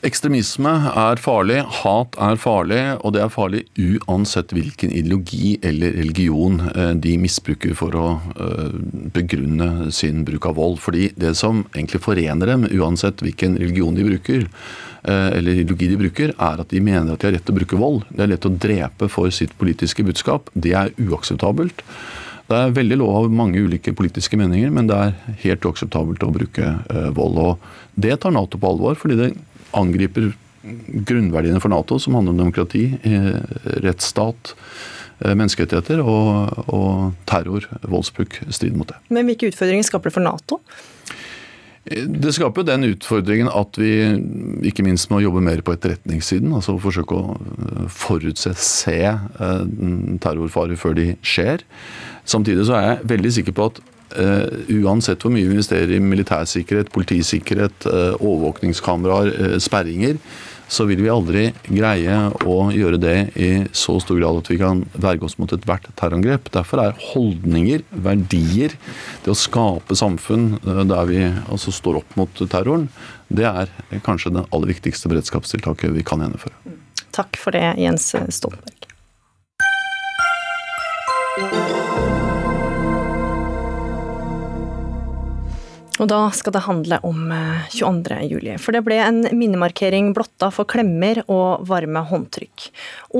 Ekstremisme 0.00 0.70
er 0.96 1.20
farlig, 1.20 1.58
hat 1.82 2.14
er 2.16 2.38
farlig, 2.40 2.80
og 3.04 3.12
det 3.12 3.20
er 3.20 3.28
farlig 3.28 3.66
uansett 3.76 4.54
hvilken 4.56 4.94
ideologi 4.96 5.58
eller 5.60 5.92
religion 5.92 6.56
eh, 6.72 6.94
de 6.96 7.18
misbruker 7.20 7.74
for 7.76 7.92
å 7.92 8.06
eh, 8.32 8.78
begrunne 9.12 9.90
sin 9.92 10.24
bruk 10.24 10.48
av 10.48 10.56
vold. 10.56 10.80
Fordi 10.80 11.10
det 11.20 11.34
som 11.36 11.66
egentlig 11.74 12.00
forener 12.00 12.48
dem, 12.48 12.64
uansett 12.80 13.20
hvilken 13.20 13.58
religion 13.60 13.94
de 13.94 14.08
bruker, 14.08 14.48
eh, 14.48 14.89
eller 15.02 15.62
ideologi 15.62 15.86
de 15.88 15.96
bruker, 15.96 16.32
er 16.36 16.60
at 16.60 16.72
de 16.72 16.80
mener 16.84 17.14
at 17.14 17.22
de 17.22 17.28
har 17.30 17.36
rett 17.36 17.46
til 17.46 17.54
å 17.54 17.58
bruke 17.60 17.78
vold. 17.80 18.02
Det 18.10 18.24
er 18.24 18.32
lett 18.34 18.48
å 18.48 18.52
drepe 18.52 19.08
for 19.08 19.32
sitt 19.32 19.54
politiske 19.60 20.04
budskap. 20.04 20.50
Det 20.52 20.74
er 20.76 20.92
uakseptabelt. 21.00 21.80
Det 22.50 22.58
er 22.58 22.74
veldig 22.76 22.98
lov 23.00 23.14
av 23.14 23.30
mange 23.32 23.62
ulike 23.62 23.94
politiske 23.96 24.36
meninger, 24.36 24.72
men 24.74 24.90
det 24.90 24.98
er 24.98 25.38
helt 25.46 25.64
uakseptabelt 25.64 26.26
å 26.26 26.32
bruke 26.34 26.74
vold. 27.16 27.40
og 27.40 27.96
Det 27.96 28.18
tar 28.20 28.34
Nato 28.36 28.60
på 28.60 28.74
alvor, 28.74 28.98
fordi 29.00 29.16
det 29.22 29.32
angriper 29.72 30.32
grunnverdiene 30.62 31.60
for 31.60 31.72
Nato, 31.72 31.98
som 31.98 32.14
handler 32.14 32.34
om 32.34 32.40
demokrati, 32.42 32.84
eh, 33.02 33.40
rettsstat, 33.84 34.54
eh, 35.20 35.34
menneskerettigheter 35.34 36.02
og, 36.04 36.68
og 36.68 37.14
terror, 37.26 37.66
voldsbruk, 37.82 38.40
strid 38.52 38.76
mot 38.76 38.88
det. 38.88 38.98
Men 39.08 39.26
hvilke 39.26 39.50
utfordringer 39.50 39.86
skaper 39.86 40.10
det 40.10 40.18
for 40.18 40.26
Nato? 40.26 40.60
Eh, 41.88 42.04
det 42.04 42.34
skaper 42.36 42.62
jo 42.62 42.70
den 42.70 42.88
utfordringen 42.90 43.50
at 43.52 43.78
vi 43.80 43.92
ikke 44.68 44.84
minst 44.86 45.10
må 45.12 45.22
jobbe 45.24 45.42
mer 45.44 45.62
på 45.64 45.76
etterretningssiden. 45.76 46.52
Altså 46.56 46.76
forsøke 46.82 47.16
å 47.16 47.38
forutse, 47.92 48.52
se 48.58 48.98
terrorfarer 50.20 50.80
før 50.80 50.98
de 50.98 51.08
skjer. 51.22 51.64
Samtidig 52.28 52.68
så 52.68 52.76
er 52.78 52.86
jeg 52.88 53.10
veldig 53.16 53.38
sikker 53.38 53.56
på 53.56 53.72
at 53.72 53.82
Uh, 54.10 54.66
uansett 54.82 55.22
hvor 55.22 55.30
mye 55.30 55.46
vi 55.46 55.54
investerer 55.54 55.92
i 55.94 56.00
militærsikkerhet, 56.02 56.88
politisikkerhet, 56.90 57.84
uh, 57.86 58.16
overvåkningskameraer, 58.18 59.28
uh, 59.30 59.52
sperringer, 59.62 60.16
så 60.70 60.86
vil 60.86 61.02
vi 61.02 61.10
aldri 61.10 61.48
greie 61.66 62.16
å 62.46 62.56
gjøre 62.70 63.00
det 63.02 63.16
i 63.34 63.50
så 63.76 63.96
stor 64.02 64.20
grad 64.20 64.38
at 64.38 64.50
vi 64.52 64.58
kan 64.60 64.84
verge 64.94 65.26
oss 65.26 65.36
mot 65.40 65.50
ethvert 65.52 65.88
terrorangrep. 65.98 66.50
Derfor 66.54 66.84
er 66.84 67.00
holdninger, 67.10 67.82
verdier, 67.90 68.76
det 69.24 69.34
å 69.34 69.38
skape 69.38 69.98
samfunn 69.98 70.52
der 70.62 71.10
vi 71.10 71.24
altså 71.26 71.74
står 71.74 72.00
opp 72.04 72.14
mot 72.20 72.44
terroren, 72.46 72.86
det 73.28 73.48
er 73.50 73.72
kanskje 74.06 74.34
det 74.38 74.46
aller 74.48 74.70
viktigste 74.70 75.10
beredskapstiltaket 75.10 75.94
vi 75.96 76.06
kan 76.06 76.22
gjennomføre. 76.22 76.78
Takk 77.10 77.38
for 77.42 77.54
det, 77.56 77.66
Jens 77.82 78.12
Stoltenberg. 78.14 78.79
Og 86.00 86.08
da 86.08 86.20
skal 86.32 86.54
det 86.56 86.62
handle 86.64 86.98
om 87.04 87.28
22. 87.74 88.38
Eh. 88.54 88.58
For 88.60 88.72
det 88.72 88.82
ble 88.86 88.96
en 89.04 89.20
minnemarkering 89.36 90.14
blotta 90.16 90.48
for 90.54 90.68
klemmer 90.70 91.20
og 91.26 91.66
varme 91.68 92.02
håndtrykk. 92.08 92.70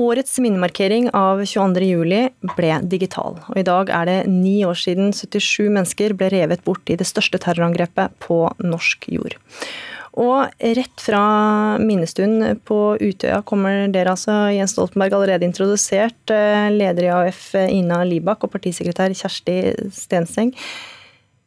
Årets 0.01 0.39
minnemarkering 0.41 1.11
av 1.17 1.43
22. 1.45 1.85
juli 1.85 2.23
ble 2.57 2.73
digital. 2.89 3.37
Og 3.51 3.61
i 3.61 3.67
dag 3.67 3.93
er 3.93 4.09
det 4.09 4.17
ni 4.31 4.61
år 4.65 4.79
siden 4.81 5.13
77 5.13 5.69
mennesker 5.69 6.17
ble 6.17 6.31
revet 6.33 6.65
bort 6.65 6.89
i 6.89 6.97
det 6.97 7.09
største 7.09 7.41
terrorangrepet 7.41 8.17
på 8.23 8.43
norsk 8.65 9.09
jord. 9.13 9.37
Og 10.19 10.49
rett 10.59 10.99
fra 10.99 11.77
minnestund 11.79 12.43
på 12.67 12.79
Utøya 12.99 13.39
kommer 13.47 13.85
dere 13.93 14.11
altså, 14.11 14.49
Jens 14.51 14.73
Stoltenberg, 14.75 15.13
allerede 15.15 15.47
introdusert. 15.47 16.33
Eh, 16.33 16.67
leder 16.73 17.07
i 17.07 17.13
AUF 17.15 17.45
Ina 17.61 18.01
Libak 18.03 18.43
og 18.43 18.51
partisekretær 18.51 19.13
Kjersti 19.15 19.59
Stenseng. 19.95 20.51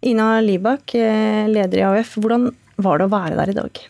Ina 0.05 0.41
Libak, 0.45 0.95
eh, 0.95 1.49
leder 1.49 1.81
i 1.81 1.85
AUF. 1.89 2.17
Hvordan 2.21 2.51
var 2.77 3.01
det 3.01 3.07
å 3.09 3.13
være 3.13 3.39
der 3.41 3.53
i 3.53 3.57
dag? 3.57 3.85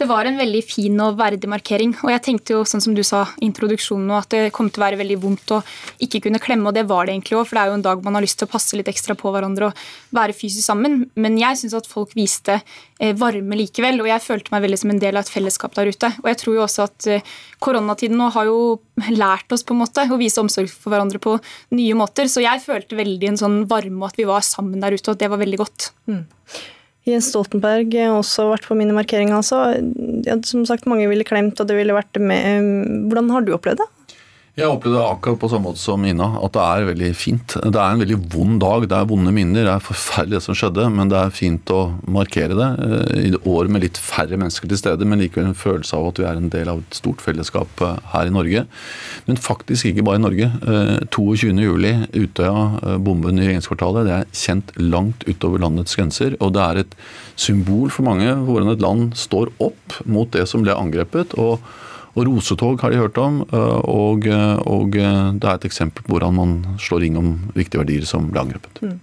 Det 0.00 0.06
var 0.08 0.24
en 0.24 0.38
veldig 0.40 0.60
fin 0.64 0.94
og 1.04 1.18
verdig 1.18 1.48
markering. 1.52 1.90
Og 2.06 2.08
jeg 2.08 2.22
tenkte 2.24 2.54
jo, 2.54 2.62
sånn 2.64 2.80
som 2.80 2.94
du 2.96 3.02
sa 3.04 3.26
i 3.36 3.44
introduksjonen, 3.44 4.08
at 4.16 4.30
det 4.32 4.54
kom 4.56 4.70
til 4.72 4.80
å 4.80 4.86
være 4.86 4.96
veldig 4.96 5.18
vondt 5.20 5.52
å 5.52 5.58
ikke 6.00 6.22
kunne 6.24 6.40
klemme, 6.40 6.70
og 6.70 6.76
det 6.78 6.86
var 6.88 7.04
det 7.04 7.18
egentlig 7.18 7.36
òg, 7.36 7.44
for 7.50 7.58
det 7.58 7.64
er 7.64 7.68
jo 7.68 7.76
en 7.76 7.84
dag 7.84 8.06
man 8.06 8.16
har 8.16 8.24
lyst 8.24 8.38
til 8.40 8.48
å 8.48 8.52
passe 8.54 8.78
litt 8.78 8.88
ekstra 8.88 9.16
på 9.20 9.32
hverandre 9.34 9.68
og 9.68 9.82
være 10.16 10.36
fysisk 10.38 10.64
sammen. 10.64 11.02
Men 11.20 11.36
jeg 11.36 11.60
syns 11.60 11.76
at 11.76 11.90
folk 11.90 12.16
viste 12.16 12.56
eh, 12.62 13.12
varme 13.20 13.60
likevel, 13.60 14.00
og 14.00 14.08
jeg 14.08 14.24
følte 14.24 14.56
meg 14.56 14.64
veldig 14.64 14.80
som 14.80 14.94
en 14.96 15.04
del 15.04 15.20
av 15.20 15.26
et 15.26 15.34
fellesskap 15.36 15.76
der 15.76 15.92
ute. 15.92 16.12
Og 16.24 16.32
jeg 16.32 16.40
tror 16.46 16.56
jo 16.56 16.64
også 16.64 16.88
at 16.88 17.12
eh, 17.12 17.36
koronatiden 17.60 18.16
nå 18.16 18.32
har 18.38 18.48
jo 18.48 18.58
lært 19.12 19.52
oss 19.52 19.68
på 19.68 19.76
en 19.76 19.84
måte 19.84 20.08
å 20.08 20.20
vise 20.20 20.40
omsorg 20.40 20.72
for 20.72 20.94
hverandre 20.94 21.20
på 21.20 21.36
nye 21.76 22.00
måter, 22.00 22.32
så 22.32 22.40
jeg 22.40 22.64
følte 22.64 22.96
veldig 22.96 23.34
en 23.34 23.40
sånn 23.44 23.62
varme, 23.68 24.00
og 24.00 24.14
at 24.14 24.24
vi 24.24 24.30
var 24.32 24.48
sammen 24.48 24.80
der 24.80 24.96
ute, 24.96 25.12
og 25.12 25.20
det 25.20 25.28
var 25.28 25.44
veldig 25.44 25.60
godt. 25.60 25.92
Mm. 26.08 26.24
Jens 27.08 27.30
Stoltenberg 27.32 27.94
har 27.96 28.18
også 28.18 28.50
vært 28.50 28.66
på 28.68 28.76
minnemarkeringa. 28.76 29.38
Altså. 29.40 29.62
Ja, 30.26 30.36
som 30.46 30.66
sagt, 30.68 30.88
mange 30.90 31.08
ville 31.10 31.24
klemt, 31.26 31.60
og 31.60 31.70
det 31.70 31.78
ville 31.78 31.96
vært 31.96 32.20
med. 32.20 32.68
Hvordan 33.08 33.32
har 33.32 33.46
du 33.46 33.54
opplevd 33.56 33.80
det? 33.80 33.88
Jeg 34.60 34.68
opplevde 34.68 35.00
akkurat 35.00 35.38
på 35.40 35.48
samme 35.48 35.70
måte 35.70 35.80
som 35.80 36.02
Ina, 36.04 36.26
at 36.44 36.52
det 36.52 36.60
er 36.62 36.86
veldig 36.90 37.10
fint. 37.16 37.54
Det 37.56 37.80
er 37.80 37.94
en 37.94 38.02
veldig 38.02 38.18
vond 38.34 38.58
dag, 38.60 38.84
det 38.90 38.96
er 38.98 39.06
vonde 39.08 39.32
minner, 39.32 39.64
det 39.64 39.72
er 39.72 39.86
forferdelig 39.86 40.36
det 40.36 40.42
som 40.44 40.58
skjedde, 40.58 40.84
men 40.92 41.08
det 41.08 41.16
er 41.16 41.32
fint 41.32 41.72
å 41.72 41.78
markere 42.04 42.58
det. 42.58 42.68
Eh, 42.84 43.22
I 43.30 43.40
år 43.48 43.70
med 43.72 43.86
litt 43.86 43.96
færre 43.96 44.36
mennesker 44.36 44.68
til 44.68 44.82
stede, 44.82 45.08
men 45.08 45.22
likevel 45.22 45.48
en 45.48 45.56
følelse 45.56 45.96
av 45.96 46.10
at 46.10 46.20
vi 46.20 46.28
er 46.28 46.42
en 46.42 46.52
del 46.52 46.68
av 46.74 46.84
et 46.84 47.00
stort 47.00 47.24
fellesskap 47.24 47.84
eh, 47.86 47.96
her 48.12 48.28
i 48.28 48.36
Norge. 48.36 48.66
Men 49.30 49.40
faktisk 49.40 49.88
ikke 49.88 50.04
bare 50.10 50.20
i 50.20 50.26
Norge. 50.26 50.52
22.07, 51.08 51.88
eh, 51.88 52.06
Utøya, 52.20 52.98
bomben 53.00 53.40
i 53.40 53.48
regjeringskvartalet, 53.48 54.10
det 54.10 54.16
er 54.18 54.40
kjent 54.44 54.76
langt 54.76 55.24
utover 55.24 55.64
landets 55.64 55.96
grenser. 55.96 56.36
Og 56.44 56.52
det 56.58 56.66
er 56.66 56.84
et 56.84 56.98
symbol 57.40 57.88
for 57.88 58.04
mange 58.12 58.36
hvordan 58.44 58.74
et 58.74 58.84
land 58.84 59.14
står 59.16 59.54
opp 59.56 60.02
mot 60.04 60.28
det 60.36 60.44
som 60.52 60.66
ble 60.66 60.76
angrepet. 60.76 61.38
og 61.40 61.64
og 62.16 62.26
rosetog 62.26 62.80
har 62.82 62.90
de 62.90 62.98
hørt 62.98 63.18
om, 63.18 63.42
eh, 63.52 63.80
og, 63.86 64.26
eh, 64.26 64.58
og, 64.66 64.96
eh, 64.96 65.30
det 65.38 65.46
er 65.46 65.54
et 65.54 65.68
eksempel 65.68 66.02
på 66.02 66.16
hvordan 66.16 66.34
man 66.34 66.78
slår 66.78 67.04
ring 67.04 67.16
om 67.16 67.52
viktige 67.54 67.84
verdier 67.84 68.06
som 68.06 68.30
ble 68.30 68.42
angrepet. 68.42 68.82
Mm. 68.82 68.98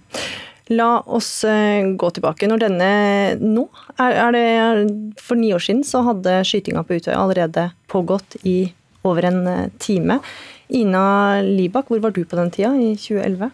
La 0.76 1.00
oss 1.00 1.46
gå 1.48 2.08
tilbake. 2.12 2.44
Når 2.44 2.60
denne 2.60 3.40
nå 3.40 3.62
er, 3.98 4.12
er 4.12 4.32
det, 4.32 5.16
For 5.16 5.34
ni 5.34 5.48
år 5.56 5.64
siden 5.64 5.80
så 5.82 6.02
hadde 6.04 6.44
skytinga 6.44 6.84
på 6.84 7.00
Utøya 7.00 7.16
allerede 7.16 7.70
pågått 7.88 8.36
i 8.44 8.74
over 9.02 9.24
en 9.24 9.70
time. 9.78 10.20
Ina 10.68 11.40
Libak, 11.40 11.88
hvor 11.88 12.02
var 12.02 12.10
du 12.10 12.22
på 12.26 12.36
den 12.36 12.50
tida, 12.50 12.74
i 12.76 12.92
2011? 13.00 13.50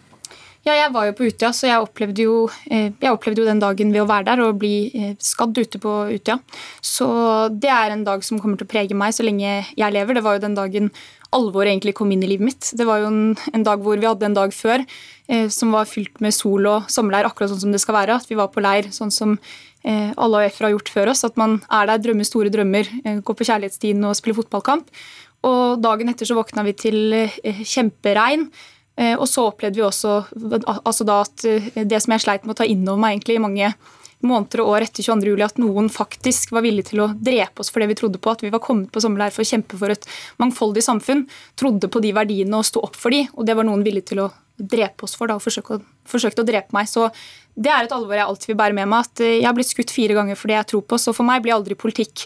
Ja, 0.64 0.72
jeg 0.78 0.94
var 0.94 1.04
jo 1.04 1.12
på 1.12 1.26
Utøya, 1.28 1.50
så 1.52 1.66
jeg 1.68 1.84
opplevde, 1.84 2.24
jo, 2.24 2.34
eh, 2.72 2.88
jeg 2.96 3.12
opplevde 3.12 3.42
jo 3.42 3.48
den 3.50 3.60
dagen 3.60 3.90
ved 3.92 4.00
å 4.00 4.08
være 4.08 4.24
der 4.30 4.40
og 4.46 4.62
bli 4.62 4.88
eh, 4.96 5.10
skadd 5.20 5.58
ute 5.58 5.80
på 5.80 5.92
Utøya. 6.08 6.38
Så 6.80 7.08
det 7.52 7.68
er 7.68 7.92
en 7.92 8.06
dag 8.06 8.24
som 8.24 8.40
kommer 8.40 8.56
til 8.56 8.64
å 8.64 8.72
prege 8.72 8.96
meg 8.96 9.12
så 9.12 9.26
lenge 9.26 9.44
jeg 9.68 9.92
lever. 9.92 10.16
Det 10.16 10.24
var 10.24 10.38
jo 10.38 10.44
den 10.46 10.56
dagen 10.56 10.88
alvoret 11.36 11.74
egentlig 11.74 11.92
kom 11.98 12.14
inn 12.14 12.24
i 12.24 12.30
livet 12.32 12.48
mitt. 12.48 12.70
Det 12.80 12.88
var 12.88 13.02
jo 13.02 13.12
en, 13.12 13.36
en 13.52 13.68
dag 13.68 13.84
hvor 13.84 14.00
vi 14.00 14.08
hadde 14.08 14.30
en 14.30 14.40
dag 14.40 14.56
før 14.56 14.80
eh, 14.80 15.52
som 15.52 15.76
var 15.76 15.90
fylt 15.90 16.24
med 16.24 16.32
sol 16.32 16.64
og 16.70 16.88
sommerleir, 16.88 17.28
akkurat 17.28 17.52
sånn 17.52 17.66
som 17.66 17.76
det 17.76 17.84
skal 17.84 18.00
være. 18.00 18.16
At 18.16 18.32
vi 18.32 18.40
var 18.40 18.48
på 18.54 18.64
leir 18.64 18.88
sånn 18.94 19.12
som 19.12 19.36
alle 19.84 20.46
AUF-ere 20.46 20.70
har 20.70 20.78
gjort 20.78 20.88
før 20.88 21.10
oss. 21.12 21.26
At 21.28 21.34
man 21.36 21.58
er 21.68 21.90
der, 21.90 21.98
drømmer 22.00 22.24
store 22.24 22.48
drømmer, 22.48 22.88
går 23.20 23.36
på 23.36 23.44
kjærlighetstiden 23.44 24.06
og 24.08 24.16
spiller 24.16 24.38
fotballkamp. 24.38 24.88
Og 25.44 25.82
dagen 25.84 26.08
etter 26.08 26.24
så 26.24 26.38
våkna 26.38 26.64
vi 26.64 26.72
til 26.72 27.18
kjemperegn. 27.68 28.46
Eh, 28.96 29.16
og 29.18 29.26
så 29.28 29.48
opplevde 29.48 29.80
vi 29.80 29.84
også 29.86 30.20
altså 30.62 31.06
da 31.06 31.18
at 31.24 31.44
eh, 31.48 31.82
det 31.82 31.98
som 32.02 32.14
jeg 32.14 32.22
sleit 32.22 32.44
med 32.46 32.54
å 32.54 32.60
ta 32.62 32.66
inn 32.68 32.86
over 32.86 33.00
meg 33.02 33.16
egentlig 33.16 33.38
i 33.38 33.42
mange 33.42 33.72
måneder 34.24 34.62
og 34.62 34.70
år 34.76 34.86
etter 34.86 35.04
22. 35.04 35.32
juli, 35.34 35.44
at 35.44 35.58
noen 35.60 35.90
faktisk 35.92 36.54
var 36.54 36.64
villig 36.64 36.86
til 36.88 37.02
å 37.04 37.10
drepe 37.12 37.60
oss 37.60 37.72
for 37.74 37.82
det 37.82 37.90
vi 37.90 37.98
trodde 37.98 38.20
på, 38.22 38.32
at 38.32 38.44
vi 38.44 38.52
var 38.54 38.62
kommet 38.64 38.88
på 38.94 39.02
sommerleir 39.02 39.34
for 39.34 39.44
å 39.44 39.50
kjempe 39.50 39.76
for 39.80 39.92
et 39.92 40.06
mangfoldig 40.40 40.84
samfunn, 40.86 41.26
trodde 41.60 41.90
på 41.92 42.00
de 42.00 42.14
verdiene 42.16 42.56
og 42.56 42.64
sto 42.64 42.80
opp 42.86 42.96
for 42.96 43.12
de, 43.12 43.26
og 43.34 43.44
det 43.44 43.58
var 43.58 43.68
noen 43.68 43.84
villig 43.84 44.06
til 44.08 44.24
å 44.24 44.30
drepe 44.54 45.04
oss 45.04 45.16
for 45.18 45.28
da, 45.28 45.36
og 45.36 45.44
forsøkte 45.44 45.76
å, 45.76 45.84
forsøkte 46.08 46.44
å 46.44 46.48
drepe 46.48 46.72
meg. 46.76 46.88
Så 46.88 47.10
det 47.58 47.72
er 47.74 47.84
et 47.84 47.94
alvor 47.94 48.16
jeg 48.16 48.24
alltid 48.24 48.52
vil 48.52 48.60
bære 48.62 48.78
med 48.78 48.88
meg. 48.88 49.08
At 49.08 49.22
jeg 49.26 49.44
har 49.44 49.56
blitt 49.56 49.72
skutt 49.72 49.92
fire 49.92 50.14
ganger 50.14 50.38
for 50.38 50.50
det 50.50 50.60
jeg 50.60 50.68
tror 50.70 50.84
på. 50.86 50.98
Så 51.02 51.14
for 51.16 51.26
meg 51.26 51.42
blir 51.42 51.56
aldri 51.56 51.74
politikk 51.78 52.22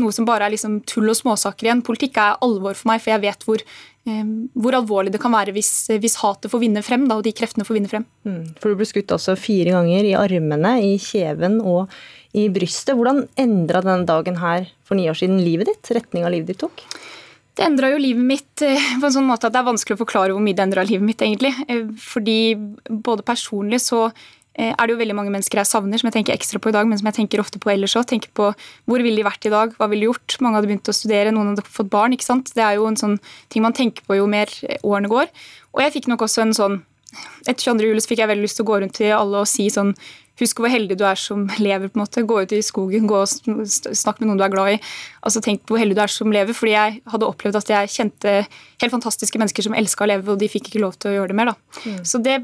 noe 0.00 0.12
som 0.14 0.26
bare 0.28 0.46
er 0.46 0.54
liksom 0.54 0.78
tull 0.88 1.10
og 1.10 1.18
småsaker 1.18 1.68
igjen. 1.68 1.82
Politikk 1.84 2.20
er 2.20 2.38
alvor 2.44 2.76
for 2.76 2.92
meg, 2.92 3.02
for 3.04 3.14
jeg 3.14 3.24
vet 3.24 3.48
hvor, 3.48 3.64
hvor 4.04 4.76
alvorlig 4.76 5.14
det 5.14 5.20
kan 5.22 5.32
være 5.32 5.54
hvis, 5.56 5.88
hvis 6.00 6.18
hatet 6.20 6.52
får 6.52 6.60
vinne 6.60 6.82
frem, 6.84 7.06
da, 7.08 7.16
og 7.16 7.24
de 7.24 7.32
kreftene 7.36 7.64
får 7.64 7.78
vinne 7.78 7.88
frem. 7.88 8.04
Mm, 8.28 8.42
for 8.60 8.68
du 8.68 8.80
ble 8.80 8.88
skutt 8.88 9.14
altså 9.16 9.32
fire 9.40 9.72
ganger 9.72 10.04
i 10.04 10.12
armene, 10.18 10.74
i 10.84 10.94
kjeven 11.00 11.56
og 11.64 11.94
i 12.36 12.48
brystet. 12.52 12.92
Hvordan 12.98 13.24
endra 13.40 13.80
denne 13.84 14.04
dagen 14.08 14.36
her 14.42 14.68
for 14.84 14.98
ni 14.98 15.08
år 15.08 15.16
siden 15.16 15.40
livet 15.40 15.70
ditt? 15.70 15.92
Retninga 15.96 16.32
livet 16.34 16.52
ditt 16.52 16.60
tok? 16.66 16.84
Det 17.54 17.62
endra 17.62 17.92
jo 17.92 18.00
livet 18.02 18.26
mitt 18.26 18.64
eh, 18.66 18.88
på 18.98 19.06
en 19.06 19.14
sånn 19.14 19.28
måte 19.28 19.46
at 19.46 19.54
det 19.54 19.60
er 19.62 19.68
vanskelig 19.68 19.96
å 19.96 20.02
forklare 20.02 20.34
hvor 20.34 20.42
mye 20.42 20.56
det 20.58 20.64
endra 20.66 20.84
livet 20.86 21.06
mitt, 21.06 21.22
egentlig. 21.22 21.54
Eh, 21.70 21.86
fordi 22.02 22.38
både 22.90 23.24
personlig 23.26 23.80
så 23.86 24.08
er 24.54 24.86
det 24.86 24.94
jo 24.94 25.00
veldig 25.00 25.16
mange 25.18 25.32
mennesker 25.34 25.58
jeg 25.58 25.66
savner, 25.66 25.98
som 25.98 26.08
jeg 26.10 26.14
tenker 26.18 26.36
ekstra 26.36 26.60
på 26.62 26.70
i 26.70 26.74
dag, 26.76 26.86
men 26.86 27.00
som 27.00 27.08
jeg 27.10 27.16
tenker 27.16 27.42
ofte 27.42 27.58
på 27.62 27.72
ellers 27.72 27.96
òg. 27.98 28.06
Tenker 28.10 28.30
på 28.38 28.52
hvor 28.86 29.02
ville 29.02 29.18
de 29.18 29.26
vært 29.26 29.48
i 29.48 29.52
dag, 29.52 29.74
hva 29.78 29.88
ville 29.90 30.06
de 30.06 30.10
gjort? 30.12 30.36
Mange 30.44 30.60
hadde 30.60 30.70
begynt 30.70 30.90
å 30.90 30.94
studere, 30.94 31.34
noen 31.34 31.52
hadde 31.52 31.66
fått 31.66 31.90
barn. 31.90 32.14
ikke 32.14 32.28
sant? 32.28 32.52
Det 32.54 32.62
er 32.62 32.78
jo 32.78 32.86
en 32.86 32.98
sånn 33.00 33.18
ting 33.50 33.64
man 33.66 33.74
tenker 33.74 34.06
på 34.06 34.20
jo 34.20 34.28
mer 34.30 34.52
årene 34.82 35.10
går. 35.10 35.32
Og 35.74 35.82
jeg 35.82 35.96
fikk 35.96 36.10
nok 36.12 36.26
også 36.28 36.46
en 36.46 36.56
sånn 36.56 36.82
Etter 37.46 37.70
22. 37.70 37.84
juli 37.86 38.02
så 38.02 38.10
fikk 38.10 38.20
jeg 38.24 38.26
veldig 38.26 38.42
lyst 38.42 38.56
til 38.58 38.64
å 38.64 38.68
gå 38.72 38.76
rundt 38.82 38.96
til 38.98 39.12
alle 39.14 39.42
og 39.44 39.46
si 39.46 39.68
sånn 39.70 39.92
Husk 40.40 40.58
hvor 40.58 40.70
heldig 40.72 40.96
du 40.98 41.04
er 41.06 41.18
som 41.20 41.44
lever. 41.62 41.90
på 41.92 41.98
en 41.98 42.02
måte. 42.02 42.24
Gå 42.26 42.40
ut 42.42 42.52
i 42.56 42.62
skogen, 42.64 43.06
gå 43.06 43.20
og 43.20 43.28
snakk 43.28 44.18
med 44.18 44.28
noen 44.28 44.40
du 44.40 44.44
er 44.46 44.54
glad 44.54 44.72
i. 44.74 44.80
Altså 45.22 45.42
Tenk 45.44 45.62
på 45.62 45.74
hvor 45.74 45.82
heldig 45.82 45.94
du 45.98 46.02
er 46.02 46.10
som 46.10 46.32
lever. 46.34 46.56
Fordi 46.56 46.74
jeg 46.74 46.98
hadde 47.12 47.28
opplevd 47.28 47.60
at 47.60 47.70
jeg 47.70 47.92
kjente 47.94 48.34
helt 48.82 48.94
fantastiske 48.96 49.38
mennesker 49.38 49.68
som 49.68 49.76
elska 49.78 50.06
å 50.06 50.10
leve, 50.10 50.34
og 50.34 50.40
de 50.42 50.50
fikk 50.50 50.72
ikke 50.72 50.82
lov 50.82 50.98
til 50.98 51.12
å 51.12 51.16
gjøre 51.18 51.30
det 51.30 51.38
mer. 51.38 51.52
da. 51.52 51.82
Mm. 51.84 52.00
Så 52.02 52.22
det 52.24 52.40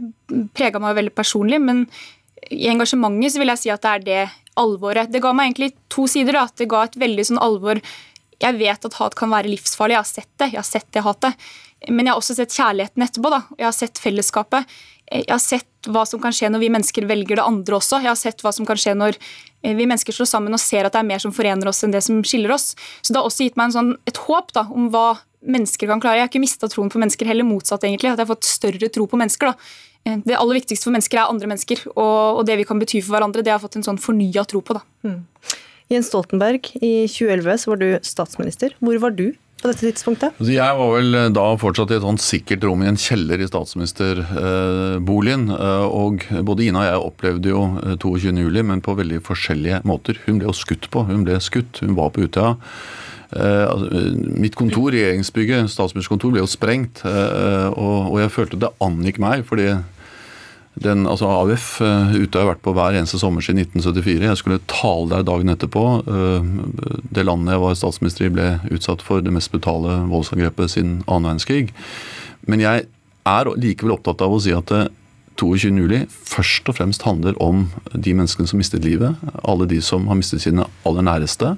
prega 0.55 0.83
meg 0.83 0.99
veldig 1.01 1.15
personlig. 1.19 1.59
Men 1.63 1.83
i 2.51 2.69
engasjementet 2.71 3.35
så 3.35 3.43
vil 3.43 3.53
jeg 3.55 3.63
si 3.65 3.75
at 3.75 3.83
det 3.83 3.97
er 3.97 4.07
det 4.07 4.23
alvoret. 4.61 5.11
Det 5.11 5.23
ga 5.23 5.35
meg 5.35 5.51
egentlig 5.51 5.75
to 5.91 6.07
sider. 6.11 6.39
da. 6.39 6.47
Det 6.55 6.71
ga 6.71 6.85
et 6.87 7.01
veldig 7.01 7.27
sånn 7.33 7.43
alvor 7.43 7.83
Jeg 8.41 8.57
vet 8.57 8.87
at 8.87 8.95
hat 8.97 9.15
kan 9.19 9.29
være 9.29 9.51
livsfarlig. 9.53 9.99
Jeg 9.99 10.01
har 10.01 10.09
sett 10.09 10.31
det. 10.39 10.47
Jeg 10.55 10.57
har 10.63 10.65
sett 10.65 10.87
det 10.97 11.03
hatet. 11.05 11.51
Men 11.89 12.07
jeg 12.07 12.15
har 12.15 12.21
også 12.21 12.37
sett 12.39 12.55
kjærligheten 12.55 13.05
etterpå. 13.05 13.31
da. 13.31 13.43
Jeg 13.59 13.67
har 13.67 13.77
sett 13.77 14.01
fellesskapet. 14.01 14.65
Jeg 15.11 15.27
har 15.27 15.43
sett 15.43 15.91
hva 15.91 16.05
som 16.07 16.21
kan 16.23 16.35
skje 16.35 16.51
når 16.53 16.63
vi 16.63 16.71
mennesker 16.71 17.07
velger 17.09 17.41
det 17.41 17.47
andre 17.47 17.79
også. 17.81 17.99
Jeg 17.99 18.13
har 18.13 18.19
sett 18.19 18.45
hva 18.45 18.53
som 18.55 18.67
kan 18.69 18.79
skje 18.79 18.95
når 18.95 19.17
eh, 19.17 19.75
vi 19.75 19.89
mennesker 19.89 20.15
slår 20.15 20.29
sammen 20.31 20.55
og 20.55 20.63
ser 20.63 20.87
at 20.87 20.95
det 20.95 21.03
er 21.03 21.09
mer 21.09 21.23
som 21.23 21.35
forener 21.35 21.71
oss 21.71 21.83
enn 21.85 21.95
det 21.95 22.05
som 22.07 22.21
skiller 22.27 22.55
oss. 22.55 22.73
Så 23.03 23.11
det 23.11 23.19
har 23.19 23.27
også 23.27 23.49
gitt 23.49 23.59
meg 23.59 23.75
sånn, 23.75 23.97
et 24.07 24.21
håp 24.29 24.55
da, 24.57 24.69
om 24.71 24.91
hva 24.95 25.19
mennesker 25.41 25.91
kan 25.91 26.03
klare. 26.03 26.21
Jeg 26.21 26.29
har 26.29 26.33
ikke 26.33 26.45
mista 26.45 26.69
troen 26.71 26.93
på 26.93 27.01
mennesker, 27.03 27.27
heller 27.27 27.49
motsatt 27.49 27.87
egentlig. 27.89 28.13
At 28.13 28.21
jeg 28.21 28.29
har 28.29 28.35
fått 28.35 28.49
større 28.49 28.93
tro 28.93 29.09
på 29.11 29.19
mennesker. 29.19 29.51
da. 29.51 29.75
Eh, 30.07 30.21
det 30.29 30.39
aller 30.39 30.61
viktigste 30.61 30.87
for 30.87 30.95
mennesker 30.95 31.21
er 31.21 31.33
andre 31.33 31.51
mennesker, 31.51 31.85
og, 31.97 32.41
og 32.41 32.47
det 32.49 32.61
vi 32.61 32.69
kan 32.69 32.81
bety 32.83 33.03
for 33.03 33.17
hverandre. 33.17 33.43
Det 33.43 33.53
har 33.53 33.59
jeg 33.59 33.67
fått 33.67 33.81
en 33.81 33.89
sånn 33.91 34.01
fornya 34.01 34.47
tro 34.49 34.63
på. 34.63 34.79
da. 34.79 34.85
Mm. 35.07 35.23
Jens 35.91 36.07
Stoltenberg, 36.13 36.71
i 36.79 37.09
2011 37.11 37.65
så 37.65 37.73
var 37.73 37.81
du 37.81 37.89
statsminister. 38.07 38.77
Hvor 38.79 39.01
var 39.03 39.17
du 39.17 39.33
på 39.61 39.71
dette 39.71 39.87
tidspunktet? 39.87 40.37
Altså, 40.39 40.53
jeg 40.55 40.79
var 40.79 40.93
vel 40.95 41.19
eh, 41.19 41.29
da 41.37 41.45
fortsatt 41.61 41.93
i 41.93 41.99
et 41.99 42.07
sånt 42.07 42.25
sikkert 42.25 42.65
rom 42.67 42.85
i 42.85 42.89
en 42.91 43.01
kjeller 43.01 43.43
i 43.43 43.49
statsministerboligen. 43.49 45.47
Eh, 45.55 45.87
og 45.87 46.25
både 46.49 46.67
Ina 46.67 46.83
og 46.83 46.89
jeg 46.89 47.05
opplevde 47.11 47.53
jo 47.53 47.63
22.07, 48.01 48.41
eh, 48.49 48.67
men 48.73 48.85
på 48.85 48.97
veldig 48.99 49.21
forskjellige 49.27 49.83
måter. 49.89 50.21
Hun 50.27 50.41
ble 50.41 50.51
jo 50.51 50.57
skutt 50.57 50.91
på. 50.93 51.05
Hun 51.11 51.25
ble 51.29 51.39
skutt. 51.45 51.83
Hun 51.85 51.97
var 51.99 52.13
på 52.15 52.27
Utøya. 52.27 52.57
Altså, 53.31 53.87
mitt 54.43 54.57
kontor, 54.59 54.91
regjeringsbygget, 54.91 55.71
statsministerkontor, 55.71 56.33
ble 56.35 56.43
jo 56.43 56.51
sprengt. 56.51 57.05
Og 57.07 58.17
jeg 58.19 58.33
følte 58.35 58.59
det 58.59 58.73
angikk 58.83 59.21
meg. 59.23 59.45
fordi 59.47 59.69
den, 60.79 61.03
altså 61.11 61.27
AUF 61.27 61.81
uh, 61.83 62.13
ute 62.15 62.39
har 62.39 62.53
vært 62.53 62.63
på 62.63 62.73
hver 62.77 62.95
eneste 62.95 63.19
sommer 63.19 63.43
siden 63.43 63.65
1974. 63.65 64.23
Jeg 64.29 64.39
skulle 64.39 64.61
tale 64.71 65.11
der 65.11 65.27
dagen 65.27 65.51
etterpå. 65.53 65.85
Uh, 66.07 67.03
det 67.11 67.27
landet 67.27 67.57
jeg 67.57 67.63
var 67.65 67.77
statsminister 67.79 68.29
i 68.29 68.33
ble 68.33 68.47
utsatt 68.71 69.03
for 69.05 69.25
det 69.25 69.35
mest 69.35 69.51
brutale 69.53 69.99
voldsangrepet 70.13 70.73
siden 70.77 71.01
annen 71.07 71.33
verdenskrig. 71.33 71.75
Men 72.47 72.63
jeg 72.63 72.87
er 73.29 73.53
likevel 73.61 73.97
opptatt 73.97 74.23
av 74.25 74.33
å 74.33 74.41
si 74.41 74.55
at 74.57 74.71
22.07 75.41 76.07
først 76.09 76.71
og 76.71 76.77
fremst 76.79 77.05
handler 77.05 77.37
om 77.43 77.67
de 77.93 78.15
menneskene 78.15 78.49
som 78.49 78.61
mistet 78.61 78.87
livet. 78.87 79.19
Alle 79.43 79.67
de 79.69 79.81
som 79.85 80.07
har 80.09 80.19
mistet 80.21 80.45
sine 80.45 80.67
aller 80.89 81.05
næreste. 81.07 81.55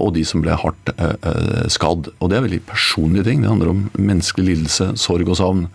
Og 0.00 0.12
de 0.16 0.22
som 0.24 0.40
ble 0.44 0.56
hardt 0.56 0.92
skadd. 1.72 2.08
Og 2.20 2.30
det 2.30 2.38
er 2.38 2.46
veldig 2.46 2.62
personlige 2.68 3.26
ting. 3.28 3.42
Det 3.44 3.50
handler 3.52 3.72
om 3.72 3.82
menneskelig 3.96 4.48
lidelse, 4.48 4.90
sorg 5.00 5.28
og 5.28 5.40
savn. 5.40 5.66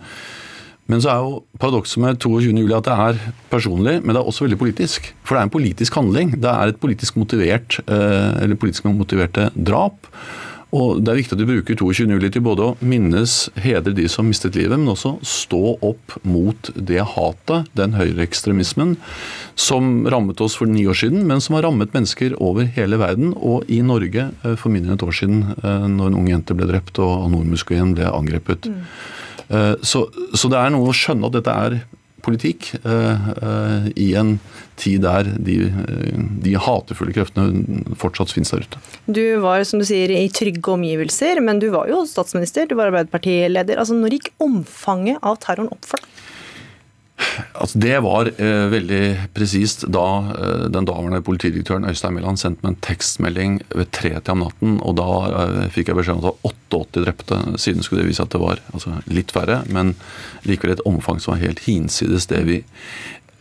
Men 0.90 1.02
så 1.02 1.12
er 1.12 1.20
jo 1.22 1.42
paradokset 1.62 2.02
med 2.02 2.18
22.07 2.22 2.76
at 2.76 2.88
det 2.88 2.94
er 3.06 3.34
personlig, 3.52 3.98
men 4.02 4.14
det 4.14 4.20
er 4.20 4.28
også 4.28 4.46
veldig 4.46 4.60
politisk. 4.60 5.12
For 5.22 5.36
det 5.36 5.42
er 5.42 5.48
en 5.48 5.56
politisk 5.56 5.98
handling. 5.98 6.34
Det 6.42 6.50
er 6.52 6.72
et 6.72 6.80
politisk 6.82 7.20
motivert, 7.20 7.78
eh, 7.86 8.42
eller 8.42 8.58
politisk 8.58 8.88
motiverte 8.90 9.50
drap. 9.54 10.10
Og 10.72 11.02
Det 11.04 11.12
er 11.12 11.18
viktig 11.20 11.36
at 11.36 11.40
vi 11.42 11.50
bruker 11.50 11.76
22.07 11.76 12.30
til 12.32 12.44
både 12.44 12.64
å 12.64 12.76
minnes, 12.80 13.32
hedre 13.60 13.92
de 13.92 14.06
som 14.08 14.24
mistet 14.24 14.56
livet, 14.56 14.80
men 14.80 14.88
også 14.88 15.18
stå 15.20 15.76
opp 15.84 16.16
mot 16.24 16.70
det 16.74 17.02
hatet, 17.12 17.68
den 17.76 17.92
høyreekstremismen, 17.98 18.96
som 19.54 20.06
rammet 20.08 20.40
oss 20.40 20.56
for 20.56 20.70
ni 20.70 20.86
år 20.88 20.96
siden, 20.96 21.26
men 21.28 21.44
som 21.44 21.58
har 21.58 21.66
rammet 21.68 21.92
mennesker 21.92 22.38
over 22.40 22.64
hele 22.72 22.96
verden, 22.96 23.34
og 23.36 23.68
i 23.68 23.82
Norge 23.84 24.30
eh, 24.32 24.56
for 24.56 24.72
mindre 24.72 24.94
enn 24.94 25.00
et 25.00 25.04
år 25.04 25.18
siden, 25.20 25.42
eh, 25.60 25.88
når 25.92 26.08
en 26.08 26.20
ung 26.22 26.32
jente 26.32 26.56
ble 26.56 26.70
drept 26.72 27.02
og 27.04 27.26
Al-Noor-moskeen 27.26 27.92
ble 27.98 28.08
angrepet. 28.08 28.72
Mm. 28.72 28.86
Eh, 29.48 29.74
så, 29.82 30.06
så, 30.34 30.50
det 30.52 30.60
er 30.60 30.72
noe 30.74 30.90
å 30.90 30.96
skjønne 30.96 31.28
at 31.28 31.36
dette 31.38 31.56
er 31.66 31.78
politikk 32.22 32.68
eh, 32.86 33.30
eh, 33.34 33.86
i 33.98 34.12
en 34.18 34.36
tid 34.78 35.02
der 35.02 35.26
de, 35.42 35.56
de 36.44 36.54
hatefulle 36.54 37.14
kreftene 37.14 37.82
fortsatt 37.98 38.32
finnes 38.34 38.52
der 38.54 38.62
ute. 38.66 38.82
Du 39.10 39.24
var 39.42 39.64
som 39.68 39.82
du 39.82 39.86
sier, 39.86 40.12
i 40.14 40.30
trygge 40.32 40.76
omgivelser, 40.76 41.42
men 41.44 41.60
du 41.62 41.68
var 41.74 41.90
jo 41.90 42.04
statsminister, 42.08 42.68
du 42.70 42.76
var 42.78 42.92
Arbeiderpartileder. 42.92 43.80
Altså, 43.82 43.98
Når 43.98 44.18
gikk 44.18 44.32
omfanget 44.42 45.18
av 45.22 45.40
terroren 45.42 45.72
opp 45.74 45.90
for 45.90 46.02
deg? 46.02 46.22
Altså, 47.54 47.78
det 47.78 47.98
var 48.04 48.28
eh, 48.32 48.66
veldig 48.72 49.02
presist 49.36 49.86
da 49.92 50.06
eh, 50.34 50.64
den 50.72 50.88
daværende 50.88 51.22
politidirektøren 51.24 51.86
Øystein 51.88 52.16
Mæland 52.16 52.40
sendte 52.40 52.64
meg 52.64 52.74
en 52.74 52.82
tekstmelding 52.84 53.58
ved 53.72 53.90
tretida 53.94 54.34
om 54.34 54.44
natten. 54.44 54.76
og 54.82 54.96
Da 55.00 55.08
eh, 55.44 55.70
fikk 55.72 55.92
jeg 55.92 56.00
beskjed 56.00 56.18
om 56.18 56.22
at 56.22 56.26
det 56.26 56.32
var 56.32 56.52
88 56.52 57.06
drepte. 57.06 57.40
Siden 57.62 57.86
skulle 57.86 58.02
det 58.02 58.10
vise 58.12 58.24
at 58.24 58.34
det 58.34 58.42
var 58.42 58.62
altså, 58.74 58.98
litt 59.06 59.34
færre, 59.34 59.62
men 59.72 59.94
likevel 60.48 60.76
et 60.76 60.86
omfang 60.88 61.20
som 61.22 61.34
var 61.34 61.44
helt 61.44 61.64
hinsides 61.66 62.28
det 62.32 62.44
vi 62.48 62.62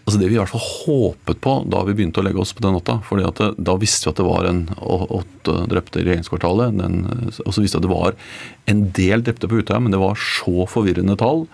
altså 0.06 0.20
det 0.20 0.30
vi 0.30 0.36
i 0.36 0.40
hvert 0.42 0.52
fall 0.52 0.64
håpet 0.66 1.42
på 1.44 1.54
da 1.72 1.84
vi 1.88 1.96
begynte 1.98 2.22
å 2.22 2.26
legge 2.26 2.42
oss 2.42 2.56
på 2.58 2.64
den 2.66 2.76
natta. 2.78 3.00
fordi 3.08 3.28
at 3.28 3.42
det, 3.42 3.52
Da 3.62 3.78
visste 3.80 4.08
vi 4.08 4.14
at 4.14 4.22
det 4.22 4.28
var 4.28 4.50
en 4.50 4.64
åtte 4.80 5.56
drepte 5.72 6.02
i 6.02 6.08
regjeringskvartalet. 6.08 6.78
Den, 6.80 7.32
og 7.46 7.54
så 7.54 7.62
visste 7.64 7.78
vi 7.78 7.84
at 7.84 7.88
det 7.88 7.94
var 7.94 8.20
en 8.72 8.84
del 8.98 9.24
drepte 9.24 9.50
på 9.50 9.62
Utøya, 9.62 9.80
men 9.80 9.94
det 9.94 10.02
var 10.02 10.20
så 10.20 10.68
forvirrende 10.70 11.18
tall 11.20 11.48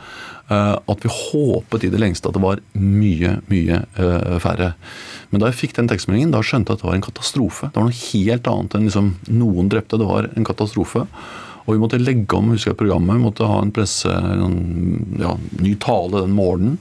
Eh, 0.48 0.76
at 0.88 1.04
vi 1.04 1.12
håpet 1.12 1.84
i 1.84 1.90
det 1.92 2.00
lengste 2.00 2.30
at 2.30 2.38
det 2.38 2.44
var 2.44 2.62
mye, 2.80 3.34
mye 3.52 3.82
eh, 4.00 4.38
færre. 4.40 4.72
Men 5.30 5.44
da 5.44 5.50
jeg 5.50 5.60
fikk 5.60 5.76
den 5.76 5.90
tekstmeldingen, 5.92 6.32
da 6.32 6.40
skjønte 6.40 6.72
jeg 6.72 6.80
at 6.80 6.86
det 6.86 6.88
var 6.88 6.96
en 7.00 7.04
katastrofe. 7.10 7.68
Det 7.68 7.82
var 7.82 7.90
noe 7.90 8.00
helt 8.14 8.48
annet 8.52 8.78
enn 8.78 8.88
liksom 8.88 9.12
noen 9.28 9.72
drepte. 9.74 10.00
Det 10.00 10.08
var 10.08 10.30
en 10.32 10.48
katastrofe. 10.48 11.04
Og 11.66 11.74
vi 11.74 11.82
måtte 11.82 12.00
legge 12.00 12.38
om 12.38 12.54
husker 12.54 12.72
jeg, 12.72 12.80
programmet. 12.80 13.20
Vi 13.20 13.26
måtte 13.26 13.50
ha 13.50 13.60
en 13.60 13.74
presse, 13.76 14.08
en 14.08 15.18
ja, 15.20 15.36
ny 15.60 15.76
tale 15.84 16.24
den 16.24 16.38
morgenen. 16.38 16.80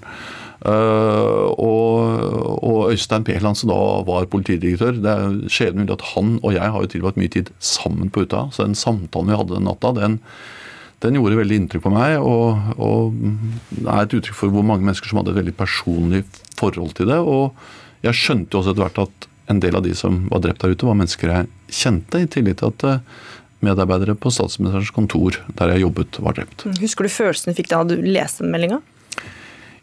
Uh, 0.66 1.52
og, 1.62 2.22
og, 2.58 2.78
Øystein 2.90 3.22
Peland, 3.26 3.54
som 3.54 3.70
da 3.70 3.76
var 4.02 4.24
politidirektør 4.32 4.96
Det 4.98 5.12
er 5.12 5.36
skjebnen 5.52 5.92
at 5.94 6.02
han 6.16 6.40
og 6.40 6.56
jeg 6.56 6.72
har 6.74 6.82
jo 6.82 6.90
tilbrakt 6.90 7.20
mye 7.20 7.30
tid 7.30 7.52
sammen 7.62 8.10
på 8.10 8.24
Utøya. 8.24 8.48
Så 8.50 8.66
den 8.66 8.74
samtalen 8.78 9.30
vi 9.30 9.38
hadde 9.38 9.54
den 9.54 9.68
natta, 9.68 9.92
den, 9.94 10.18
den 11.04 11.20
gjorde 11.20 11.38
veldig 11.38 11.60
inntrykk 11.60 11.86
på 11.86 11.94
meg. 11.94 12.16
Og, 12.18 12.74
og 12.82 13.84
er 13.84 14.02
et 14.02 14.18
uttrykk 14.18 14.40
for 14.40 14.54
hvor 14.54 14.66
mange 14.66 14.88
mennesker 14.88 15.12
som 15.12 15.22
hadde 15.22 15.36
et 15.36 15.40
veldig 15.42 15.56
personlig 15.60 16.24
forhold 16.58 16.96
til 16.98 17.12
det. 17.12 17.20
Og 17.22 17.54
jeg 18.06 18.18
skjønte 18.18 18.56
jo 18.56 18.62
også 18.64 18.74
etter 18.74 18.86
hvert 18.86 19.02
at 19.06 19.30
en 19.52 19.62
del 19.62 19.78
av 19.78 19.86
de 19.86 19.94
som 19.94 20.24
var 20.32 20.42
drept 20.42 20.64
der 20.64 20.74
ute, 20.74 20.88
var 20.88 20.98
mennesker 20.98 21.30
jeg 21.30 21.50
kjente, 21.70 22.24
i 22.24 22.30
tillit 22.30 22.58
til 22.58 22.72
at 22.72 22.84
eh, 22.88 23.22
medarbeidere 23.62 24.16
på 24.18 24.32
statsministerens 24.34 24.90
kontor 24.94 25.38
der 25.58 25.76
jeg 25.76 25.86
jobbet, 25.86 26.18
var 26.26 26.36
drept. 26.38 26.66
Husker 26.82 27.06
du 27.06 27.12
følelsen 27.12 27.52
du 27.52 27.58
fikk 27.60 27.70
da 27.70 27.84
du 27.86 27.96
leste 28.02 28.46
meldinga? 28.46 28.80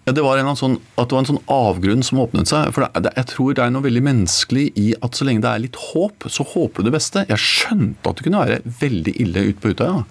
Ja, 0.03 0.11
det 0.11 0.23
var, 0.25 0.35
sånn, 0.59 0.81
at 0.99 1.07
det 1.07 1.15
var 1.15 1.21
en 1.21 1.27
sånn 1.29 1.43
avgrunn 1.47 2.01
som 2.03 2.19
åpnet 2.19 2.49
seg. 2.51 2.73
For 2.75 2.83
det, 2.83 3.13
jeg 3.15 3.27
tror 3.29 3.53
det 3.55 3.61
er 3.63 3.69
noe 3.71 3.85
veldig 3.85 4.01
menneskelig 4.03 4.65
i 4.75 4.89
at 4.99 5.15
så 5.15 5.23
lenge 5.23 5.45
det 5.45 5.51
er 5.53 5.61
litt 5.63 5.79
håp, 5.79 6.25
så 6.27 6.43
håper 6.43 6.83
du 6.83 6.89
det 6.89 6.95
beste. 6.97 7.23
Jeg 7.29 7.39
skjønte 7.39 8.11
at 8.11 8.19
det 8.19 8.25
kunne 8.25 8.41
være 8.41 8.73
veldig 8.81 9.13
ille 9.23 9.45
ute 9.47 9.63
på 9.63 9.71
Utøya. 9.71 10.01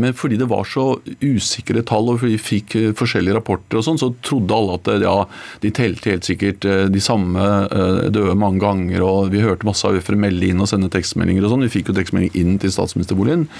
Men 0.00 0.16
fordi 0.16 0.38
det 0.40 0.48
var 0.48 0.64
så 0.64 0.86
usikre 1.20 1.84
tall, 1.84 2.08
og 2.14 2.24
vi 2.24 2.38
fikk 2.40 2.78
eh, 2.80 2.88
forskjellige 2.96 3.36
rapporter 3.36 3.82
og 3.82 3.86
sånn, 3.90 4.00
så 4.00 4.08
trodde 4.24 4.56
alle 4.56 4.78
at 4.80 4.90
ja, 5.04 5.14
de 5.60 5.74
telte 5.76 6.14
helt 6.14 6.32
sikkert 6.32 6.64
eh, 6.64 6.86
de 6.88 7.04
samme 7.04 7.44
eh, 7.68 8.08
døde 8.08 8.38
mange 8.40 8.64
ganger, 8.64 9.04
og 9.04 9.36
vi 9.36 9.44
hørte 9.44 9.68
masse 9.68 9.84
AUF-ere 9.84 10.16
melde 10.24 10.48
inn 10.48 10.64
og 10.64 10.72
sende 10.72 10.88
tekstmeldinger 10.96 11.44
og 11.44 11.52
sånn. 11.52 11.68
Vi 11.68 11.74
fikk 11.76 11.92
jo 11.92 12.00
tekstmelding 12.00 12.32
inn 12.40 12.56
til 12.62 12.72
statsministerboligen. 12.72 13.50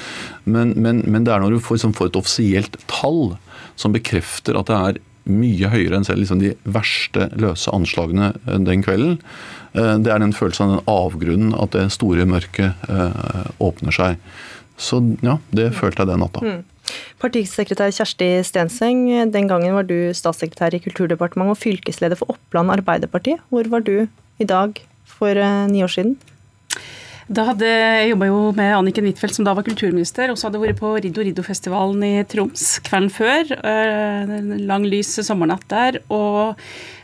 Men, 0.49 0.72
men, 0.72 1.05
men 1.05 1.28
det 1.28 1.36
er 1.36 1.45
når 1.45 1.59
du 1.59 1.62
får, 1.62 1.82
liksom, 1.82 1.97
får 2.01 2.14
et 2.14 2.22
offisielt 2.24 2.80
tall 2.88 3.34
som 3.76 3.93
bekrefter 3.93 4.57
at 4.57 4.72
det 4.72 4.80
er 4.80 5.03
mye 5.29 5.70
høyere 5.73 5.99
enn 5.99 6.07
selv 6.07 6.23
liksom 6.23 6.41
de 6.43 6.55
verste 6.64 7.29
løse 7.39 7.70
anslagene 7.75 8.33
den 8.66 8.83
kvelden. 8.85 9.20
Det 9.73 10.11
er 10.12 10.20
den 10.20 10.35
følelsen 10.37 10.66
av 10.66 10.73
den 10.75 10.91
avgrunnen, 10.91 11.55
at 11.57 11.77
det 11.77 11.87
store 11.95 12.27
mørket 12.29 12.91
åpner 13.62 13.95
seg. 13.95 14.18
Så 14.77 14.99
ja, 15.23 15.39
det 15.55 15.70
følte 15.79 16.03
jeg 16.03 16.11
den 16.11 16.23
natta. 16.25 16.43
Mm. 16.43 16.62
Partisekretær 17.23 17.93
Kjersti 17.95 18.29
Stenseng, 18.45 19.05
den 19.33 19.49
gangen 19.51 19.77
var 19.77 19.87
du 19.87 20.11
statssekretær 20.16 20.75
i 20.75 20.83
Kulturdepartementet 20.83 21.55
og 21.55 21.61
fylkesleder 21.62 22.18
for 22.18 22.35
Oppland 22.35 22.75
Arbeiderparti. 22.75 23.37
Hvor 23.53 23.70
var 23.73 23.87
du 23.87 24.09
i 24.43 24.49
dag 24.49 24.81
for 25.07 25.31
eh, 25.39 25.66
ni 25.70 25.85
år 25.87 25.93
siden? 25.95 26.16
Da 27.31 27.45
hadde, 27.47 27.68
jeg 27.68 28.09
jobba 28.11 28.27
jo 28.27 28.39
med 28.57 28.73
Anniken 28.75 29.07
Huitfeldt, 29.07 29.37
som 29.37 29.47
da 29.47 29.55
var 29.55 29.66
kulturminister, 29.66 30.33
og 30.33 30.39
så 30.39 30.49
hadde 30.49 30.59
jeg 30.59 30.73
vært 30.73 30.81
på 30.81 30.91
Riddo 30.97 31.23
Riddo-festivalen 31.23 32.03
i 32.07 32.14
Troms 32.27 32.64
kvelden 32.83 33.12
før. 33.14 33.53
En 33.62 34.57
lang, 34.66 34.87
lys 34.91 35.14
sommernatt 35.23 35.62
der. 35.70 36.01
Og 36.11 36.59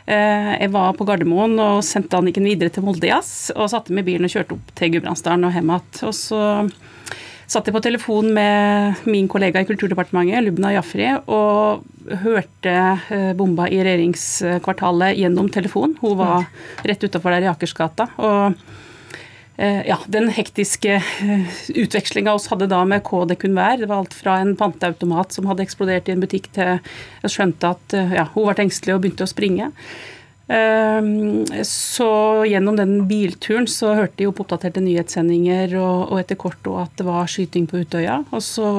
eh, 0.09 0.51
jeg 0.57 0.73
var 0.75 0.97
på 0.97 1.07
Gardermoen 1.07 1.55
og 1.63 1.85
sendte 1.87 2.19
Anniken 2.19 2.47
videre 2.49 2.73
til 2.73 2.83
Molde 2.83 3.07
Jazz. 3.07 3.53
Og 3.55 3.71
satte 3.71 3.95
med 3.95 4.07
bilen 4.09 4.27
og 4.27 4.33
kjørte 4.33 4.57
opp 4.57 4.73
til 4.79 4.91
Gudbrandsdalen 4.97 5.47
og 5.47 5.55
hjem 5.55 5.71
igjen. 5.71 6.01
Og 6.09 6.17
så 6.17 6.41
satt 7.49 7.69
jeg 7.69 7.77
på 7.77 7.81
telefon 7.81 8.27
med 8.35 9.07
min 9.09 9.29
kollega 9.31 9.63
i 9.63 9.69
Kulturdepartementet, 9.69 10.43
Lubna 10.45 10.73
Jafri, 10.75 11.07
og 11.31 11.87
hørte 12.25 12.75
eh, 13.07 13.31
bomba 13.39 13.69
i 13.71 13.79
regjeringskvartalet 13.87 15.15
gjennom 15.23 15.47
telefon. 15.53 15.95
Hun 16.03 16.19
var 16.19 16.51
rett 16.83 17.07
utafor 17.07 17.37
der 17.37 17.47
i 17.47 17.51
Akersgata. 17.53 18.11
og 18.19 18.51
eh, 18.51 18.77
ja, 19.59 19.97
Den 20.07 20.29
hektiske 20.31 20.99
eh, 20.99 21.57
utvekslinga 21.75 22.33
oss 22.33 22.47
hadde 22.51 22.69
da 22.71 22.83
med 22.87 23.03
hva 23.07 23.25
det 23.27 23.39
kunne 23.41 23.59
være. 23.59 23.81
Det 23.81 23.89
var 23.89 24.03
alt 24.03 24.15
fra 24.15 24.37
en 24.39 24.55
panteautomat 24.59 25.35
som 25.35 25.49
hadde 25.49 25.65
eksplodert 25.65 26.07
i 26.07 26.15
en 26.15 26.23
butikk, 26.23 26.47
til 26.55 26.77
jeg 27.23 27.33
skjønte 27.33 27.73
at 27.75 27.97
ja, 28.15 28.29
hun 28.35 28.47
ble 28.47 28.65
engstelig 28.65 28.95
og 28.95 29.03
begynte 29.03 29.27
å 29.27 29.31
springe. 29.31 29.71
Så 31.69 32.07
gjennom 32.49 32.77
den 32.79 32.95
bilturen 33.05 33.67
så 33.69 33.91
hørte 33.99 34.17
de 34.17 34.29
opp 34.31 34.39
oppdaterte 34.41 34.81
nyhetssendinger, 34.81 35.75
og, 35.77 36.15
etter 36.17 36.39
kort 36.41 36.65
òg 36.65 36.79
at 36.87 36.95
det 36.97 37.05
var 37.05 37.29
skyting 37.29 37.67
på 37.69 37.83
Utøya. 37.83 38.23
Og 38.33 38.41
så 38.41 38.71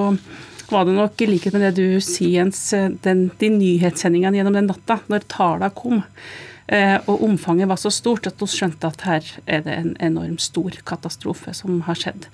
var 0.72 0.86
det 0.88 0.96
nok 0.96 1.22
i 1.22 1.28
likhet 1.30 1.54
med 1.54 1.68
det 1.68 1.74
du 1.78 2.00
sier, 2.02 2.40
Jens, 2.40 2.62
de 3.04 3.52
nyhetssendingene 3.54 4.40
gjennom 4.40 4.56
den 4.56 4.70
natta, 4.70 4.98
når 5.12 5.28
tala 5.30 5.70
kom. 5.74 6.00
Eh, 6.70 6.96
og 7.10 7.24
omfanget 7.26 7.66
var 7.66 7.80
så 7.82 7.90
stort 7.90 8.28
at 8.30 8.38
vi 8.38 8.46
skjønte 8.46 8.86
at 8.86 9.02
her 9.02 9.30
er 9.50 9.62
det 9.66 9.74
en 9.74 9.94
enormt 9.98 10.42
stor 10.44 10.76
katastrofe 10.86 11.54
som 11.56 11.80
har 11.88 11.98
skjedd. 11.98 12.28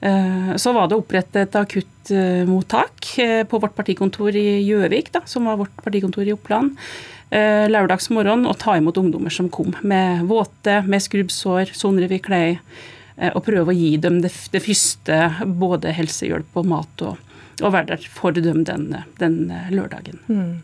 Eh, 0.00 0.56
så 0.56 0.72
var 0.76 0.88
det 0.88 0.98
opprettet 0.98 1.38
et 1.46 1.58
akuttmottak 1.60 3.12
eh, 3.22 3.42
på 3.48 3.60
vårt 3.62 3.76
partikontor 3.78 4.36
i 4.36 4.60
Gjøvik, 4.66 5.14
som 5.24 5.48
var 5.48 5.60
vårt 5.62 5.84
partikontor 5.84 6.26
i 6.26 6.34
Oppland. 6.36 6.76
Lørdagsmorgen 7.26 8.44
og 8.46 8.54
ta 8.62 8.76
imot 8.78 9.00
ungdommer 9.00 9.32
som 9.34 9.48
kom 9.50 9.72
med 9.82 10.28
våte, 10.28 10.76
med 10.86 11.02
skrubbsår, 11.02 11.72
sonrer 11.74 12.12
i 12.14 12.20
klær, 12.22 12.60
eh, 13.16 13.32
og 13.32 13.42
prøve 13.48 13.72
å 13.72 13.76
gi 13.76 13.96
dem 13.98 14.20
det, 14.22 14.30
det 14.52 14.62
første, 14.62 15.18
både 15.58 15.94
helsehjelp 15.96 16.54
og 16.62 16.70
mat, 16.70 17.02
og, 17.02 17.18
og 17.62 17.74
være 17.74 17.96
der 17.96 18.06
for 18.14 18.36
dem 18.36 18.62
den, 18.68 18.92
den 19.18 19.40
lørdagen. 19.74 20.22
Mm. 20.30 20.54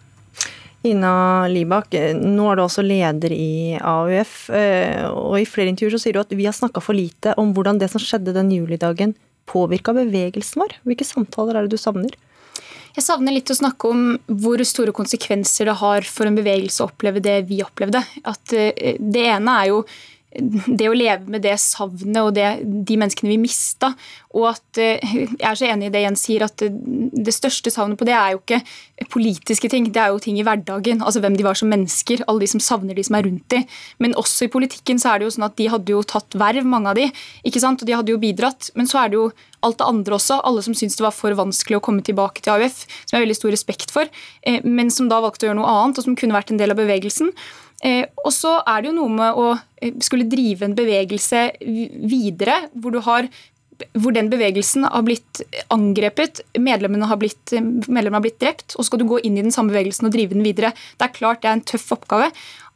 Ina 0.83 1.47
Libak, 1.47 1.95
nå 2.19 2.47
er 2.51 2.59
du 2.59 2.65
også 2.65 2.83
leder 2.83 3.31
i 3.35 3.79
AUF, 3.79 4.49
eh, 4.51 5.05
og 5.07 5.37
i 5.39 5.47
flere 5.47 5.71
intervjuer 5.71 5.95
så 5.95 6.03
sier 6.03 6.17
du 6.17 6.23
at 6.25 6.35
vi 6.35 6.49
har 6.49 6.57
snakka 6.57 6.83
for 6.83 6.99
lite 6.99 7.37
om 7.39 7.53
hvordan 7.55 7.79
det 7.79 7.91
som 7.93 8.03
skjedde 8.03 8.35
den 8.35 8.51
julidagen 8.51 9.15
påvirka 9.47 9.95
bevegelsen 9.95 10.65
vår. 10.65 10.75
Hvilke 10.89 11.07
samtaler 11.07 11.59
er 11.59 11.67
det 11.69 11.77
du 11.77 11.83
savner? 11.83 12.17
Jeg 12.93 13.07
savner 13.07 13.33
litt 13.33 13.51
å 13.53 13.57
snakke 13.57 13.89
om 13.89 14.03
hvor 14.43 14.61
store 14.69 14.93
konsekvenser 14.97 15.71
det 15.71 15.79
har 15.81 16.09
for 16.09 16.29
en 16.29 16.37
bevegelse 16.37 16.83
å 16.83 16.91
oppleve 16.91 17.23
det 17.25 17.39
vi 17.49 17.63
opplevde. 17.65 18.03
At 18.29 18.57
eh, 18.57 18.99
Det 18.99 19.29
ene 19.37 19.55
er 19.63 19.71
jo 19.71 19.85
det 20.33 20.89
å 20.89 20.95
leve 20.97 21.29
med 21.29 21.43
det 21.45 21.55
savnet 21.61 22.23
og 22.23 22.33
det, 22.37 22.47
de 22.65 22.97
menneskene 23.01 23.31
vi 23.35 23.39
mista. 23.43 23.93
Og 24.33 24.47
at 24.55 24.81
eh, 24.81 25.03
Jeg 25.13 25.45
er 25.45 25.59
så 25.59 25.69
enig 25.69 25.91
i 25.91 25.93
det 25.93 26.05
Jens 26.07 26.25
sier, 26.25 26.45
at 26.47 26.63
det 26.63 27.35
største 27.35 27.73
savnet 27.73 28.01
på 28.01 28.07
det 28.09 28.15
er 28.17 28.33
jo 28.33 28.41
ikke 28.41 28.63
politiske 29.13 29.69
ting, 29.69 29.91
det 29.93 30.01
er 30.01 30.13
jo 30.13 30.21
ting 30.23 30.39
i 30.41 30.47
hverdagen. 30.47 31.03
Altså 31.05 31.21
hvem 31.23 31.37
de 31.37 31.45
var 31.45 31.59
som 31.59 31.69
mennesker, 31.73 32.25
alle 32.27 32.45
de 32.45 32.51
som 32.55 32.63
savner 32.63 32.97
de 32.97 33.05
som 33.05 33.19
er 33.19 33.27
rundt 33.29 33.45
de. 33.53 33.63
Men 34.03 34.17
også 34.21 34.49
i 34.49 34.53
politikken 34.53 35.01
så 35.03 35.13
er 35.13 35.21
det 35.21 35.29
jo 35.29 35.35
sånn 35.37 35.49
at 35.51 35.59
de 35.61 35.69
hadde 35.73 35.93
jo 35.93 36.05
tatt 36.07 36.39
verv, 36.39 36.65
mange 36.69 36.93
av 36.93 36.99
de, 36.99 37.09
ikke 37.45 37.63
sant? 37.63 37.83
og 37.83 37.89
de 37.89 37.97
hadde 37.99 38.15
jo 38.15 38.21
bidratt. 38.23 38.71
Men 38.79 38.89
så 38.89 39.03
er 39.03 39.13
det 39.13 39.21
jo 39.21 39.31
alt 39.63 39.79
det 39.83 39.89
andre 39.89 40.17
også. 40.17 40.41
Alle 40.49 40.63
som 40.65 40.77
syntes 40.77 40.97
det 40.99 41.05
var 41.05 41.15
for 41.17 41.37
vanskelig 41.39 41.79
å 41.79 41.85
komme 41.85 42.05
tilbake 42.07 42.45
til 42.45 42.57
AUF, 42.57 42.85
som 42.89 43.15
jeg 43.15 43.21
har 43.21 43.27
veldig 43.27 43.39
stor 43.39 43.55
respekt 43.55 43.93
for, 43.95 44.09
eh, 44.49 44.63
men 44.65 44.91
som 44.91 45.11
da 45.13 45.21
valgte 45.23 45.47
å 45.47 45.51
gjøre 45.51 45.61
noe 45.61 45.75
annet, 45.77 46.01
og 46.01 46.09
som 46.09 46.17
kunne 46.17 46.37
vært 46.37 46.55
en 46.55 46.63
del 46.63 46.73
av 46.73 46.81
bevegelsen. 46.81 47.35
Eh, 47.83 48.05
og 48.23 48.31
så 48.35 48.59
er 48.63 48.83
det 48.83 48.93
jo 48.93 48.99
noe 49.01 49.13
med 49.13 49.39
å 49.39 49.47
eh, 49.83 49.95
skulle 50.05 50.29
drive 50.31 50.69
en 50.69 50.77
bevegelse 50.79 51.49
videre, 51.63 52.67
hvor 52.79 53.01
har 53.09 53.31
hvor 53.99 54.15
den 54.15 54.29
bevegelsen 54.31 54.85
har 54.87 55.03
blitt 55.03 55.41
angrepet, 55.73 56.43
medlemmene 56.61 57.09
har 57.11 57.19
blitt, 57.19 57.51
medlemmene 57.57 58.21
har 58.21 58.23
blitt 58.23 58.39
drept, 58.39 58.77
og 58.79 58.87
skal 58.87 59.01
du 59.01 59.09
gå 59.11 59.19
inn 59.27 59.39
i 59.39 59.43
den 59.43 59.55
samme 59.55 59.73
bevegelsen 59.73 60.07
og 60.07 60.15
drive 60.15 60.37
den 60.37 60.47
videre. 60.47 60.71
Det 61.01 61.09
er 61.09 61.17
klart 61.17 61.43
det 61.43 61.51
er 61.51 61.59
en 61.59 61.65
tøff 61.73 61.89
oppgave. 61.97 62.29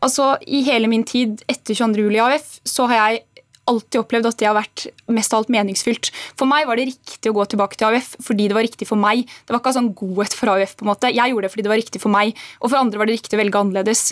Altså, 0.04 0.32
I 0.42 0.64
hele 0.66 0.90
min 0.90 1.06
tid 1.06 1.44
etter 1.46 1.76
22. 1.76 2.08
juli 2.08 2.20
AF 2.24 2.56
så 2.66 2.88
har 2.90 2.98
jeg 2.98 3.35
alltid 3.70 4.00
opplevd 4.02 4.28
at 4.30 4.38
det 4.40 4.48
har 4.48 4.56
vært 4.56 4.86
mest 5.12 5.34
av 5.34 5.42
alt 5.42 5.52
meningsfylt. 5.52 6.10
For 6.38 6.48
meg 6.50 6.68
var 6.68 6.78
det 6.78 6.88
riktig 6.92 7.30
å 7.30 7.36
gå 7.36 7.46
tilbake 7.52 7.78
til 7.78 7.90
AUF 7.90 8.14
fordi 8.24 8.48
det 8.50 8.56
var 8.56 8.66
riktig 8.66 8.88
for 8.88 9.00
meg. 9.00 9.26
Det 9.26 9.54
var 9.54 9.62
ikke 9.62 9.76
sånn 9.76 9.92
godhet 9.98 10.36
for 10.36 10.54
AUF. 10.54 10.76
på 10.76 10.86
en 10.86 10.92
måte. 10.92 11.12
Jeg 11.14 11.32
gjorde 11.32 11.46
det 11.46 11.52
fordi 11.54 11.66
det 11.66 11.72
var 11.72 11.82
riktig 11.82 12.02
for 12.02 12.12
meg, 12.12 12.36
og 12.60 12.70
for 12.70 12.78
andre 12.80 12.98
var 12.98 13.06
det 13.06 13.18
riktig 13.18 13.36
å 13.36 13.42
velge 13.42 13.60
annerledes. 13.60 14.02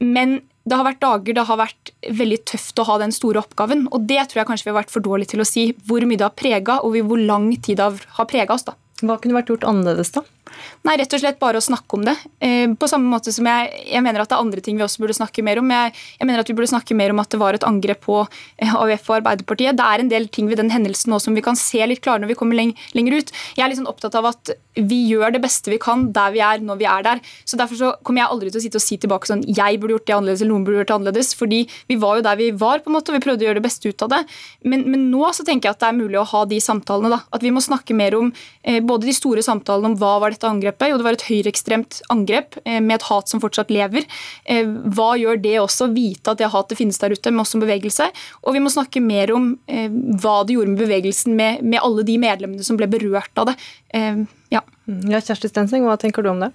Men 0.00 0.40
det 0.68 0.76
har 0.76 0.86
vært 0.86 1.00
dager 1.02 1.34
det 1.34 1.46
har 1.48 1.58
vært 1.58 1.92
veldig 2.04 2.40
tøft 2.46 2.78
å 2.78 2.86
ha 2.86 2.98
den 3.00 3.14
store 3.14 3.40
oppgaven. 3.42 3.86
Og 3.90 4.06
det 4.06 4.20
tror 4.30 4.42
jeg 4.42 4.50
kanskje 4.50 4.68
vi 4.68 4.74
har 4.74 4.82
vært 4.82 4.92
for 4.92 5.04
dårlige 5.04 5.34
til 5.34 5.42
å 5.42 5.48
si 5.48 5.70
hvor 5.88 6.04
mye 6.06 6.20
det 6.20 6.28
har 6.28 6.36
prega, 6.36 6.80
og 6.84 6.98
hvor 7.08 7.20
lang 7.20 7.50
tid 7.56 7.80
det 7.80 7.88
har 8.18 8.28
prega 8.30 8.54
oss. 8.54 8.68
da. 8.68 8.76
Hva 9.00 9.16
kunne 9.20 9.38
vært 9.38 9.50
gjort 9.52 9.64
annerledes, 9.68 10.12
da? 10.12 10.22
Nei, 10.86 10.96
rett 11.00 11.12
og 11.16 11.20
slett 11.22 11.40
bare 11.42 11.60
å 11.60 11.64
snakke 11.64 11.98
om 11.98 12.04
det. 12.06 12.14
Eh, 12.40 12.66
på 12.78 12.88
samme 12.90 13.10
måte 13.12 13.32
som 13.34 13.46
jeg, 13.46 13.70
jeg, 13.90 14.02
mener 14.04 14.22
at 14.22 14.30
det 14.30 14.36
er 14.38 14.44
andre 14.44 14.64
ting 14.64 14.78
vi 14.78 14.84
også 14.86 15.02
burde 15.02 15.16
snakke 15.18 15.44
mer 15.46 15.60
om. 15.60 15.70
Jeg, 15.74 15.94
jeg, 16.16 16.26
mener 16.28 16.42
at 16.42 16.50
vi 16.50 16.56
burde 16.56 16.70
snakke 16.72 16.96
mer 16.96 17.14
om 17.14 17.20
at 17.22 17.30
det 17.32 17.40
var 17.42 17.56
et 17.56 17.66
angrep 17.68 18.02
på 18.06 18.22
eh, 18.24 18.72
AUF 18.72 19.10
og 19.10 19.18
Arbeiderpartiet. 19.20 19.76
Det 19.78 19.86
er 19.86 20.04
en 20.04 20.12
del 20.12 20.30
ting 20.32 20.48
ved 20.50 20.60
den 20.62 20.72
hendelsen 20.72 21.12
nå 21.12 21.20
som 21.22 21.36
vi 21.36 21.44
kan 21.44 21.58
se 21.58 21.84
litt 21.86 22.02
klarere 22.04 22.24
når 22.24 22.34
vi 22.34 22.38
kommer 22.40 22.58
leng 22.58 22.74
lenger 22.96 23.20
ut. 23.20 23.32
Jeg 23.56 23.64
er 23.64 23.72
liksom 23.72 23.88
opptatt 23.90 24.16
av 24.18 24.30
at 24.32 24.52
vi 24.78 25.00
gjør 25.10 25.34
det 25.34 25.42
beste 25.42 25.72
vi 25.72 25.80
kan 25.82 26.08
der 26.14 26.32
vi 26.34 26.42
er, 26.44 26.62
når 26.64 26.80
vi 26.80 26.88
er 26.88 27.06
der. 27.06 27.20
Så 27.44 27.58
Derfor 27.60 27.76
så 27.76 27.90
kommer 28.06 28.22
jeg 28.22 28.32
aldri 28.32 28.52
til 28.52 28.60
å 28.60 28.64
sitte 28.64 28.80
og 28.80 28.84
si 28.84 28.96
tilbake 29.00 29.28
sånn 29.28 29.42
jeg 29.44 29.80
burde 29.80 29.98
gjort 29.98 30.06
det 30.08 30.14
annerledes 30.16 30.40
eller 30.40 30.54
noen 30.54 30.64
burde 30.64 30.80
gjort 30.80 30.90
det 30.90 30.96
annerledes. 30.96 31.32
Fordi 31.36 31.60
vi 31.90 31.98
var 32.00 32.18
jo 32.18 32.24
der 32.24 32.38
vi 32.40 32.50
var, 32.56 32.80
på 32.80 32.88
en 32.88 32.96
måte, 32.96 33.12
og 33.12 33.18
vi 33.18 33.24
prøvde 33.26 33.44
å 33.44 33.48
gjøre 33.50 33.60
det 33.60 33.66
beste 33.66 33.90
ut 33.90 34.06
av 34.06 34.12
det. 34.14 34.20
Men, 34.64 34.86
men 34.88 35.10
nå 35.12 35.28
så 35.36 35.44
tenker 35.46 35.68
jeg 35.68 35.76
at 35.76 35.82
det 35.84 35.90
er 35.90 35.98
mulig 35.98 36.20
å 36.20 36.26
ha 36.32 36.44
de 36.48 36.60
samtalene. 36.64 37.12
da, 37.12 37.20
At 37.36 37.44
vi 37.44 37.52
må 37.52 37.62
snakke 37.64 37.96
mer 37.96 38.16
om 38.16 38.32
eh, 38.62 38.80
både 38.80 39.10
de 39.10 39.16
store 39.16 39.44
samtalene 39.44 39.92
om 39.92 39.98
hva 40.00 40.16
var 40.22 40.34
dette 40.34 40.39
angrepet, 40.48 40.90
jo 40.90 40.98
det 41.00 41.06
var 41.06 41.18
et 41.18 41.26
høyreekstremt 41.28 42.00
angrep 42.12 42.58
eh, 42.64 42.80
med 42.80 42.98
et 42.98 43.06
hat 43.10 43.30
som 43.30 43.42
fortsatt 43.42 43.72
lever. 43.74 44.06
Eh, 44.44 44.66
hva 44.94 45.12
gjør 45.20 45.40
det 45.42 45.56
også? 45.62 45.90
Vite 45.94 46.34
at 46.34 46.40
det 46.40 46.50
hatet 46.52 46.80
finnes 46.80 47.00
der 47.00 47.14
ute, 47.14 47.32
med 47.34 47.44
oss 47.44 47.54
som 47.54 47.62
bevegelse. 47.62 48.10
Og 48.44 48.56
vi 48.56 48.64
må 48.64 48.72
snakke 48.72 49.02
mer 49.04 49.34
om 49.36 49.52
eh, 49.70 49.88
hva 49.90 50.40
det 50.46 50.56
gjorde 50.56 50.74
med 50.74 50.84
bevegelsen, 50.84 51.36
med, 51.38 51.64
med 51.64 51.82
alle 51.82 52.06
de 52.06 52.18
medlemmene 52.20 52.66
som 52.66 52.80
ble 52.80 52.90
berørt 52.90 53.40
av 53.40 53.52
det. 53.52 53.58
Ja. 54.90 55.14
ja, 55.14 55.22
Kjersti 55.22 55.50
Stensing, 55.52 55.86
hva 55.86 55.96
tenker 56.00 56.26
du 56.26 56.32
om 56.32 56.42
det? 56.42 56.50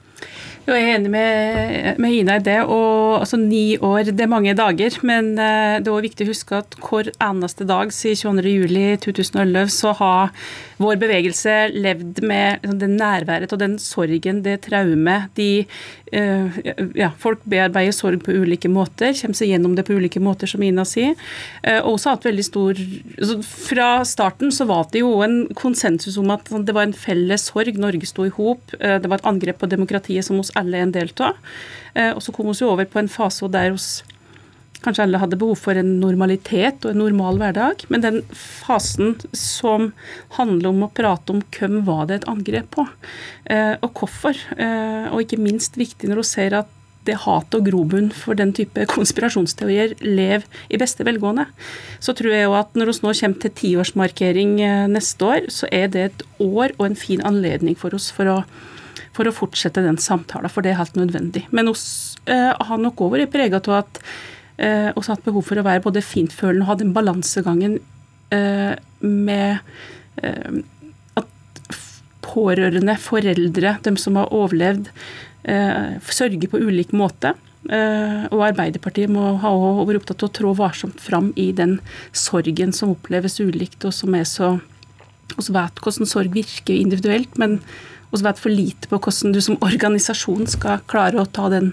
Jeg 0.65 0.81
er 0.81 0.95
enig 0.95 1.11
med, 1.13 1.99
med 2.01 2.13
Ina 2.19 2.39
i 2.39 2.43
det. 2.43 2.57
og 2.65 3.21
altså, 3.21 3.37
Ni 3.37 3.77
år, 3.77 4.09
det 4.09 4.25
er 4.25 4.31
mange 4.31 4.55
dager. 4.57 4.97
Men 5.05 5.35
det 5.37 5.85
er 5.85 5.91
også 5.91 6.07
viktig 6.09 6.25
å 6.25 6.31
huske 6.33 6.61
at 6.63 6.77
hver 6.81 7.11
eneste 7.21 7.67
dag 7.69 7.93
siden 7.93 8.41
22.07.2011 8.41 9.75
så 9.75 9.93
har 9.99 10.33
vår 10.81 10.97
bevegelse 10.99 11.53
levd 11.71 12.19
med 12.27 12.63
liksom, 12.63 12.79
det 12.81 12.89
nærværet 12.91 13.53
og 13.55 13.61
den 13.61 13.77
sorgen, 13.79 14.41
det 14.43 14.57
traumet. 14.65 15.29
De, 15.37 15.65
uh, 16.11 16.57
ja, 16.97 17.11
folk 17.21 17.43
bearbeider 17.47 17.95
sorg 17.95 18.23
på 18.25 18.35
ulike 18.35 18.71
måter, 18.71 19.15
kommer 19.15 19.39
seg 19.39 19.53
gjennom 19.53 19.77
det 19.77 19.85
på 19.87 19.95
ulike 19.95 20.21
måter, 20.23 20.49
som 20.51 20.63
Ina 20.65 20.85
sier. 20.87 21.15
Uh, 21.63 21.79
også 21.87 22.15
hatt 22.15 22.27
veldig 22.27 22.45
stor 22.45 22.75
altså, 22.75 23.39
Fra 23.45 23.89
starten 24.07 24.51
så 24.53 24.67
var 24.69 24.89
det 24.91 25.03
jo 25.03 25.13
en 25.25 25.45
konsensus 25.55 26.19
om 26.21 26.33
at 26.35 26.49
det 26.67 26.75
var 26.75 26.89
en 26.89 26.97
felles 26.97 27.47
sorg. 27.51 27.79
Norge 27.79 28.09
sto 28.09 28.24
i 28.27 28.35
hop. 28.37 28.75
Uh, 28.79 28.97
det 29.01 29.11
var 29.11 29.21
et 29.21 29.29
angrep 29.31 29.61
på 29.61 29.71
demokratiet 29.71 30.27
som 30.27 30.41
oss 30.41 30.53
alle 30.59 30.79
er 30.79 30.87
en 30.87 30.95
del 30.95 31.13
av. 31.23 31.39
Og 31.95 32.19
så 32.19 32.33
kom 32.35 32.49
vi 32.49 32.65
over 32.67 32.83
på 32.91 32.99
en 32.99 33.07
fase 33.07 33.47
der 33.47 33.71
oss 33.71 34.01
Kanskje 34.85 35.05
alle 35.07 35.17
hadde 35.21 35.37
behov 35.41 35.57
for 35.57 35.77
en 35.79 35.95
normalitet 35.97 36.85
og 36.85 36.91
en 36.91 37.01
normal 37.01 37.39
hverdag. 37.41 37.87
Men 37.89 38.03
den 38.03 38.19
fasen 38.37 39.15
som 39.33 39.91
handler 40.37 40.69
om 40.69 40.85
å 40.85 40.91
prate 40.93 41.33
om 41.33 41.41
hvem 41.55 41.79
var 41.87 42.05
det 42.09 42.19
et 42.19 42.29
angrep 42.29 42.69
på, 42.75 42.85
eh, 43.45 43.73
og 43.81 43.93
hvorfor, 43.97 44.37
eh, 44.57 45.09
og 45.09 45.23
ikke 45.23 45.41
minst 45.41 45.79
viktig 45.79 46.09
når 46.09 46.21
du 46.21 46.23
ser 46.23 46.53
at 46.61 46.69
det 47.07 47.17
hat 47.23 47.55
og 47.57 47.65
grobunn 47.67 48.11
for 48.15 48.37
den 48.37 48.53
type 48.55 48.85
konspirasjonsteorier 48.91 49.95
lever 50.03 50.45
i 50.69 50.79
beste 50.81 51.05
velgående. 51.07 51.47
Så 52.03 52.15
tror 52.17 52.33
jeg 52.33 52.47
jo 52.47 52.55
at 52.57 52.75
når 52.77 52.91
vi 52.91 52.97
nå 53.05 53.15
kommer 53.19 53.41
til 53.43 53.55
tiårsmarkering 53.61 54.55
eh, 54.61 54.85
neste 54.91 55.27
år, 55.27 55.49
så 55.53 55.69
er 55.71 55.91
det 55.93 56.05
et 56.09 56.25
år 56.43 56.75
og 56.77 56.87
en 56.89 56.99
fin 56.99 57.23
anledning 57.25 57.77
for 57.79 57.95
oss 57.97 58.11
for 58.13 58.31
å 58.31 58.39
for 59.15 59.29
å 59.29 59.31
fortsette 59.31 59.79
den 59.79 59.95
samtalen, 60.01 60.51
for 60.51 60.59
det 60.59 60.73
er 60.73 60.81
helt 60.81 60.97
nødvendig. 60.99 61.45
Men 61.55 61.71
oss 61.71 62.17
eh, 62.27 62.51
har 62.51 62.81
nok 62.81 62.99
òg 63.05 63.13
vært 63.13 63.31
prega 63.31 63.61
av 63.61 63.77
at 63.77 63.99
eh, 64.59 64.89
oss 64.91 65.07
har 65.07 65.15
hatt 65.15 65.27
behov 65.27 65.45
for 65.47 65.61
å 65.61 65.63
være 65.63 65.83
både 65.85 66.03
fintfølende 66.03 66.65
og 66.65 66.71
ha 66.73 66.77
den 66.81 66.91
balansegangen 66.95 67.77
eh, 68.35 68.73
med 68.99 69.61
eh, 70.19 70.59
pårørende, 72.25 72.97
foreldre, 72.99 73.77
de 73.85 73.95
som 74.01 74.19
har 74.19 74.33
overlevd, 74.35 74.89
eh, 75.47 75.97
sørger 76.01 76.51
på 76.51 76.61
ulik 76.61 76.93
måte. 76.95 77.35
Eh, 77.65 78.25
og 78.29 78.43
Arbeiderpartiet 78.45 79.09
må 79.09 79.35
ha 79.41 79.51
vært 79.87 80.03
opptatt 80.03 80.21
av 80.21 80.29
å 80.29 80.35
trå 80.37 80.53
varsomt 80.57 81.01
fram 81.01 81.31
i 81.39 81.49
den 81.55 81.79
sorgen 82.13 82.73
som 82.75 82.93
oppleves 82.93 83.39
ulikt, 83.41 83.85
og 83.87 83.95
som 83.95 84.15
er 84.17 84.27
så 84.29 84.57
Vi 85.35 85.51
vet 85.51 85.79
hvordan 85.81 86.05
sorg 86.05 86.35
virker 86.35 86.75
individuelt, 86.77 87.33
men 87.41 87.57
vi 88.11 88.21
vet 88.23 88.39
for 88.39 88.53
lite 88.53 88.87
på 88.87 88.99
hvordan 89.01 89.33
du 89.33 89.41
som 89.41 89.57
organisasjon 89.65 90.45
skal 90.47 90.83
klare 90.87 91.17
å 91.19 91.25
ta 91.25 91.49
den 91.49 91.71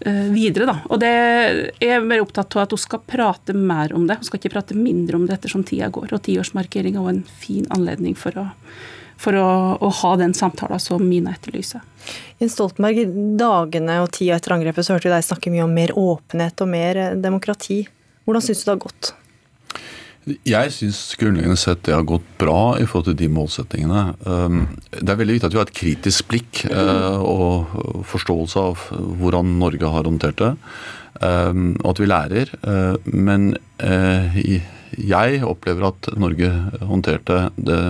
eh, 0.00 0.32
videre. 0.32 0.64
Da. 0.66 0.78
Og 0.88 0.98
det 1.04 1.12
er 1.84 2.00
mer 2.00 2.24
opptatt 2.24 2.56
av 2.56 2.64
at 2.64 2.72
hun 2.72 2.80
skal 2.80 3.04
prate 3.06 3.52
mer 3.52 3.92
om 3.94 4.08
det. 4.08 4.16
Hun 4.16 4.26
skal 4.26 4.40
ikke 4.40 4.54
prate 4.56 4.74
mindre 4.74 5.20
om 5.20 5.28
det 5.28 5.36
ettersom 5.36 5.66
tida 5.68 5.92
går. 5.92 6.16
Og 6.16 6.24
tiårsmarkeringa 6.26 7.04
var 7.04 7.12
en 7.12 7.26
fin 7.44 7.68
anledning 7.76 8.16
for 8.18 8.40
å 8.40 8.48
for 9.20 9.36
å, 9.40 9.50
å 9.80 9.90
ha 10.02 10.14
den 10.20 10.34
samtalen 10.36 10.80
som 10.82 11.04
Mina 11.08 11.34
etterlyser. 11.36 11.84
Jens 12.40 12.56
Stoltenberg, 12.56 13.04
dagene 13.40 14.00
og 14.04 14.10
tida 14.16 14.36
etter 14.36 14.56
angrepet 14.56 14.86
så 14.86 14.96
hørte 14.96 15.08
vi 15.08 15.14
deg 15.14 15.26
snakke 15.26 15.52
mye 15.52 15.64
om 15.64 15.76
mer 15.76 15.94
åpenhet 15.96 16.60
og 16.62 16.72
mer 16.72 17.00
eh, 17.00 17.14
demokrati. 17.20 17.84
Hvordan 18.26 18.44
syns 18.44 18.62
du 18.62 18.68
det 18.68 18.74
har 18.74 18.84
gått? 18.84 19.14
Jeg 20.26 20.72
syns 20.74 21.00
grunnleggende 21.20 21.58
sett 21.60 21.84
det 21.86 21.94
har 21.94 22.06
gått 22.06 22.26
bra 22.40 22.74
i 22.82 22.86
forhold 22.88 23.12
til 23.12 23.18
de 23.20 23.28
målsettingene. 23.30 24.00
Um, 24.26 24.64
det 24.90 25.12
er 25.12 25.20
veldig 25.20 25.36
viktig 25.36 25.46
at 25.46 25.54
vi 25.54 25.60
har 25.60 25.68
et 25.68 25.78
kritisk 25.78 26.26
blikk 26.32 26.64
eh, 26.66 27.18
og 27.22 28.02
forståelse 28.10 28.64
av 28.72 28.88
hvordan 28.90 29.54
Norge 29.60 29.92
har 29.94 30.08
håndtert 30.10 30.42
det, 30.42 30.50
um, 31.22 31.68
og 31.78 31.92
at 31.92 32.02
vi 32.02 32.10
lærer. 32.10 32.50
Eh, 32.58 33.12
men 33.14 33.52
jeg 34.96 35.44
opplever 35.46 35.92
at 35.92 36.10
Norge 36.18 36.50
håndterte 36.90 37.46
det 37.54 37.80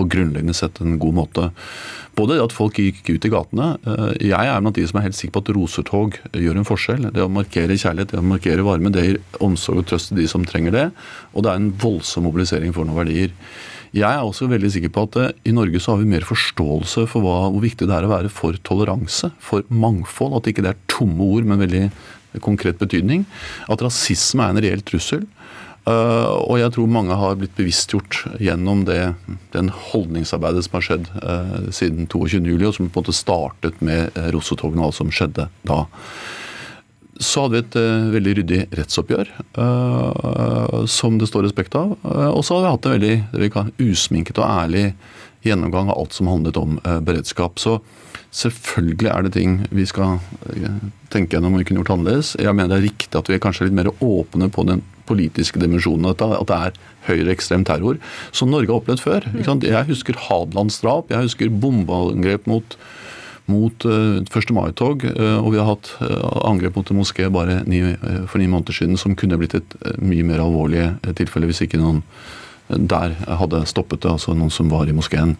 på 0.00 0.08
grunnleggende 0.10 0.56
sett 0.56 0.80
en 0.80 0.98
god 1.00 1.18
måte. 1.20 1.48
Både 2.18 2.36
det 2.36 2.46
at 2.48 2.54
folk 2.56 2.78
gikk 2.80 3.04
ut 3.12 3.26
i 3.26 3.32
gatene. 3.32 3.72
Eh, 3.86 4.28
jeg 4.32 4.52
er 4.52 4.62
blant 4.62 4.76
de 4.76 4.86
som 4.88 5.00
er 5.00 5.08
helt 5.08 5.18
sikker 5.18 5.36
på 5.36 5.44
at 5.44 5.52
rosetog 5.56 6.20
gjør 6.36 6.60
en 6.60 6.68
forskjell. 6.68 7.10
Det 7.14 7.24
å 7.24 7.32
markere 7.32 7.78
kjærlighet, 7.78 8.14
det 8.14 8.22
å 8.22 8.26
markere 8.26 8.66
varme, 8.66 8.92
det 8.94 9.06
gir 9.06 9.20
omsorg 9.44 9.84
og 9.84 9.90
trøst 9.90 10.10
til 10.10 10.22
de 10.22 10.28
som 10.30 10.46
trenger 10.48 10.76
det. 10.76 10.86
Og 11.34 11.44
det 11.44 11.52
er 11.52 11.60
en 11.60 11.74
voldsom 11.80 12.26
mobilisering 12.28 12.74
for 12.76 12.88
noen 12.88 13.02
verdier. 13.04 13.34
Jeg 13.96 14.06
er 14.06 14.22
også 14.22 14.46
veldig 14.46 14.68
sikker 14.70 14.92
på 14.94 15.06
at 15.08 15.18
eh, 15.18 15.34
i 15.50 15.56
Norge 15.56 15.82
så 15.82 15.94
har 15.94 16.02
vi 16.02 16.12
mer 16.12 16.26
forståelse 16.26 17.06
for 17.10 17.26
hva, 17.26 17.42
hvor 17.50 17.64
viktig 17.64 17.88
det 17.90 17.96
er 17.96 18.06
å 18.06 18.14
være 18.14 18.30
for 18.32 18.58
toleranse, 18.66 19.32
for 19.42 19.66
mangfold. 19.70 20.38
At 20.38 20.50
ikke 20.50 20.66
det 20.66 20.74
er 20.74 20.82
tomme 20.90 21.26
ord 21.26 21.48
med 21.48 21.62
veldig 21.64 21.84
konkret 22.44 22.78
betydning. 22.78 23.24
At 23.70 23.82
rasisme 23.82 24.44
er 24.44 24.54
en 24.54 24.62
reell 24.62 24.84
trussel. 24.86 25.26
Uh, 25.88 26.44
og 26.44 26.58
jeg 26.60 26.74
tror 26.74 26.90
mange 26.92 27.16
har 27.16 27.38
blitt 27.40 27.54
bevisstgjort 27.56 28.18
gjennom 28.42 28.82
det, 28.84 29.14
den 29.54 29.70
holdningsarbeidet 29.72 30.66
som 30.66 30.76
har 30.76 30.84
skjedd 30.84 31.06
uh, 31.22 31.70
siden 31.72 32.04
22.07, 32.04 32.66
og 32.68 32.74
som 32.76 32.90
på 32.90 33.00
en 33.00 33.06
måte 33.06 33.16
startet 33.16 33.80
med 33.84 34.12
uh, 34.18 34.28
Rossetogene 34.34 34.84
og 34.84 34.90
alt 34.90 34.98
som 34.98 35.14
skjedde 35.14 35.48
da. 35.64 35.80
Så 37.20 37.44
hadde 37.44 37.56
vi 37.56 37.60
et 37.60 37.74
veldig 38.14 38.32
ryddig 38.38 38.58
rettsoppgjør, 38.78 39.28
som 40.88 41.18
det 41.20 41.26
står 41.28 41.42
respekt 41.44 41.74
av. 41.76 41.90
og 42.00 42.38
så 42.48 42.56
har 42.56 42.62
vi 42.62 42.70
hatt 42.72 42.86
en 42.88 42.94
veldig 42.94 43.50
kan, 43.52 43.68
usminket 43.76 44.40
og 44.40 44.46
ærlig 44.48 44.86
gjennomgang 45.44 45.90
av 45.92 45.98
alt 46.00 46.16
som 46.16 46.30
handlet 46.32 46.56
om 46.56 46.78
beredskap. 47.04 47.60
Så 47.60 47.76
Selvfølgelig 48.30 49.10
er 49.10 49.26
det 49.26 49.34
ting 49.34 49.58
vi 49.74 49.84
skal 49.84 50.16
tenke 51.12 51.34
gjennom 51.34 51.58
og 51.58 51.60
vi 51.60 51.68
kunne 51.68 51.82
gjort 51.82 51.92
annerledes. 51.96 52.32
Jeg 52.38 52.54
mener 52.54 52.72
det 52.72 52.78
er 52.78 52.88
riktig 52.88 53.20
at 53.20 53.28
vi 53.28 53.36
er 53.36 53.42
kanskje 53.42 53.66
litt 53.66 53.76
mer 53.76 53.90
åpne 54.00 54.48
på 54.54 54.64
den 54.70 54.80
politiske 55.10 55.60
dimensjonen 55.62 56.08
av 56.08 56.16
dette, 56.16 56.40
at 56.40 56.50
det 56.50 56.60
er 56.70 56.80
høyreekstrem 57.10 57.66
terror, 57.68 58.00
som 58.32 58.50
Norge 58.52 58.70
har 58.70 58.80
opplevd 58.80 59.04
før. 59.04 59.28
Jeg 59.34 59.86
husker 59.90 60.18
Hadelandsdrap, 60.28 61.12
jeg 61.12 61.28
husker 61.28 61.52
bombeangrep 61.62 62.48
mot 62.50 62.78
mot 63.50 63.84
uh, 63.88 64.20
1. 64.22 64.52
mai-tog, 64.54 65.02
uh, 65.10 65.38
og 65.40 65.48
vi 65.54 65.58
har 65.58 65.66
hatt 65.72 65.88
uh, 65.98 66.42
angrep 66.46 66.76
mot 66.78 66.92
en 66.92 67.00
moské 67.00 67.26
bare 67.34 67.60
for 68.30 68.38
ni 68.38 68.46
måneder 68.46 68.76
siden 68.76 69.00
som 69.00 69.16
kunne 69.18 69.38
blitt 69.40 69.56
et 69.58 69.74
mye 69.98 70.22
mer 70.28 70.42
alvorlig 70.44 70.84
tilfelle 71.18 71.48
hvis 71.50 71.64
ikke 71.66 71.80
noen 71.80 72.04
der 72.70 73.16
hadde 73.26 73.64
stoppet 73.66 74.04
det, 74.04 74.12
altså 74.12 74.36
noen 74.38 74.52
som 74.54 74.70
var 74.70 74.86
i 74.86 74.94
moskeen. 74.94 75.34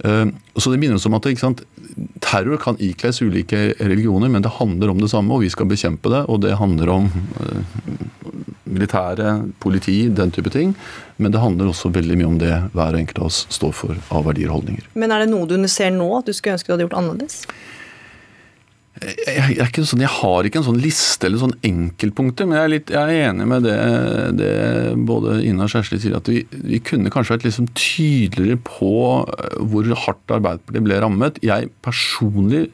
Så 0.00 0.70
det 0.72 0.78
minner 0.80 0.96
oss 0.96 1.06
om 1.08 1.16
at 1.18 1.26
sant, 1.40 1.62
terror 2.24 2.56
kan 2.62 2.78
ikles 2.80 3.20
ulike 3.22 3.74
religioner, 3.80 4.30
men 4.32 4.44
det 4.44 4.56
handler 4.56 4.92
om 4.92 5.00
det 5.02 5.10
samme, 5.12 5.34
og 5.34 5.44
vi 5.44 5.50
skal 5.52 5.68
bekjempe 5.68 6.12
det. 6.12 6.22
Og 6.32 6.40
det 6.44 6.56
handler 6.60 6.92
om 6.94 7.10
militære, 8.70 9.34
politi, 9.60 10.08
den 10.08 10.30
type 10.30 10.50
ting. 10.50 10.74
Men 11.16 11.34
det 11.34 11.42
handler 11.42 11.72
også 11.72 11.90
veldig 11.92 12.16
mye 12.20 12.30
om 12.30 12.38
det 12.40 12.54
hver 12.76 12.96
enkelt 12.96 13.18
av 13.20 13.30
oss 13.30 13.42
står 13.52 13.74
for 13.76 13.98
av 14.14 14.24
verdier 14.28 14.50
og 14.50 14.60
holdninger. 14.60 14.86
Men 14.94 15.12
er 15.12 15.24
det 15.24 15.32
noe 15.32 15.48
du 15.50 15.58
ser 15.68 15.92
nå 15.94 16.08
at 16.20 16.30
du 16.30 16.34
skulle 16.36 16.56
ønske 16.56 16.70
du 16.70 16.76
hadde 16.76 16.86
gjort 16.88 16.98
annerledes? 17.02 17.42
Jeg, 19.00 19.54
jeg, 19.56 19.84
sånn, 19.88 20.02
jeg, 20.04 20.12
har 20.12 20.44
ikke 20.44 20.60
en 20.60 20.66
sånn 20.66 20.80
liste 20.82 21.24
eller 21.24 21.40
sånn 21.40 21.54
enkeltpunkter, 21.64 22.48
men 22.48 22.58
jeg 22.58 22.66
er, 22.66 22.72
litt, 22.74 22.90
jeg 22.92 23.00
er 23.00 23.30
enig 23.30 23.46
med 23.48 23.64
det, 23.64 23.76
det 24.36 24.50
både 25.08 25.38
Ina 25.48 25.64
og 25.64 25.72
Kjersti 25.72 26.00
sier, 26.02 26.18
at 26.18 26.28
vi, 26.28 26.42
vi, 26.52 26.82
kunne 26.84 27.12
kanskje 27.12 27.38
vært 27.38 27.46
liksom 27.48 27.70
tydeligere 27.72 28.60
på 28.66 28.92
eh, 29.24 29.56
hvor 29.72 29.88
hardt 30.04 30.36
Arbeiderpartiet 30.36 30.84
ble 30.84 31.00
rammet. 31.00 31.40
Jeg 31.46 31.72
personlig 31.86 32.66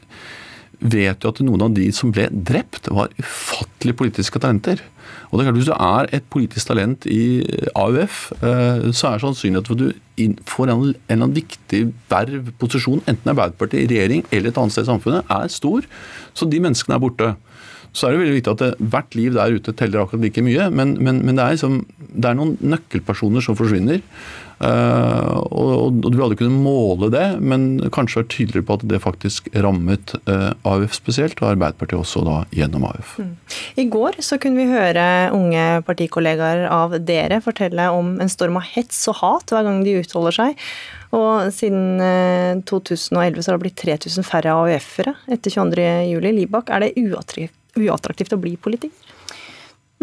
vet 0.80 1.24
jo 1.24 1.32
at 1.32 1.40
noen 1.44 1.66
av 1.66 1.74
de 1.76 1.86
som 1.94 2.12
ble 2.14 2.26
drept, 2.30 2.90
var 2.92 3.12
ufattelige 3.20 3.98
politiske 3.98 4.40
talenter. 4.42 4.82
Og 5.30 5.38
det 5.38 5.42
er 5.42 5.48
klart, 5.48 5.56
Hvis 5.56 5.70
du 5.70 5.74
er 5.74 6.06
et 6.12 6.26
politisk 6.30 6.66
talent 6.68 7.06
i 7.06 7.44
AUF, 7.74 8.32
eh, 8.42 8.92
så 8.92 9.10
er 9.10 9.22
sannsynligheten 9.22 9.66
for 9.66 9.74
at 9.74 9.82
du 9.82 10.42
får 10.46 10.70
en 10.70 10.82
eller 10.82 10.98
annen 11.10 11.34
viktig 11.34 11.92
verv, 12.10 12.52
posisjon, 12.58 13.02
enten 13.06 13.32
Arbeiderpartiet 13.32 13.90
regjering 13.90 14.24
eller 14.30 14.50
et 14.50 14.58
annet 14.58 14.72
sted 14.72 14.86
i 14.86 14.92
samfunnet, 14.92 15.24
er 15.28 15.48
stor. 15.48 15.82
Så 16.34 16.48
de 16.48 16.60
menneskene 16.60 16.96
er 16.96 17.02
borte. 17.02 17.34
Så 17.92 18.06
er 18.06 18.12
det 18.12 18.20
veldig 18.20 18.36
viktig 18.36 18.52
at 18.52 18.62
det, 18.62 18.88
hvert 18.92 19.14
liv 19.16 19.34
der 19.34 19.56
ute 19.56 19.72
teller 19.72 20.04
akkurat 20.04 20.22
like 20.22 20.42
mye. 20.44 20.70
Men, 20.70 20.96
men, 21.02 21.24
men 21.24 21.36
det, 21.36 21.44
er 21.44 21.56
liksom, 21.56 21.86
det 22.12 22.30
er 22.30 22.36
noen 22.36 22.56
nøkkelpersoner 22.60 23.44
som 23.44 23.56
forsvinner. 23.56 24.02
Uh, 24.56 25.36
og, 25.52 25.70
og, 25.76 25.96
Du 26.00 26.14
vil 26.14 26.22
aldri 26.24 26.38
kunne 26.40 26.62
måle 26.64 27.10
det, 27.12 27.24
men 27.44 27.76
kanskje 27.92 28.22
være 28.22 28.30
tydeligere 28.32 28.66
på 28.68 28.76
at 28.78 28.84
det 28.88 29.00
faktisk 29.04 29.50
rammet 29.52 30.14
uh, 30.30 30.54
AUF 30.64 30.96
spesielt, 30.96 31.42
og 31.42 31.50
Arbeiderpartiet 31.50 32.00
også 32.00 32.22
da 32.24 32.38
gjennom 32.56 32.86
AUF. 32.88 33.18
Mm. 33.20 33.34
I 33.82 33.86
går 33.92 34.20
så 34.24 34.40
kunne 34.40 34.62
vi 34.62 34.70
høre 34.70 35.06
unge 35.36 35.64
partikollegaer 35.88 36.64
av 36.72 36.96
dere 37.04 37.42
fortelle 37.44 37.90
om 37.92 38.14
en 38.22 38.32
storm 38.32 38.56
av 38.60 38.64
hets 38.72 39.02
og 39.12 39.20
hat 39.20 39.52
hver 39.52 39.66
gang 39.68 39.82
de 39.84 39.98
utholder 40.00 40.38
seg. 40.38 40.64
Og 41.16 41.52
siden 41.54 42.00
2011 42.66 43.36
eh, 43.36 43.44
så 43.44 43.52
har 43.52 43.58
det 43.58 43.64
blitt 43.66 43.78
3000 43.84 44.26
færre 44.26 44.56
AUF-ere 44.56 45.14
etter 45.36 45.52
22.07. 45.52 46.32
Libak, 46.36 46.72
er 46.72 46.82
det 46.88 46.96
uattraktivt 46.96 48.34
å 48.34 48.40
bli 48.40 48.56
politiker? 48.56 49.12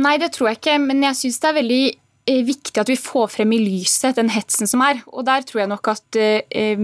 Nei, 0.02 0.16
det 0.18 0.32
tror 0.34 0.50
jeg 0.50 0.62
ikke, 0.62 0.80
men 0.82 1.04
jeg 1.06 1.20
syns 1.20 1.42
det 1.42 1.50
er 1.52 1.58
veldig 1.60 1.84
Eh, 1.92 2.03
viktig 2.24 2.80
at 2.80 2.88
vi 2.88 2.96
får 3.00 3.28
frem 3.34 3.52
i 3.56 3.60
lyset 3.60 4.16
den 4.16 4.30
hetsen 4.32 4.70
som 4.70 4.84
er. 4.86 5.02
Og 5.12 5.26
der 5.28 5.44
tror 5.48 5.64
jeg 5.64 5.72
nok 5.72 5.90
at, 5.92 6.16
eh, 6.16 6.80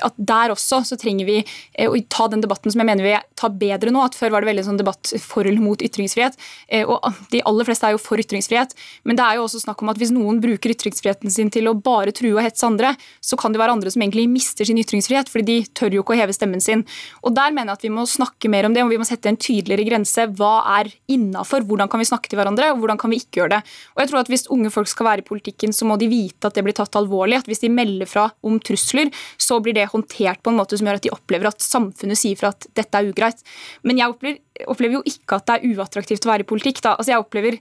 at 0.00 0.16
der 0.16 0.54
også 0.54 0.80
så 0.88 0.96
trenger 1.00 1.28
vi 1.28 1.38
eh, 1.40 1.88
å 1.88 1.98
ta 2.08 2.28
den 2.32 2.40
debatten 2.40 2.72
som 2.72 2.80
jeg 2.80 2.88
mener 2.88 3.04
vi 3.04 3.12
tar 3.36 3.52
bedre 3.60 3.92
nå. 3.92 4.00
at 4.04 4.16
Før 4.16 4.32
var 4.32 4.44
det 4.44 4.50
veldig 4.52 4.66
sånn 4.70 4.80
debatt 4.80 5.12
for 5.20 5.44
eller 5.44 5.60
mot 5.60 5.80
ytringsfrihet. 5.80 6.38
Og 6.86 7.20
de 7.32 7.42
aller 7.46 7.68
fleste 7.68 7.88
er 7.88 7.94
jo 7.94 8.00
for 8.00 8.20
ytringsfrihet. 8.20 8.72
Men 9.04 9.18
det 9.18 9.24
er 9.26 9.38
jo 9.38 9.44
også 9.46 9.62
snakk 9.64 9.82
om 9.84 9.92
at 9.92 10.00
hvis 10.00 10.12
noen 10.14 10.40
bruker 10.42 10.72
ytringsfriheten 10.72 11.32
sin 11.32 11.52
til 11.52 11.68
å 11.68 11.76
bare 11.76 12.14
true 12.16 12.34
og 12.36 12.42
hetse 12.44 12.66
andre, 12.66 12.94
så 13.24 13.36
kan 13.40 13.52
det 13.52 13.60
være 13.60 13.76
andre 13.76 13.92
som 13.92 14.02
egentlig 14.04 14.26
mister 14.32 14.68
sin 14.68 14.80
ytringsfrihet, 14.80 15.30
fordi 15.32 15.60
de 15.60 15.68
tør 15.76 15.96
jo 15.96 16.04
ikke 16.04 16.16
å 16.16 16.20
heve 16.20 16.36
stemmen 16.36 16.62
sin. 16.64 16.84
Og 17.24 17.34
der 17.36 17.52
mener 17.54 17.74
jeg 17.74 17.80
at 17.80 17.86
vi 17.88 17.92
må 17.94 18.06
snakke 18.08 18.50
mer 18.52 18.68
om 18.68 18.76
det, 18.76 18.84
og 18.84 18.92
vi 18.92 19.00
må 19.00 19.08
sette 19.08 19.30
en 19.30 19.40
tydeligere 19.40 19.88
grense. 19.88 20.26
Hva 20.38 20.54
er 20.78 20.92
innafor? 21.12 21.66
Hvordan 21.68 21.90
kan 21.92 22.02
vi 22.02 22.08
snakke 22.08 22.30
til 22.30 22.40
hverandre, 22.40 22.72
og 22.72 22.82
hvordan 22.82 23.00
kan 23.00 23.12
vi 23.12 23.20
ikke 23.22 23.42
gjøre 23.42 23.58
det? 23.58 23.62
Og 23.96 24.04
jeg 24.04 24.12
tror 24.12 24.22
at 24.22 24.32
hvis 24.32 24.48
unge 24.52 24.69
unge 24.70 24.76
folk 24.78 24.90
skal 24.90 25.08
være 25.08 25.24
i 25.24 25.26
politikken, 25.26 25.74
så 25.74 25.86
må 25.88 25.98
de 25.98 26.08
vite 26.10 26.46
at 26.46 26.56
det 26.56 26.64
blir 26.64 26.76
tatt 26.76 26.96
alvorlig. 26.96 27.40
At 27.40 27.50
hvis 27.50 27.62
de 27.64 27.72
melder 27.72 28.08
fra 28.08 28.30
om 28.46 28.58
trusler, 28.62 29.10
så 29.38 29.60
blir 29.60 29.74
det 29.76 29.90
håndtert 29.90 30.42
på 30.42 30.52
en 30.52 30.60
måte 30.60 30.78
som 30.78 30.86
gjør 30.86 31.00
at 31.00 31.06
de 31.06 31.14
opplever 31.14 31.50
at 31.50 31.60
samfunnet 31.60 32.18
sier 32.18 32.38
fra 32.38 32.54
at 32.54 32.66
dette 32.78 32.96
er 32.96 33.10
ugreit. 33.10 33.42
Men 33.82 34.00
jeg 34.00 34.14
opplever, 34.14 34.40
opplever 34.70 35.00
jo 35.00 35.04
ikke 35.08 35.40
at 35.40 35.48
det 35.48 35.58
er 35.58 35.74
uattraktivt 35.74 36.26
å 36.26 36.32
være 36.32 36.46
i 36.46 36.50
politikk. 36.50 36.82
Da. 36.84 36.96
Altså 36.96 37.14
jeg 37.14 37.24
opplever 37.24 37.58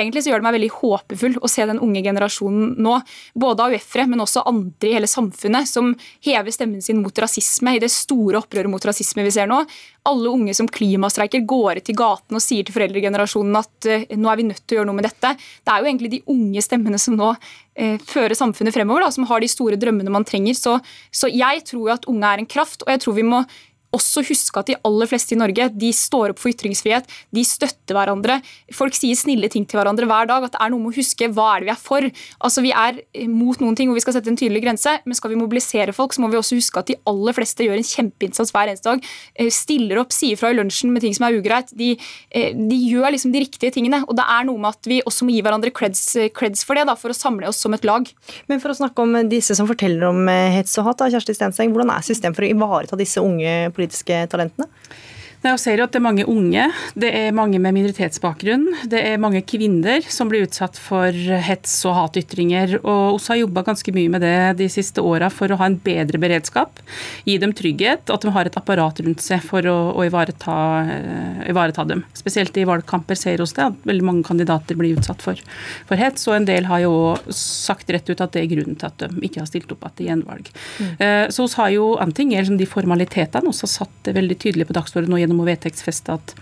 egentlig 0.00 0.24
så 0.24 0.32
gjør 0.32 0.42
det 0.42 0.46
meg 0.46 0.56
veldig 0.56 0.70
håpefull 0.76 1.38
å 1.42 1.50
se 1.50 1.66
den 1.68 1.80
unge 1.82 2.02
generasjonen 2.04 2.74
nå. 2.82 2.98
Både 3.38 3.66
AUF-ere, 3.66 4.06
men 4.10 4.22
også 4.24 4.44
andre 4.48 4.90
i 4.90 4.94
hele 4.96 5.10
samfunnet, 5.10 5.68
som 5.68 5.92
hever 6.24 6.54
stemmen 6.54 6.84
sin 6.84 7.02
mot 7.02 7.18
rasisme 7.24 7.76
i 7.76 7.82
det 7.82 7.90
store 7.92 8.40
opprøret 8.42 8.72
mot 8.72 8.86
rasisme 8.88 9.24
vi 9.26 9.34
ser 9.34 9.50
nå. 9.50 9.62
Alle 10.08 10.30
unge 10.32 10.54
som 10.58 10.70
klimastreiker, 10.70 11.44
går 11.46 11.82
ut 11.82 11.90
i 11.92 11.96
gaten 11.98 12.38
og 12.38 12.42
sier 12.42 12.66
til 12.66 12.74
foreldregenerasjonen 12.74 13.58
at 13.60 13.90
uh, 13.90 14.06
nå 14.18 14.30
er 14.32 14.40
vi 14.40 14.48
nødt 14.48 14.64
til 14.64 14.76
å 14.76 14.80
gjøre 14.80 14.90
noe 14.90 14.98
med 14.98 15.08
dette. 15.08 15.34
Det 15.38 15.74
er 15.74 15.82
jo 15.82 15.90
egentlig 15.90 16.14
de 16.16 16.22
unge 16.32 16.64
stemmene 16.64 17.00
som 17.02 17.18
nå 17.18 17.34
eh, 17.74 17.98
fører 18.02 18.34
samfunnet 18.38 18.74
fremover, 18.74 19.06
da, 19.06 19.12
som 19.14 19.26
har 19.30 19.42
de 19.42 19.50
store 19.50 19.78
drømmene 19.80 20.12
man 20.12 20.26
trenger. 20.28 20.56
Så, 20.58 20.78
så 21.14 21.30
jeg 21.30 21.62
tror 21.68 21.94
at 21.96 22.08
unge 22.10 22.32
er 22.32 22.42
en 22.42 22.50
kraft, 22.50 22.82
og 22.86 22.90
jeg 22.92 23.04
tror 23.04 23.18
vi 23.18 23.26
må 23.28 23.44
også 23.96 24.24
huske 24.26 24.60
at 24.60 24.70
de 24.70 24.76
aller 24.86 25.08
fleste 25.10 25.34
i 25.36 25.38
Norge 25.40 25.68
de 25.76 25.90
står 25.94 26.32
opp 26.32 26.40
for 26.42 26.52
ytringsfrihet, 26.52 27.08
de 27.34 27.44
støtter 27.46 27.96
hverandre. 27.96 28.38
Folk 28.74 28.96
sier 28.96 29.18
snille 29.18 29.50
ting 29.52 29.66
til 29.68 29.78
hverandre 29.78 30.08
hver 30.08 30.28
dag. 30.30 30.46
At 30.46 30.56
det 30.56 30.62
er 30.64 30.72
noe 30.72 30.82
med 30.82 30.94
å 30.94 30.98
huske 30.98 31.28
hva 31.32 31.48
er 31.54 31.62
det 31.62 31.68
vi 31.68 31.74
er 31.74 31.80
for. 31.80 32.08
Altså 32.42 32.64
Vi 32.64 32.72
er 32.72 33.00
mot 33.28 33.58
noen 33.62 33.76
ting 33.78 33.90
hvor 33.90 33.98
vi 33.98 34.04
skal 34.04 34.16
sette 34.16 34.30
en 34.32 34.38
tydelig 34.38 34.62
grense, 34.64 34.94
men 35.04 35.18
skal 35.18 35.32
vi 35.32 35.40
mobilisere 35.40 35.94
folk, 35.96 36.14
så 36.14 36.24
må 36.24 36.30
vi 36.32 36.38
også 36.40 36.58
huske 36.58 36.80
at 36.80 36.90
de 36.90 36.98
aller 37.10 37.36
fleste 37.36 37.66
gjør 37.66 37.80
en 37.80 37.88
kjempeinnsats 37.88 38.52
hver 38.54 38.72
eneste 38.72 38.88
dag. 38.88 39.04
Eh, 39.36 39.50
stiller 39.52 40.00
opp, 40.02 40.14
sier 40.14 40.40
fra 40.40 40.52
i 40.52 40.56
lunsjen 40.56 40.92
med 40.94 41.04
ting 41.04 41.16
som 41.16 41.28
er 41.28 41.38
ugreit. 41.40 41.72
De, 41.76 41.92
eh, 42.30 42.56
de 42.56 42.78
gjør 42.78 43.12
liksom 43.16 43.34
de 43.34 43.44
riktige 43.44 43.74
tingene. 43.74 44.02
Og 44.06 44.16
det 44.18 44.24
er 44.24 44.48
noe 44.48 44.60
med 44.62 44.72
at 44.72 44.88
vi 44.88 45.02
også 45.04 45.28
må 45.28 45.36
gi 45.36 45.44
hverandre 45.44 45.74
creds, 45.74 46.04
creds 46.36 46.64
for 46.68 46.78
det, 46.78 46.86
da, 46.88 46.96
for 46.98 47.12
å 47.12 47.18
samle 47.18 47.50
oss 47.50 47.60
som 47.62 47.74
et 47.76 47.86
lag. 47.88 48.08
Men 48.48 48.62
for 48.62 48.72
å 48.72 48.78
snakke 48.78 49.04
om 49.04 49.18
disse 49.30 49.56
som 49.58 49.68
forteller 49.68 50.08
om 50.08 50.24
eh, 50.32 50.58
hets 50.58 50.78
og 50.80 50.88
hat, 50.88 51.02
da, 51.02 51.10
Kjersti 51.12 51.36
Stenseng, 51.36 51.74
hvordan 51.74 51.92
er 51.92 52.06
systemet 52.06 52.38
for 52.38 52.46
å 52.46 52.52
ivareta 52.52 52.98
disse 53.00 53.22
unge 53.22 53.52
politikerne? 53.68 53.81
Politiske 53.82 54.22
talentene? 54.30 54.70
Jeg 55.42 55.58
ser 55.58 55.80
jo 55.80 55.86
at 55.88 55.94
det 55.94 55.98
er 55.98 56.04
mange 56.04 56.24
unge, 56.30 56.64
det 56.94 57.08
er 57.18 57.34
mange 57.34 57.58
med 57.58 57.74
minoritetsbakgrunn, 57.74 58.68
det 58.90 59.00
er 59.02 59.18
mange 59.18 59.40
kvinner 59.42 60.04
som 60.06 60.28
blir 60.30 60.46
utsatt 60.46 60.78
for 60.78 61.10
hets 61.10 61.74
og 61.88 61.96
hatytringer. 61.96 62.76
og 62.78 63.18
Vi 63.18 63.26
har 63.26 63.40
jobba 63.40 63.64
ganske 63.66 63.94
mye 63.94 64.12
med 64.12 64.22
det 64.22 64.36
de 64.60 64.68
siste 64.70 65.02
åra 65.02 65.30
for 65.34 65.50
å 65.50 65.58
ha 65.58 65.66
en 65.66 65.78
bedre 65.82 66.20
beredskap. 66.22 66.78
Gi 67.26 67.38
dem 67.42 67.54
trygghet, 67.58 68.06
at 68.06 68.22
de 68.22 68.30
har 68.30 68.46
et 68.46 68.58
apparat 68.58 69.02
rundt 69.02 69.24
seg 69.24 69.42
for 69.42 69.66
å, 69.66 69.76
å 69.98 70.04
ivareta, 70.06 70.54
uh, 70.86 71.42
ivareta, 71.50 71.88
dem. 71.90 72.04
Spesielt 72.14 72.56
i 72.62 72.68
valgkamper 72.68 73.18
ser 73.18 73.42
vi 73.42 73.42
det 73.42 73.66
at 73.66 73.82
veldig 73.88 74.06
mange 74.06 74.26
kandidater 74.28 74.78
blir 74.78 74.94
utsatt 74.94 75.26
for, 75.26 75.42
for, 75.88 75.98
hets. 75.98 76.28
Og 76.30 76.38
en 76.38 76.46
del 76.46 76.70
har 76.70 76.84
jo 76.84 76.94
sagt 77.34 77.90
rett 77.90 78.06
ut 78.06 78.22
at 78.22 78.36
det 78.36 78.44
er 78.44 78.52
grunnen 78.54 78.78
til 78.78 78.92
at 78.92 79.08
de 79.08 79.26
ikke 79.26 79.42
har 79.42 79.50
stilt 79.50 79.74
opp 79.74 79.90
igjen 79.98 80.22
gjenvalg. 80.22 80.52
Mm. 80.78 80.94
Uh, 81.02 81.26
så 81.34 81.48
vi 81.48 81.58
har 81.58 81.74
jo 81.74 81.90
en 81.98 82.14
ting 82.14 82.30
er 82.30 82.44
liksom 82.44 82.62
de 82.62 82.68
formalitetene 82.70 83.50
vi 83.50 83.58
har 83.58 83.74
satt 83.74 83.98
det 84.06 84.14
veldig 84.14 84.38
tydelig 84.38 84.68
på 84.68 84.78
dagsordenen 84.78 85.18
gjennom 85.18 85.31
å 85.40 85.46
vedtektsfeste 85.46 86.14
at 86.14 86.34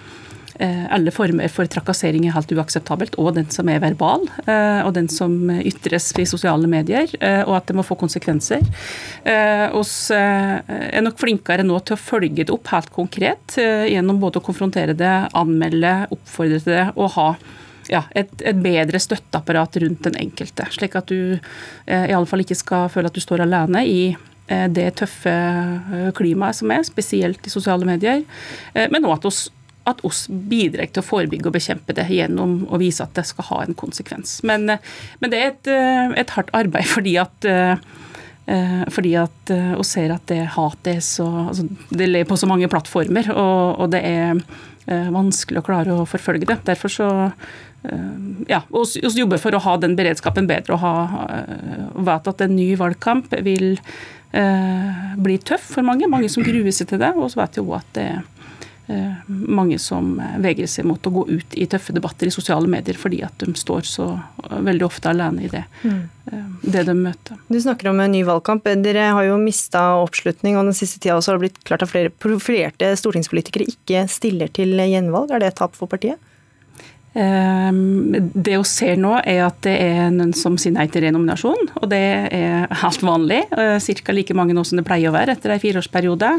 eh, 0.59 0.87
alle 0.93 1.13
former 1.15 1.51
for 1.53 1.69
trakassering 1.71 2.27
er 2.27 2.35
helt 2.35 2.53
uakseptabelt, 2.57 3.19
og 3.21 3.37
den 3.39 3.51
som 3.55 3.71
er 3.71 3.83
verbal, 3.85 4.27
eh, 4.47 4.81
og 4.87 4.95
den 4.99 5.11
som 5.13 5.37
ytres 5.61 6.11
i 6.19 6.27
sosiale 6.29 6.71
medier, 6.71 7.13
eh, 7.21 7.43
og 7.45 7.61
at 7.61 7.71
det 7.71 7.79
må 7.79 7.87
få 7.87 7.99
konsekvenser. 8.01 8.67
Vi 9.23 9.31
er 9.31 11.05
nok 11.05 11.21
flinkere 11.21 11.67
nå 11.67 11.79
til 11.85 11.97
å 11.97 12.03
følge 12.03 12.45
det 12.45 12.55
opp 12.55 12.73
helt 12.75 12.91
konkret, 12.95 13.57
gjennom 13.61 14.21
både 14.23 14.41
å 14.41 14.45
konfrontere 14.45 14.97
det, 14.97 15.17
anmelde, 15.37 15.95
oppfordre 16.15 16.63
til 16.63 16.79
det, 16.79 16.87
og 16.97 17.15
ha 17.19 17.31
ja, 17.91 18.05
et, 18.15 18.33
et, 18.43 18.59
bedre 18.61 19.01
støtteapparat 19.03 19.81
rundt 19.83 20.07
den 20.07 20.19
enkelte. 20.21 20.67
Slik 20.75 20.97
at 20.99 21.11
du 21.11 21.35
eh, 21.35 22.07
i 22.11 22.15
alle 22.15 22.29
fall 22.29 22.45
ikke 22.45 22.59
skal 22.59 22.91
føle 22.93 23.11
at 23.11 23.17
du 23.17 23.23
står 23.23 23.45
alene 23.47 23.85
i 23.87 24.01
det 24.71 24.89
tøffe 24.99 25.31
eh, 25.31 26.11
klimaet 26.17 26.59
som 26.59 26.73
er, 26.75 26.85
spesielt 26.87 27.47
i 27.47 27.53
sosiale 27.53 27.87
medier. 27.87 28.25
Eh, 28.75 28.91
men 28.91 29.07
òg 29.07 29.21
at 29.21 29.31
oss 29.31 29.49
at 29.89 30.03
oss 30.05 30.27
bidrar 30.29 30.91
til 30.93 31.01
å 31.01 31.07
forebygge 31.07 31.49
og 31.49 31.55
bekjempe 31.55 31.95
det 31.97 32.05
gjennom 32.13 32.67
å 32.71 32.79
vise 32.79 33.01
at 33.03 33.15
det 33.17 33.25
skal 33.27 33.47
ha 33.49 33.63
en 33.65 33.75
konsekvens. 33.75 34.37
Men, 34.47 34.69
men 34.69 35.33
det 35.33 35.39
er 35.41 35.49
et, 35.49 35.71
et, 36.21 36.35
hardt 36.37 36.53
arbeid 36.55 36.87
fordi 36.97 37.17
at 37.19 37.49
fordi 38.91 39.13
at 39.15 39.51
vi 39.51 39.85
ser 39.87 40.13
at 40.13 40.25
det 40.27 40.41
hatet 40.57 40.89
er 40.93 41.03
så 41.05 41.27
altså, 41.49 41.65
Det 41.89 42.09
lever 42.09 42.27
på 42.29 42.39
så 42.39 42.49
mange 42.51 42.69
plattformer, 42.71 43.29
og, 43.31 43.81
og 43.81 43.93
det 43.93 44.01
er 44.05 44.41
vanskelig 45.15 45.63
å 45.63 45.67
klare 45.67 45.97
å 45.97 46.07
forfølge 46.09 46.49
det. 46.51 46.59
Derfor 46.67 46.93
så 46.93 47.11
ja, 48.51 48.61
vi 48.69 49.13
jobber 49.23 49.41
for 49.41 49.55
å 49.55 49.63
ha 49.65 49.77
den 49.81 49.95
beredskapen 49.97 50.51
bedre 50.51 50.77
og, 50.77 50.83
ha, 50.83 51.45
vet 52.11 52.33
at 52.35 52.43
en 52.45 52.57
ny 52.59 52.73
valgkamp 52.81 53.39
vil 53.47 53.79
Eh, 53.81 54.19
blir 54.31 55.41
tøff 55.43 55.73
for 55.75 55.87
mange. 55.87 56.07
Mange 56.11 56.29
som 56.31 56.45
gruer 56.47 56.71
seg 56.75 56.91
til 56.93 57.01
det. 57.03 57.15
Og 57.17 57.33
så 57.33 57.41
vet 57.43 57.59
vi 57.59 57.65
òg 57.65 57.79
at 57.81 57.89
det 57.97 58.05
er 58.13 58.21
eh, 58.91 59.13
mange 59.29 59.79
som 59.79 60.13
vegrer 60.43 60.69
seg 60.71 60.87
mot 60.89 61.07
å 61.07 61.13
gå 61.15 61.25
ut 61.31 61.57
i 61.59 61.67
tøffe 61.71 61.95
debatter 61.97 62.29
i 62.29 62.35
sosiale 62.35 62.71
medier 62.71 62.99
fordi 62.99 63.23
at 63.27 63.43
de 63.43 63.55
står 63.57 63.87
så 63.89 64.07
veldig 64.51 64.87
ofte 64.87 65.11
alene 65.13 65.47
i 65.47 65.51
det, 65.53 65.65
mm. 65.83 66.01
Eh, 66.31 66.49
det 66.75 66.85
de 66.87 66.95
møter. 66.95 67.39
Du 67.49 67.59
snakker 67.61 67.91
om 67.91 68.01
en 68.03 68.13
ny 68.13 68.23
valgkamp. 68.27 68.67
Dere 68.85 69.11
har 69.17 69.27
jo 69.27 69.39
mista 69.41 69.83
oppslutning, 69.99 70.59
og 70.59 70.69
den 70.69 70.77
siste 70.77 71.01
tida 71.01 71.17
også 71.19 71.33
har 71.33 71.41
det 71.41 71.47
blitt 71.49 71.63
klart 71.67 71.85
at 71.87 71.93
flere 71.93 72.13
profilerte 72.13 72.93
stortingspolitikere 73.01 73.69
ikke 73.73 74.05
stiller 74.11 74.53
til 74.55 74.77
gjenvalg. 74.79 75.33
Er 75.33 75.43
det 75.43 75.53
et 75.53 75.63
tap 75.63 75.79
for 75.79 75.91
partiet? 75.91 76.21
Ehm, 77.19 78.13
det 78.35 78.55
vi 78.55 78.67
ser 78.71 78.99
nå, 79.01 79.17
er 79.27 79.41
at 79.49 79.59
det 79.67 79.73
er 79.83 80.13
noen 80.15 80.31
som 80.37 80.55
sier 80.61 80.77
nei 80.77 80.87
til 80.93 81.03
renominasjon, 81.03 81.73
og 81.81 81.89
det 81.91 81.99
er 82.31 82.69
helt 82.85 83.03
vanlig. 83.03 83.41
Eh, 83.51 83.79
Ca. 84.01 84.15
like 84.15 84.37
mange 84.39 84.55
nå 84.55 84.63
som 84.67 84.79
det 84.79 84.87
pleier 84.87 85.11
å 85.11 85.17
være 85.17 85.35
etter 85.35 85.51
en 85.51 85.63
fireårsperiode. 85.63 86.31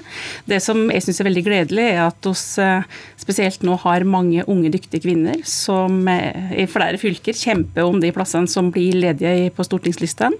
Det 0.47 0.61
som 0.63 0.85
jeg 0.93 1.03
syns 1.03 1.19
er 1.19 1.27
veldig 1.27 1.43
gledelig, 1.47 1.87
er 1.91 2.05
at 2.05 2.29
vi 2.29 2.63
eh, 2.63 2.87
spesielt 3.19 3.65
nå 3.67 3.75
har 3.83 4.07
mange 4.07 4.45
unge, 4.47 4.71
dyktige 4.71 5.03
kvinner 5.03 5.43
som 5.47 6.07
eh, 6.07 6.55
i 6.63 6.67
flere 6.71 7.01
fylker 7.01 7.35
kjemper 7.35 7.83
om 7.83 7.99
de 7.99 8.13
plassene 8.15 8.47
som 8.47 8.71
blir 8.71 8.95
ledige 8.95 9.51
på 9.55 9.67
stortingslistene. 9.67 10.39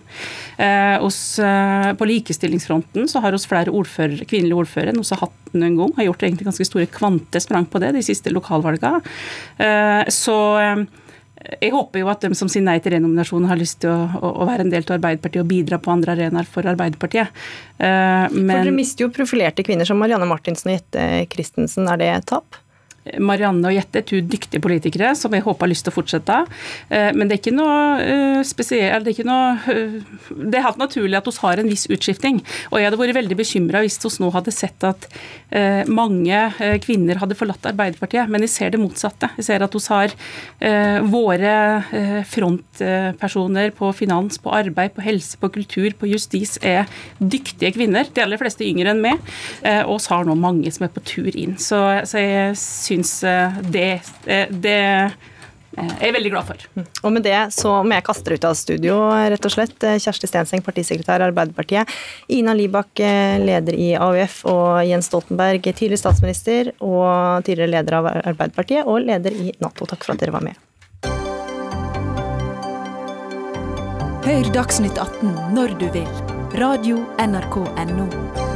På 0.61 2.05
likestillingsfronten 2.05 3.07
så 3.09 3.19
har 3.23 3.34
vi 3.34 3.39
flere 3.49 3.73
ordfører, 3.73 4.23
kvinnelige 4.29 4.63
ordførere 4.63 4.93
enn 4.93 5.01
vi 5.01 5.09
har 5.09 5.23
hatt 5.23 5.55
noen 5.57 5.77
gang. 5.79 5.93
Har 5.97 6.07
gjort 6.07 6.25
egentlig 6.27 6.47
ganske 6.47 6.67
store 6.67 6.88
kvantesprang 6.91 7.65
på 7.71 7.82
det 7.82 7.91
de 7.97 8.03
siste 8.05 8.32
lokalvalgene. 8.34 9.01
Så 10.22 10.38
eh, 10.61 10.84
jeg 11.57 11.74
håper 11.74 12.03
jo 12.03 12.09
at 12.11 12.24
de 12.24 12.38
som 12.38 12.49
sier 12.51 12.65
nei 12.65 12.78
til 12.84 12.93
renominasjon, 12.95 13.47
har 13.49 13.59
lyst 13.59 13.82
til 13.82 13.89
å, 13.89 14.32
å, 14.32 14.47
være 14.49 14.67
en 14.67 14.74
del 14.74 14.86
av 14.86 14.97
Arbeiderpartiet 14.99 15.41
og 15.41 15.49
bidra 15.49 15.82
på 15.82 15.93
andre 15.93 16.13
arenaer 16.13 16.49
for 16.49 16.69
Arbeiderpartiet. 16.69 17.34
Men, 17.82 18.30
for 18.30 18.51
Dere 18.51 18.76
mister 18.76 19.07
jo 19.07 19.13
profilerte 19.15 19.65
kvinner 19.65 19.89
som 19.89 19.97
Marianne 19.97 20.30
Martinsen 20.30 20.69
og 20.69 20.78
Jette 20.78 21.07
Christensen. 21.34 21.89
Er 21.89 21.97
det 21.97 22.11
et 22.13 22.30
tap? 22.30 22.61
Marianne 23.21 23.65
og 23.65 23.73
Jette 23.73 24.03
to 24.05 24.19
dyktige 24.21 24.61
politikere 24.61 25.15
som 25.17 25.33
jeg 25.33 25.41
håper 25.45 25.65
har 25.65 25.71
lyst 25.71 25.87
til 25.87 25.93
å 25.93 25.95
fortsette. 25.95 26.37
Eh, 26.93 27.09
men 27.17 27.27
det 27.27 27.35
er 27.35 27.41
ikke 27.41 27.55
noe 27.55 27.77
eh, 28.01 28.41
spesielt 28.45 29.07
Det 29.07 29.15
er, 29.25 29.31
eh, 29.73 29.95
det 30.37 30.59
er 30.59 30.65
helt 30.67 30.81
naturlig 30.81 31.17
at 31.17 31.29
vi 31.29 31.35
har 31.41 31.61
en 31.61 31.71
viss 31.71 31.87
utskifting. 31.89 32.41
Og 32.69 32.77
jeg 32.77 32.89
hadde 32.89 33.01
vært 33.01 33.17
veldig 33.17 33.37
bekymra 33.39 33.81
hvis 33.81 33.97
vi 34.03 34.11
nå 34.21 34.31
hadde 34.35 34.53
sett 34.53 34.83
at 34.85 35.07
mange 35.91 36.37
kvinner 36.83 37.17
hadde 37.19 37.35
forlatt 37.35 37.65
Arbeiderpartiet. 37.67 38.29
Men 38.31 38.45
jeg 38.45 38.53
ser 38.53 38.71
det 38.71 38.79
motsatte. 38.79 39.27
Jeg 39.35 39.47
ser 39.49 39.63
at 39.65 39.73
vi 39.75 39.81
har 39.91 40.13
våre 41.11 41.55
frontpersoner 42.29 43.73
på 43.75 43.89
finans, 43.97 44.39
på 44.39 44.53
arbeid, 44.55 44.93
på 44.95 45.03
helse, 45.03 45.35
på 45.41 45.49
kultur, 45.51 45.89
på 45.99 46.07
justis 46.07 46.55
er 46.63 46.87
dyktige 47.19 47.73
kvinner. 47.75 48.07
De 48.07 48.23
aller 48.23 48.39
fleste 48.39 48.63
yngre 48.63 48.93
enn 48.93 49.03
meg. 49.03 49.19
Og 49.89 49.99
vi 49.99 50.13
har 50.13 50.29
nå 50.29 50.37
mange 50.39 50.71
som 50.71 50.87
er 50.87 50.93
på 50.95 51.03
tur 51.03 51.31
inn. 51.35 51.57
Så, 51.59 51.81
så 52.07 52.23
jeg 52.23 52.55
syns 52.91 53.23
eh, 53.23 53.59
det, 53.71 53.91
eh, 54.25 54.47
det 54.51 54.79
jeg 55.71 56.09
er 56.09 56.11
veldig 56.11 56.31
glad 56.33 56.47
for. 56.49 56.63
Mm. 56.75 56.87
Og 57.07 57.13
med 57.15 57.23
det 57.23 57.37
så 57.55 57.77
må 57.87 57.95
jeg 57.95 58.03
kaste 58.03 58.27
dere 58.27 58.41
ut 58.41 58.47
av 58.49 58.57
studio, 58.59 58.95
rett 59.31 59.45
og 59.47 59.53
slett. 59.53 59.85
Kjersti 60.03 60.27
Stenseng, 60.27 60.63
partisekretær 60.65 61.23
Arbeiderpartiet. 61.23 61.87
Ina 62.35 62.51
Libak, 62.57 62.91
leder 62.99 63.77
i 63.79 63.93
AUF. 63.95 64.41
Og 64.51 64.81
Jens 64.89 65.07
Stoltenberg, 65.07 65.63
tidligere 65.71 66.01
statsminister 66.03 66.73
og 66.83 67.47
tidligere 67.47 67.71
leder 67.77 67.97
av 68.01 68.11
Arbeiderpartiet 68.11 68.83
og 68.83 69.07
leder 69.07 69.31
i 69.31 69.55
Nato. 69.63 69.87
Takk 69.87 70.03
for 70.03 70.17
at 70.17 70.25
dere 70.25 70.35
var 70.35 70.43
med. 70.43 70.59
Hør 74.27 74.53
Dagsnytt 74.59 74.99
18 74.99 75.55
når 75.55 75.79
du 75.79 75.87
vil. 75.95 76.07
Radio 76.59 76.99
NRK 77.15 77.61
Radio.nrk.no. 77.63 78.50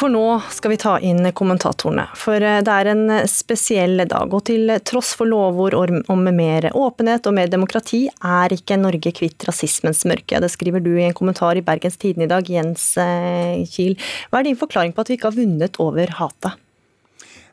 For 0.00 0.08
nå 0.08 0.40
skal 0.48 0.72
vi 0.72 0.76
ta 0.80 0.94
inn 1.04 1.26
kommentatorene. 1.36 2.06
For 2.16 2.40
eh, 2.40 2.62
det 2.64 2.72
er 2.72 2.88
en 2.88 3.02
spesiell 3.28 4.00
dag. 4.08 4.32
Og 4.32 4.46
til 4.48 4.72
tross 4.88 5.10
for 5.18 5.28
lovord 5.28 5.76
om 5.76 6.22
mer 6.32 6.70
åpenhet 6.72 7.28
og 7.28 7.36
mer 7.36 7.52
demokrati, 7.52 8.06
er 8.08 8.54
ikke 8.56 8.80
Norge 8.80 9.12
kvitt 9.18 9.44
rasismens 9.44 10.06
mørke. 10.08 10.40
Det 10.40 10.48
skriver 10.54 10.80
du 10.80 10.94
i 10.94 11.04
en 11.10 11.16
kommentar 11.16 11.60
i 11.60 11.64
Bergens 11.66 12.00
Tidende 12.00 12.30
i 12.30 12.32
dag, 12.32 12.48
Jens 12.48 12.94
eh, 12.96 13.60
Kiel. 13.68 13.98
Hva 14.30 14.40
er 14.40 14.48
din 14.48 14.60
forklaring 14.62 14.96
på 14.96 15.04
at 15.04 15.12
vi 15.12 15.20
ikke 15.20 15.28
har 15.28 15.36
vunnet 15.36 15.80
over 15.84 16.16
hatet? 16.22 16.56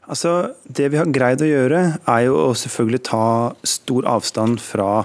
Altså, 0.08 0.53
Det 0.64 0.88
vi 0.93 0.99
har 0.99 1.10
greid 1.12 1.41
å 1.43 1.49
gjøre, 1.49 1.82
er 2.08 2.22
jo 2.28 2.38
å 2.39 2.55
selvfølgelig 2.55 3.01
ta 3.10 3.24
stor 3.68 4.08
avstand 4.08 4.62
fra 4.64 5.03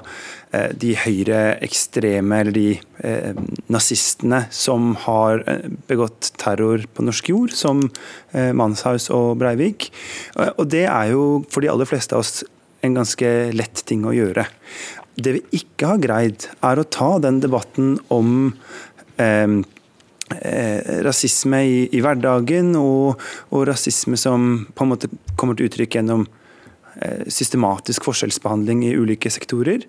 eh, 0.55 0.71
de 0.79 0.93
høyreekstreme, 0.95 2.39
eller 2.39 2.55
de 2.55 2.67
eh, 3.03 3.41
nazistene 3.73 4.45
som 4.55 4.93
har 5.07 5.43
eh, 5.51 5.67
begått 5.91 6.31
terror 6.39 6.87
på 6.95 7.07
norsk 7.09 7.33
jord, 7.35 7.57
som 7.59 7.83
eh, 8.31 8.53
Manshaus 8.55 9.11
og 9.11 9.35
Breivik. 9.43 9.91
Eh, 10.39 10.55
og 10.55 10.71
det 10.71 10.87
er 10.87 11.11
jo 11.17 11.43
for 11.51 11.67
de 11.67 11.73
aller 11.73 11.91
fleste 11.91 12.15
av 12.15 12.23
oss 12.23 12.45
en 12.87 12.95
ganske 12.99 13.35
lett 13.59 13.83
ting 13.89 14.07
å 14.07 14.15
gjøre. 14.15 14.47
Det 15.19 15.35
vi 15.35 15.63
ikke 15.65 15.95
har 15.97 16.03
greid, 16.03 16.47
er 16.63 16.79
å 16.79 16.87
ta 16.87 17.17
den 17.23 17.43
debatten 17.43 17.97
om 18.15 18.53
eh, 19.19 19.63
Eh, 20.41 21.03
rasisme 21.05 21.63
i, 21.67 21.79
i 21.93 22.03
hverdagen, 22.03 22.75
og, 22.79 23.21
og, 23.51 23.65
rasisme 23.69 24.19
som 24.21 24.67
på 24.75 24.85
en 24.85 24.93
måte 24.95 25.11
kommer 25.39 25.59
til 25.59 25.69
uttrykk 25.69 25.99
gjennom 25.99 26.27
eh, 27.01 27.25
systematisk 27.31 28.07
forskjellsbehandling 28.09 28.85
i 28.89 28.95
ulike 28.99 29.33
sektorer. 29.33 29.85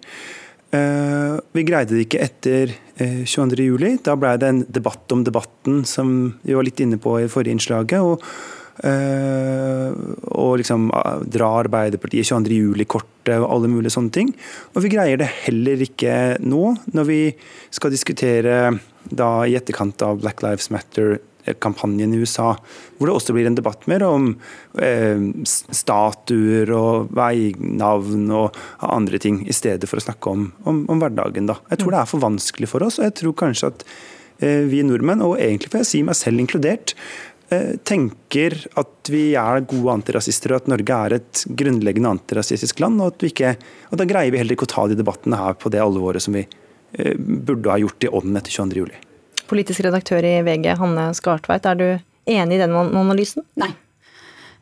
Eh, 0.73 1.35
vi 1.53 1.67
greide 1.67 1.95
det 1.95 2.07
ikke 2.07 2.23
etter 2.25 2.73
22.07. 2.97 4.03
Da 4.05 4.17
ble 4.19 4.33
det 4.41 4.49
en 4.49 4.65
debatt 4.69 5.13
om 5.15 5.23
debatten, 5.25 5.83
som 5.89 6.33
vi 6.43 6.57
var 6.57 6.65
litt 6.67 6.81
inne 6.83 6.99
på 7.01 7.19
i 7.21 7.31
forrige 7.31 7.59
innslaget. 7.59 8.01
og 8.01 8.27
og 8.73 10.55
liksom 10.57 10.87
dra 11.29 11.49
Arbeiderpartiet 11.59 12.25
22.07-kortet 12.25 13.35
og 13.35 13.45
alle 13.53 13.69
mulige 13.69 13.93
sånne 13.93 14.09
ting. 14.15 14.31
Og 14.73 14.81
vi 14.81 14.89
greier 14.95 15.21
det 15.21 15.27
heller 15.43 15.83
ikke 15.85 16.15
nå, 16.41 16.71
når 16.97 17.05
vi 17.05 17.19
skal 17.69 17.93
diskutere 17.93 18.55
da 19.17 19.45
i 19.47 19.55
etterkant 19.57 20.01
av 20.05 20.21
Black 20.21 20.43
Lives 20.43 20.69
Matter-kampanjen 20.73 22.13
i 22.13 22.21
USA, 22.23 22.53
hvor 22.97 23.09
det 23.09 23.15
også 23.15 23.35
blir 23.35 23.49
en 23.49 23.57
debatt 23.57 23.85
mer 23.91 24.05
om 24.07 24.31
eh, 24.81 25.27
statuer 25.47 26.71
og 26.77 27.11
veinavn 27.15 28.31
og 28.33 28.63
andre 28.87 29.21
ting, 29.21 29.43
i 29.47 29.55
stedet 29.55 29.89
for 29.89 30.01
å 30.01 30.07
snakke 30.07 30.33
om, 30.33 30.47
om, 30.69 30.85
om, 30.89 31.03
hverdagen. 31.03 31.49
Da. 31.49 31.59
Jeg 31.73 31.83
tror 31.83 31.95
det 31.95 32.01
er 32.01 32.09
for 32.13 32.25
vanskelig 32.25 32.71
for 32.71 32.87
oss, 32.87 32.99
og 33.01 33.09
jeg 33.09 33.17
tror 33.21 33.37
kanskje 33.45 33.73
at 33.73 33.85
eh, 34.39 34.65
vi 34.71 34.81
nordmenn, 34.87 35.25
og 35.25 35.37
egentlig 35.37 35.73
får 35.73 35.83
jeg 35.83 35.91
si 35.91 36.03
meg 36.07 36.19
selv 36.19 36.43
inkludert, 36.43 36.95
eh, 37.53 37.75
tenker 37.85 38.57
at 38.79 39.13
vi 39.13 39.25
er 39.39 39.67
gode 39.67 39.99
antirasister, 39.99 40.53
og 40.53 40.63
at 40.63 40.73
Norge 40.73 40.99
er 41.05 41.19
et 41.19 41.45
grunnleggende 41.59 42.15
antirasistisk 42.17 42.81
land. 42.83 43.01
Og, 43.03 43.13
at 43.13 43.29
ikke, 43.29 43.55
og 43.91 44.01
da 44.01 44.09
greier 44.09 44.33
vi 44.33 44.41
heller 44.41 44.57
ikke 44.57 44.69
å 44.69 44.75
ta 44.75 44.89
de 44.89 44.99
debattene 44.99 45.39
her 45.39 45.57
på 45.59 45.71
det 45.73 45.83
alvoret 45.83 46.23
som 46.23 46.35
vi 46.39 46.47
burde 47.17 47.71
ha 47.71 47.79
gjort 47.81 48.05
i 48.05 48.11
ånden 48.11 48.37
etter 48.39 48.53
22.07. 48.53 48.91
Politisk 49.49 49.83
redaktør 49.85 50.25
i 50.25 50.37
VG, 50.45 50.73
Hanne 50.79 51.09
Skartveit, 51.17 51.65
er 51.65 51.79
du 51.79 51.87
enig 52.29 52.57
i 52.57 52.61
den 52.61 52.75
analysen? 52.77 53.45
Nei. 53.59 53.73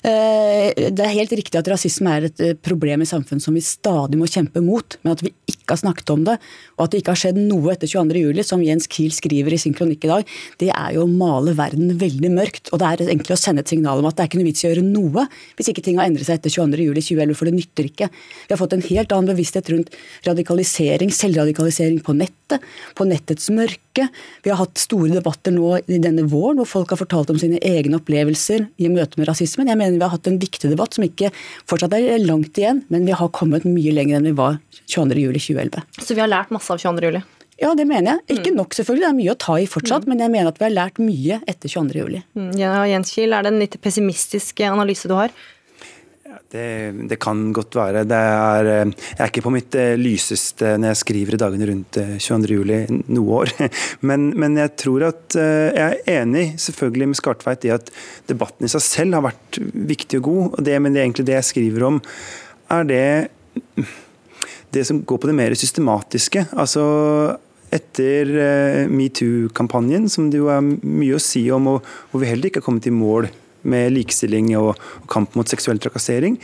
Eh, 0.02 0.90
det 0.90 1.04
er 1.06 1.14
helt 1.14 1.34
riktig 1.38 1.60
at 1.60 1.68
rasisme 1.70 2.10
er 2.10 2.26
et 2.26 2.40
eh, 2.42 2.56
problem 2.58 3.04
i 3.04 3.10
samfunnet 3.10 3.44
som 3.44 3.54
vi 3.54 3.62
stadig 3.62 4.18
må 4.18 4.26
kjempe 4.26 4.64
mot, 4.66 4.96
men 5.06 5.14
at 5.14 5.22
vi 5.22 5.30
ikke 5.46 5.76
har 5.76 5.82
snakket 5.84 6.10
om 6.10 6.24
det, 6.26 6.40
og 6.80 6.86
at 6.88 6.94
det 6.94 7.02
ikke 7.04 7.14
har 7.14 7.20
skjedd 7.22 7.38
noe 7.38 7.76
etter 7.76 7.92
22.07, 7.92 8.42
som 8.48 8.64
Jens 8.66 8.90
Kiel 8.90 9.14
skriver 9.14 9.54
i 9.54 9.60
sin 9.62 9.76
kronikk 9.78 10.08
i 10.08 10.10
dag, 10.10 10.32
det 10.64 10.72
er 10.74 10.96
jo 10.96 11.06
å 11.06 11.12
male 11.12 11.54
verden 11.58 11.94
veldig 12.02 12.32
mørkt. 12.34 12.72
Og 12.74 12.82
det 12.82 12.88
er 12.88 13.04
egentlig 13.12 13.38
å 13.38 13.40
sende 13.44 13.62
et 13.62 13.70
signal 13.70 14.02
om 14.02 14.10
at 14.10 14.18
det 14.18 14.26
er 14.26 14.32
ikke 14.32 14.42
noe 14.42 14.50
vits 14.50 14.64
i 14.66 14.68
å 14.68 14.74
gjøre 14.74 14.88
noe 14.88 15.28
hvis 15.60 15.70
ikke 15.70 15.84
ting 15.86 16.02
har 16.02 16.10
endret 16.10 16.26
seg 16.26 16.40
etter 16.40 16.56
22.07.2011, 16.56 17.38
for 17.38 17.50
det 17.50 17.56
nytter 17.60 17.92
ikke. 17.92 18.10
Vi 18.48 18.56
har 18.56 18.62
fått 18.64 18.74
en 18.78 18.86
helt 18.88 19.14
annen 19.14 19.30
bevissthet 19.36 19.70
rundt 19.70 19.94
radikalisering, 20.26 21.14
selvradikalisering 21.14 22.02
på 22.02 22.18
nettet, 22.18 22.66
på 22.98 23.06
nettets 23.08 23.52
mørke. 23.54 24.08
Vi 24.42 24.50
har 24.50 24.60
hatt 24.60 24.82
store 24.82 25.14
debatter 25.14 25.54
nå 25.54 25.78
i 25.86 26.02
denne 26.02 26.26
våren 26.32 26.62
hvor 26.62 26.70
folk 26.74 26.96
har 26.96 27.02
fortalt 27.04 27.32
om 27.34 27.40
sine 27.40 27.62
egne 27.62 28.00
opplevelser 28.00 28.66
i 28.82 28.90
møte 28.92 29.20
med 29.22 29.30
rasismen. 29.30 29.70
Jeg 29.70 29.80
mener 29.80 29.91
mener 29.92 30.02
vi 30.02 30.08
har 30.08 30.16
hatt 30.16 30.32
en 30.32 30.40
viktig 30.42 30.72
debatt 30.72 30.98
som 30.98 31.06
ikke 31.06 31.32
fortsatt 31.70 31.94
er 31.98 32.24
langt 32.24 32.58
igjen, 32.58 32.84
men 32.94 33.06
vi 33.08 33.16
har 33.18 33.32
kommet 33.36 33.68
mye 33.68 33.94
lenger 33.96 34.20
enn 34.20 34.32
vi 34.32 34.36
var 34.38 34.58
22.07.2011. 34.88 35.86
Så 36.02 36.18
vi 36.18 36.24
har 36.24 36.32
lært 36.32 36.52
masse 36.56 36.74
av 36.74 36.82
22.07.? 36.82 37.22
Ja, 37.62 37.76
det 37.78 37.86
mener 37.86 38.16
jeg. 38.16 38.40
Ikke 38.40 38.52
mm. 38.56 38.58
nok, 38.58 38.74
selvfølgelig. 38.74 39.04
Det 39.04 39.10
er 39.12 39.18
mye 39.20 39.34
å 39.36 39.40
ta 39.44 39.56
i 39.62 39.70
fortsatt, 39.70 40.08
mm. 40.08 40.10
men 40.10 40.24
jeg 40.24 40.34
mener 40.34 40.50
at 40.50 40.58
vi 40.58 40.66
har 40.66 40.74
lært 40.74 41.02
mye 41.02 41.42
etter 41.46 41.70
22.07. 41.70 42.24
Mm. 42.34 42.54
Ja, 42.58 42.74
Jens 42.90 43.14
Kiel, 43.14 43.36
er 43.38 43.46
det 43.46 43.52
en 43.52 43.62
litt 43.62 43.78
pessimistisk 43.84 44.64
analyse 44.66 45.12
du 45.12 45.14
har? 45.18 45.36
Det, 46.52 46.92
det, 47.10 47.18
kan 47.20 47.50
godt 47.56 47.76
være. 47.76 48.04
Er, 48.08 48.68
eh, 48.70 48.92
jeg 48.92 49.20
er 49.20 49.32
ikke 49.32 49.44
på 49.44 49.52
mitt 49.52 49.76
eh, 49.76 49.98
lyseste 50.00 50.78
når 50.80 50.94
jeg 50.94 51.00
skriver 51.02 51.36
i 51.36 51.40
dagene 51.42 51.68
rundt 51.68 52.00
22.07. 52.24 52.72
Eh, 52.76 52.94
noe 53.12 53.42
år. 53.42 53.52
Men, 54.08 54.30
men, 54.40 54.56
jeg 54.60 54.74
tror 54.80 55.06
at 55.10 55.36
jeg 55.36 55.98
er 56.00 56.22
enig 56.22 56.58
selvfølgelig 56.62 57.10
med 57.12 57.20
Skartveit 57.20 57.68
i 57.68 57.74
at 57.76 57.92
debatten 58.30 58.68
i 58.68 58.72
seg 58.72 58.84
selv 58.84 59.18
har 59.18 59.26
vært 59.28 59.60
viktig 59.92 60.22
og 60.22 60.28
god. 60.28 60.58
det, 60.66 60.80
Men 60.82 60.96
det, 60.96 61.04
egentlig 61.04 61.28
det 61.28 61.38
jeg 61.38 61.50
skriver 61.52 61.88
om, 61.88 62.02
er 62.72 62.88
det 62.88 63.06
det 64.72 64.86
som 64.88 65.04
går 65.04 65.22
på 65.22 65.30
det 65.30 65.38
mer 65.38 65.56
systematiske. 65.56 66.48
Altså 66.52 66.84
etter 67.72 68.88
metoo-kampanjen, 68.92 70.10
som 70.12 70.32
det 70.32 70.42
jo 70.42 70.50
er 70.52 70.64
mye 70.64 71.16
å 71.16 71.24
si 71.24 71.46
om, 71.52 71.76
og 71.76 71.94
hvor 72.12 72.24
vi 72.24 72.32
heller 72.32 72.52
ikke 72.52 72.64
har 72.64 72.68
kommet 72.68 72.90
i 72.90 72.96
mål 72.96 73.30
med 73.64 73.94
likestilling 73.96 74.54
og, 74.60 74.76
kamp 75.12 75.36
mot 75.36 75.50
seksuell 75.50 75.80
trakassering, 75.82 76.38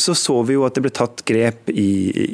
så 0.00 0.14
så 0.16 0.34
vi 0.48 0.56
jo 0.56 0.64
at 0.66 0.76
det 0.76 0.82
ble 0.84 0.92
tatt 0.94 1.22
grep 1.28 1.70
i, 1.72 1.90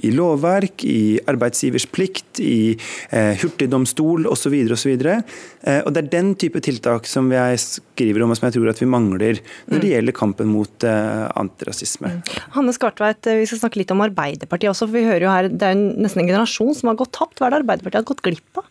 i 0.07 0.12
lovverk, 0.14 0.84
i 0.87 1.18
arbeidsgivers 1.28 1.89
plikt, 1.91 2.41
i 2.41 2.76
eh, 3.11 3.32
hurtigdomstol 3.41 4.28
osv. 4.30 4.55
osv. 4.76 4.93
Eh, 5.11 5.80
og 5.82 5.91
det 5.95 6.05
er 6.05 6.12
den 6.12 6.34
type 6.39 6.62
tiltak 6.64 7.09
som 7.11 7.32
jeg 7.34 7.59
skriver 7.62 8.22
om, 8.22 8.32
og 8.32 8.39
som 8.39 8.49
jeg 8.49 8.57
tror 8.59 8.70
at 8.70 8.82
vi 8.82 8.91
mangler 8.91 9.41
når 9.66 9.80
det 9.80 9.82
mm. 9.82 9.93
gjelder 9.95 10.18
kampen 10.20 10.53
mot 10.53 10.87
eh, 10.87 11.26
antirasisme. 11.43 12.14
Mm. 12.16 12.22
Hanne 12.59 12.76
Skartveit, 12.76 13.26
eh, 13.26 13.43
vi 13.43 13.51
skal 13.51 13.64
snakke 13.64 13.82
litt 13.82 13.95
om 13.95 14.05
Arbeiderpartiet 14.07 14.72
også. 14.72 14.87
for 14.87 15.01
vi 15.01 15.09
hører 15.09 15.26
jo 15.26 15.34
her, 15.34 15.51
Det 15.51 15.72
er 15.72 15.76
nesten 15.76 16.22
en 16.22 16.30
generasjon 16.30 16.74
som 16.78 16.93
har 16.93 17.01
gått 17.03 17.16
tapt. 17.18 17.41
Hva 17.41 17.49
er 17.49 17.57
det 17.57 17.62
Arbeiderpartiet 17.64 18.05
har 18.05 18.11
gått 18.14 18.24
glipp 18.26 18.62
av? 18.62 18.70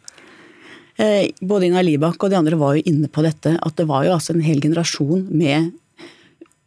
Eh, 0.96 1.32
både 1.44 1.68
Ina 1.68 1.84
Libak 1.84 2.24
og 2.24 2.32
de 2.32 2.38
andre 2.40 2.58
var 2.60 2.78
jo 2.78 2.86
inne 2.88 3.10
på 3.12 3.24
dette, 3.26 3.58
at 3.60 3.76
det 3.76 3.88
var 3.90 4.06
jo 4.08 4.14
altså 4.16 4.36
en 4.36 4.46
hel 4.46 4.62
generasjon 4.64 5.26
med 5.28 5.74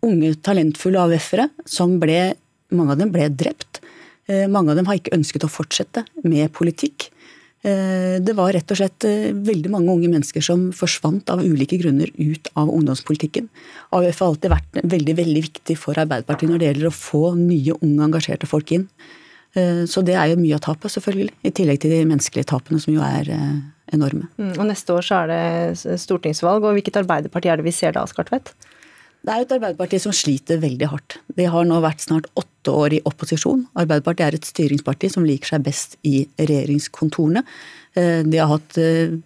unge, 0.05 0.35
talentfulle 0.45 1.01
AUF-ere 1.07 1.49
som 1.67 1.99
ble 2.03 2.35
Mange 2.69 2.93
av 2.93 2.99
dem 3.01 3.09
ble 3.09 3.25
drept. 3.33 3.79
Eh, 4.29 4.43
mange 4.45 4.69
av 4.69 4.77
dem 4.77 4.85
har 4.85 4.99
ikke 4.99 5.15
ønsket 5.17 5.47
å 5.47 5.49
fortsette 5.49 6.03
med 6.21 6.51
politikk. 6.53 7.07
Eh, 7.65 8.21
det 8.21 8.35
var 8.37 8.53
rett 8.53 8.75
og 8.75 8.77
slett 8.77 9.07
veldig 9.33 9.71
mange 9.73 9.89
unge 9.89 10.11
mennesker 10.13 10.45
som 10.45 10.67
forsvant 10.77 11.33
av 11.33 11.41
ulike 11.41 11.79
grunner 11.81 12.13
ut 12.19 12.51
av 12.61 12.69
ungdomspolitikken. 12.69 13.49
AUF 13.89 14.21
har 14.21 14.35
alltid 14.35 14.53
vært 14.53 14.83
veldig 14.85 15.15
veldig 15.23 15.45
viktig 15.47 15.79
for 15.81 15.97
Arbeiderpartiet 15.97 16.53
når 16.53 16.61
det 16.61 16.69
gjelder 16.69 16.91
å 16.91 16.99
få 16.99 17.23
nye, 17.41 17.79
unge, 17.81 18.05
engasjerte 18.11 18.53
folk 18.53 18.77
inn. 18.77 18.85
Så 19.89 20.05
det 20.05 20.13
er 20.13 20.29
jo 20.29 20.43
mye 20.43 20.61
av 20.61 20.67
tapet, 20.69 20.93
selvfølgelig. 20.93 21.33
I 21.49 21.55
tillegg 21.57 21.81
til 21.81 21.97
de 21.97 22.05
menneskelige 22.05 22.53
tapene, 22.53 22.85
som 22.85 22.93
jo 22.93 23.01
er 23.01 23.33
enorme. 23.95 24.29
Mm, 24.41 24.55
og 24.57 24.67
Neste 24.71 24.95
år 24.95 25.07
så 25.07 25.23
er 25.23 25.31
det 25.33 26.01
stortingsvalg, 26.03 26.65
og 26.65 26.77
hvilket 26.77 27.01
Arbeiderparti 27.03 27.51
er 27.53 27.61
det 27.61 27.69
vi 27.69 27.75
ser 27.75 27.97
da, 27.97 28.05
Skartvedt? 28.09 28.55
Det 29.27 29.35
er 29.35 29.43
et 29.43 29.53
Arbeiderparti 29.57 29.99
som 30.01 30.15
sliter 30.15 30.61
veldig 30.63 30.89
hardt. 30.93 31.19
De 31.37 31.47
har 31.51 31.67
nå 31.67 31.81
vært 31.83 32.05
snart 32.05 32.29
åtte 32.39 32.73
år 32.73 32.95
i 32.97 33.03
opposisjon. 33.09 33.67
Arbeiderpartiet 33.79 34.27
er 34.27 34.39
et 34.39 34.49
styringsparti 34.49 35.11
som 35.13 35.27
liker 35.27 35.55
seg 35.55 35.65
best 35.67 35.99
i 36.07 36.23
regjeringskontorene. 36.39 37.43
Eh, 37.99 38.23
de 38.25 38.39
har 38.41 38.53
hatt 38.53 38.79
eh, 38.81 39.19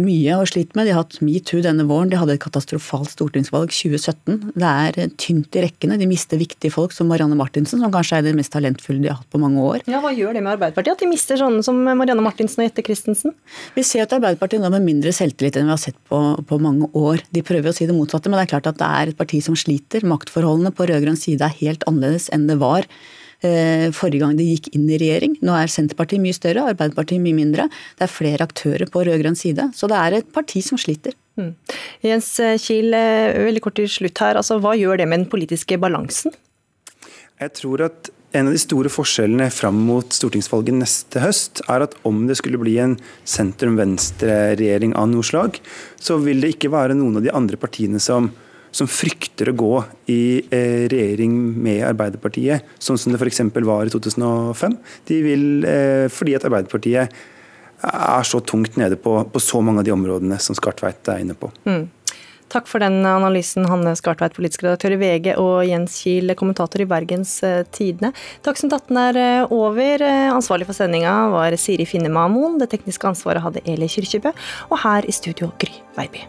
mye 0.00 0.36
å 0.36 0.46
slite 0.48 0.76
med. 0.76 0.86
De 0.88 0.94
har 0.94 1.04
hatt 1.04 1.18
metoo 1.24 1.62
denne 1.64 1.86
våren, 1.88 2.10
de 2.12 2.18
hadde 2.20 2.36
et 2.36 2.42
katastrofalt 2.42 3.10
stortingsvalg 3.12 3.72
2017. 3.72 4.52
Det 4.56 4.70
er 4.70 5.14
tynt 5.20 5.56
i 5.56 5.64
rekkene. 5.64 5.98
De 6.00 6.08
mister 6.10 6.40
viktige 6.40 6.74
folk 6.74 6.94
som 6.96 7.10
Marianne 7.10 7.38
Martinsen, 7.38 7.82
som 7.82 7.92
kanskje 7.94 8.20
er 8.20 8.26
det 8.26 8.36
mest 8.38 8.54
talentfulle 8.54 9.02
de 9.02 9.10
har 9.12 9.18
hatt 9.20 9.32
på 9.32 9.40
mange 9.42 9.62
år. 9.62 9.82
Ja, 9.90 10.02
Hva 10.04 10.14
gjør 10.16 10.36
det 10.36 10.44
med 10.44 10.54
Arbeiderpartiet, 10.56 10.96
at 10.96 11.04
de 11.04 11.10
mister 11.10 11.40
sånne 11.40 11.64
som 11.66 11.80
Marianne 11.86 12.24
Martinsen 12.24 12.64
og 12.64 12.70
Jette 12.70 12.86
Christensen? 12.86 13.36
Vi 13.76 13.84
ser 13.86 14.06
at 14.06 14.16
Arbeiderpartiet 14.16 14.62
nå 14.62 14.72
med 14.74 14.86
mindre 14.86 15.14
selvtillit 15.16 15.58
enn 15.60 15.70
vi 15.70 15.76
har 15.76 15.82
sett 15.82 15.98
på, 16.10 16.22
på 16.46 16.60
mange 16.62 16.90
år. 16.96 17.24
De 17.34 17.44
prøver 17.46 17.72
å 17.72 17.76
si 17.76 17.88
det 17.88 17.96
motsatte, 17.96 18.32
men 18.32 18.40
det 18.40 18.46
er 18.46 18.54
klart 18.56 18.70
at 18.72 18.80
det 18.80 18.90
er 19.02 19.12
et 19.12 19.20
parti 19.20 19.42
som 19.44 19.58
sliter. 19.58 20.06
Maktforholdene 20.06 20.74
på 20.76 20.88
rød-grønn 20.88 21.20
side 21.20 21.44
er 21.44 21.60
helt 21.62 21.86
annerledes 21.88 22.30
enn 22.34 22.48
det 22.50 22.60
var 22.62 22.86
Eh, 22.86 23.25
forrige 23.42 24.22
gang 24.22 24.36
de 24.38 24.46
gikk 24.48 24.70
inn 24.74 24.86
i 24.88 24.98
regjering. 25.00 25.36
Nå 25.44 25.54
er 25.54 25.70
Senterpartiet 25.70 26.22
mye 26.22 26.36
større, 26.36 26.64
Arbeiderpartiet 26.72 27.20
mye 27.22 27.36
mindre. 27.36 27.68
Det 27.98 28.06
er 28.06 28.12
flere 28.12 28.46
aktører 28.46 28.88
på 28.90 29.04
rød-grønn 29.06 29.38
side. 29.38 29.68
Så 29.76 29.90
det 29.92 29.98
er 30.00 30.18
et 30.18 30.32
parti 30.34 30.62
som 30.64 30.80
sliter. 30.80 31.14
Mm. 31.36 31.52
Jens 32.06 32.32
Kiel, 32.64 32.96
eh, 32.96 33.36
veldig 33.44 33.62
kort 33.64 33.76
til 33.76 33.90
slutt 33.92 34.24
her. 34.24 34.40
Altså, 34.40 34.56
hva 34.62 34.72
gjør 34.78 35.02
det 35.02 35.08
med 35.08 35.24
den 35.24 35.30
politiske 35.30 35.78
balansen? 35.78 36.32
Jeg 37.36 37.52
tror 37.58 37.84
at 37.84 38.10
en 38.36 38.48
av 38.50 38.54
de 38.56 38.60
store 38.60 38.90
forskjellene 38.92 39.48
fram 39.54 39.78
mot 39.88 40.12
stortingsvalget 40.12 40.76
neste 40.76 41.22
høst, 41.22 41.62
er 41.72 41.84
at 41.86 41.94
om 42.08 42.24
det 42.28 42.38
skulle 42.40 42.60
bli 42.60 42.76
en 42.82 42.96
sentrum-venstre-regjering 43.28 44.96
av 44.98 45.08
noe 45.12 45.24
slag, 45.26 45.60
så 46.00 46.18
vil 46.22 46.42
det 46.42 46.56
ikke 46.56 46.72
være 46.74 46.96
noen 46.98 47.20
av 47.20 47.26
de 47.26 47.32
andre 47.36 47.60
partiene 47.60 48.02
som 48.02 48.32
som 48.76 48.88
frykter 48.90 49.50
å 49.50 49.56
gå 49.56 49.72
i 50.12 50.20
eh, 50.52 50.84
regjering 50.92 51.32
med 51.64 51.84
Arbeiderpartiet, 51.88 52.76
sånn 52.82 53.00
som 53.00 53.14
det 53.14 53.20
f.eks. 53.22 53.42
var 53.64 53.88
i 53.88 53.94
2005. 53.94 54.76
De 55.08 55.20
vil, 55.24 55.48
eh, 55.64 56.06
fordi 56.12 56.36
at 56.36 56.44
Arbeiderpartiet 56.48 57.20
er 57.86 58.24
så 58.28 58.40
tungt 58.40 58.76
nede 58.80 58.98
på, 59.00 59.18
på, 59.32 59.42
så 59.42 59.60
mange 59.64 59.82
av 59.82 59.88
de 59.88 59.94
områdene 59.94 60.38
som 60.42 60.56
Skartveit 60.56 61.08
er 61.12 61.22
inne 61.24 61.36
på. 61.38 61.50
Mm. 61.68 61.86
Takk 62.52 62.68
for 62.70 62.78
den 62.78 63.00
analysen, 63.08 63.64
Hanne 63.66 63.96
Skartveit, 63.98 64.36
politisk 64.36 64.62
redaktør 64.62 64.94
i 64.94 65.00
VG, 65.00 65.32
og 65.42 65.64
Jens 65.66 65.96
Kiel, 65.98 66.30
kommentator 66.38 66.84
i 66.84 66.88
Bergens 66.88 67.32
eh, 67.48 67.64
Tidende. 67.74 68.12
Dagsnytt 68.46 68.76
18 68.76 69.02
er 69.02 69.20
over. 69.56 70.04
Ansvarlig 70.36 70.68
for 70.68 70.78
sendinga 70.78 71.16
var 71.32 71.56
Siri 71.60 71.88
Finne 71.88 72.12
Mamoen. 72.12 72.60
Det 72.60 72.70
tekniske 72.76 73.08
ansvaret 73.08 73.44
hadde 73.44 73.64
Eli 73.66 73.90
Kyrkjebø. 73.90 74.36
Og 74.70 74.80
her 74.84 75.08
i 75.08 75.16
studio 75.16 75.50
Gry 75.58 75.80
Veiby. 75.98 76.28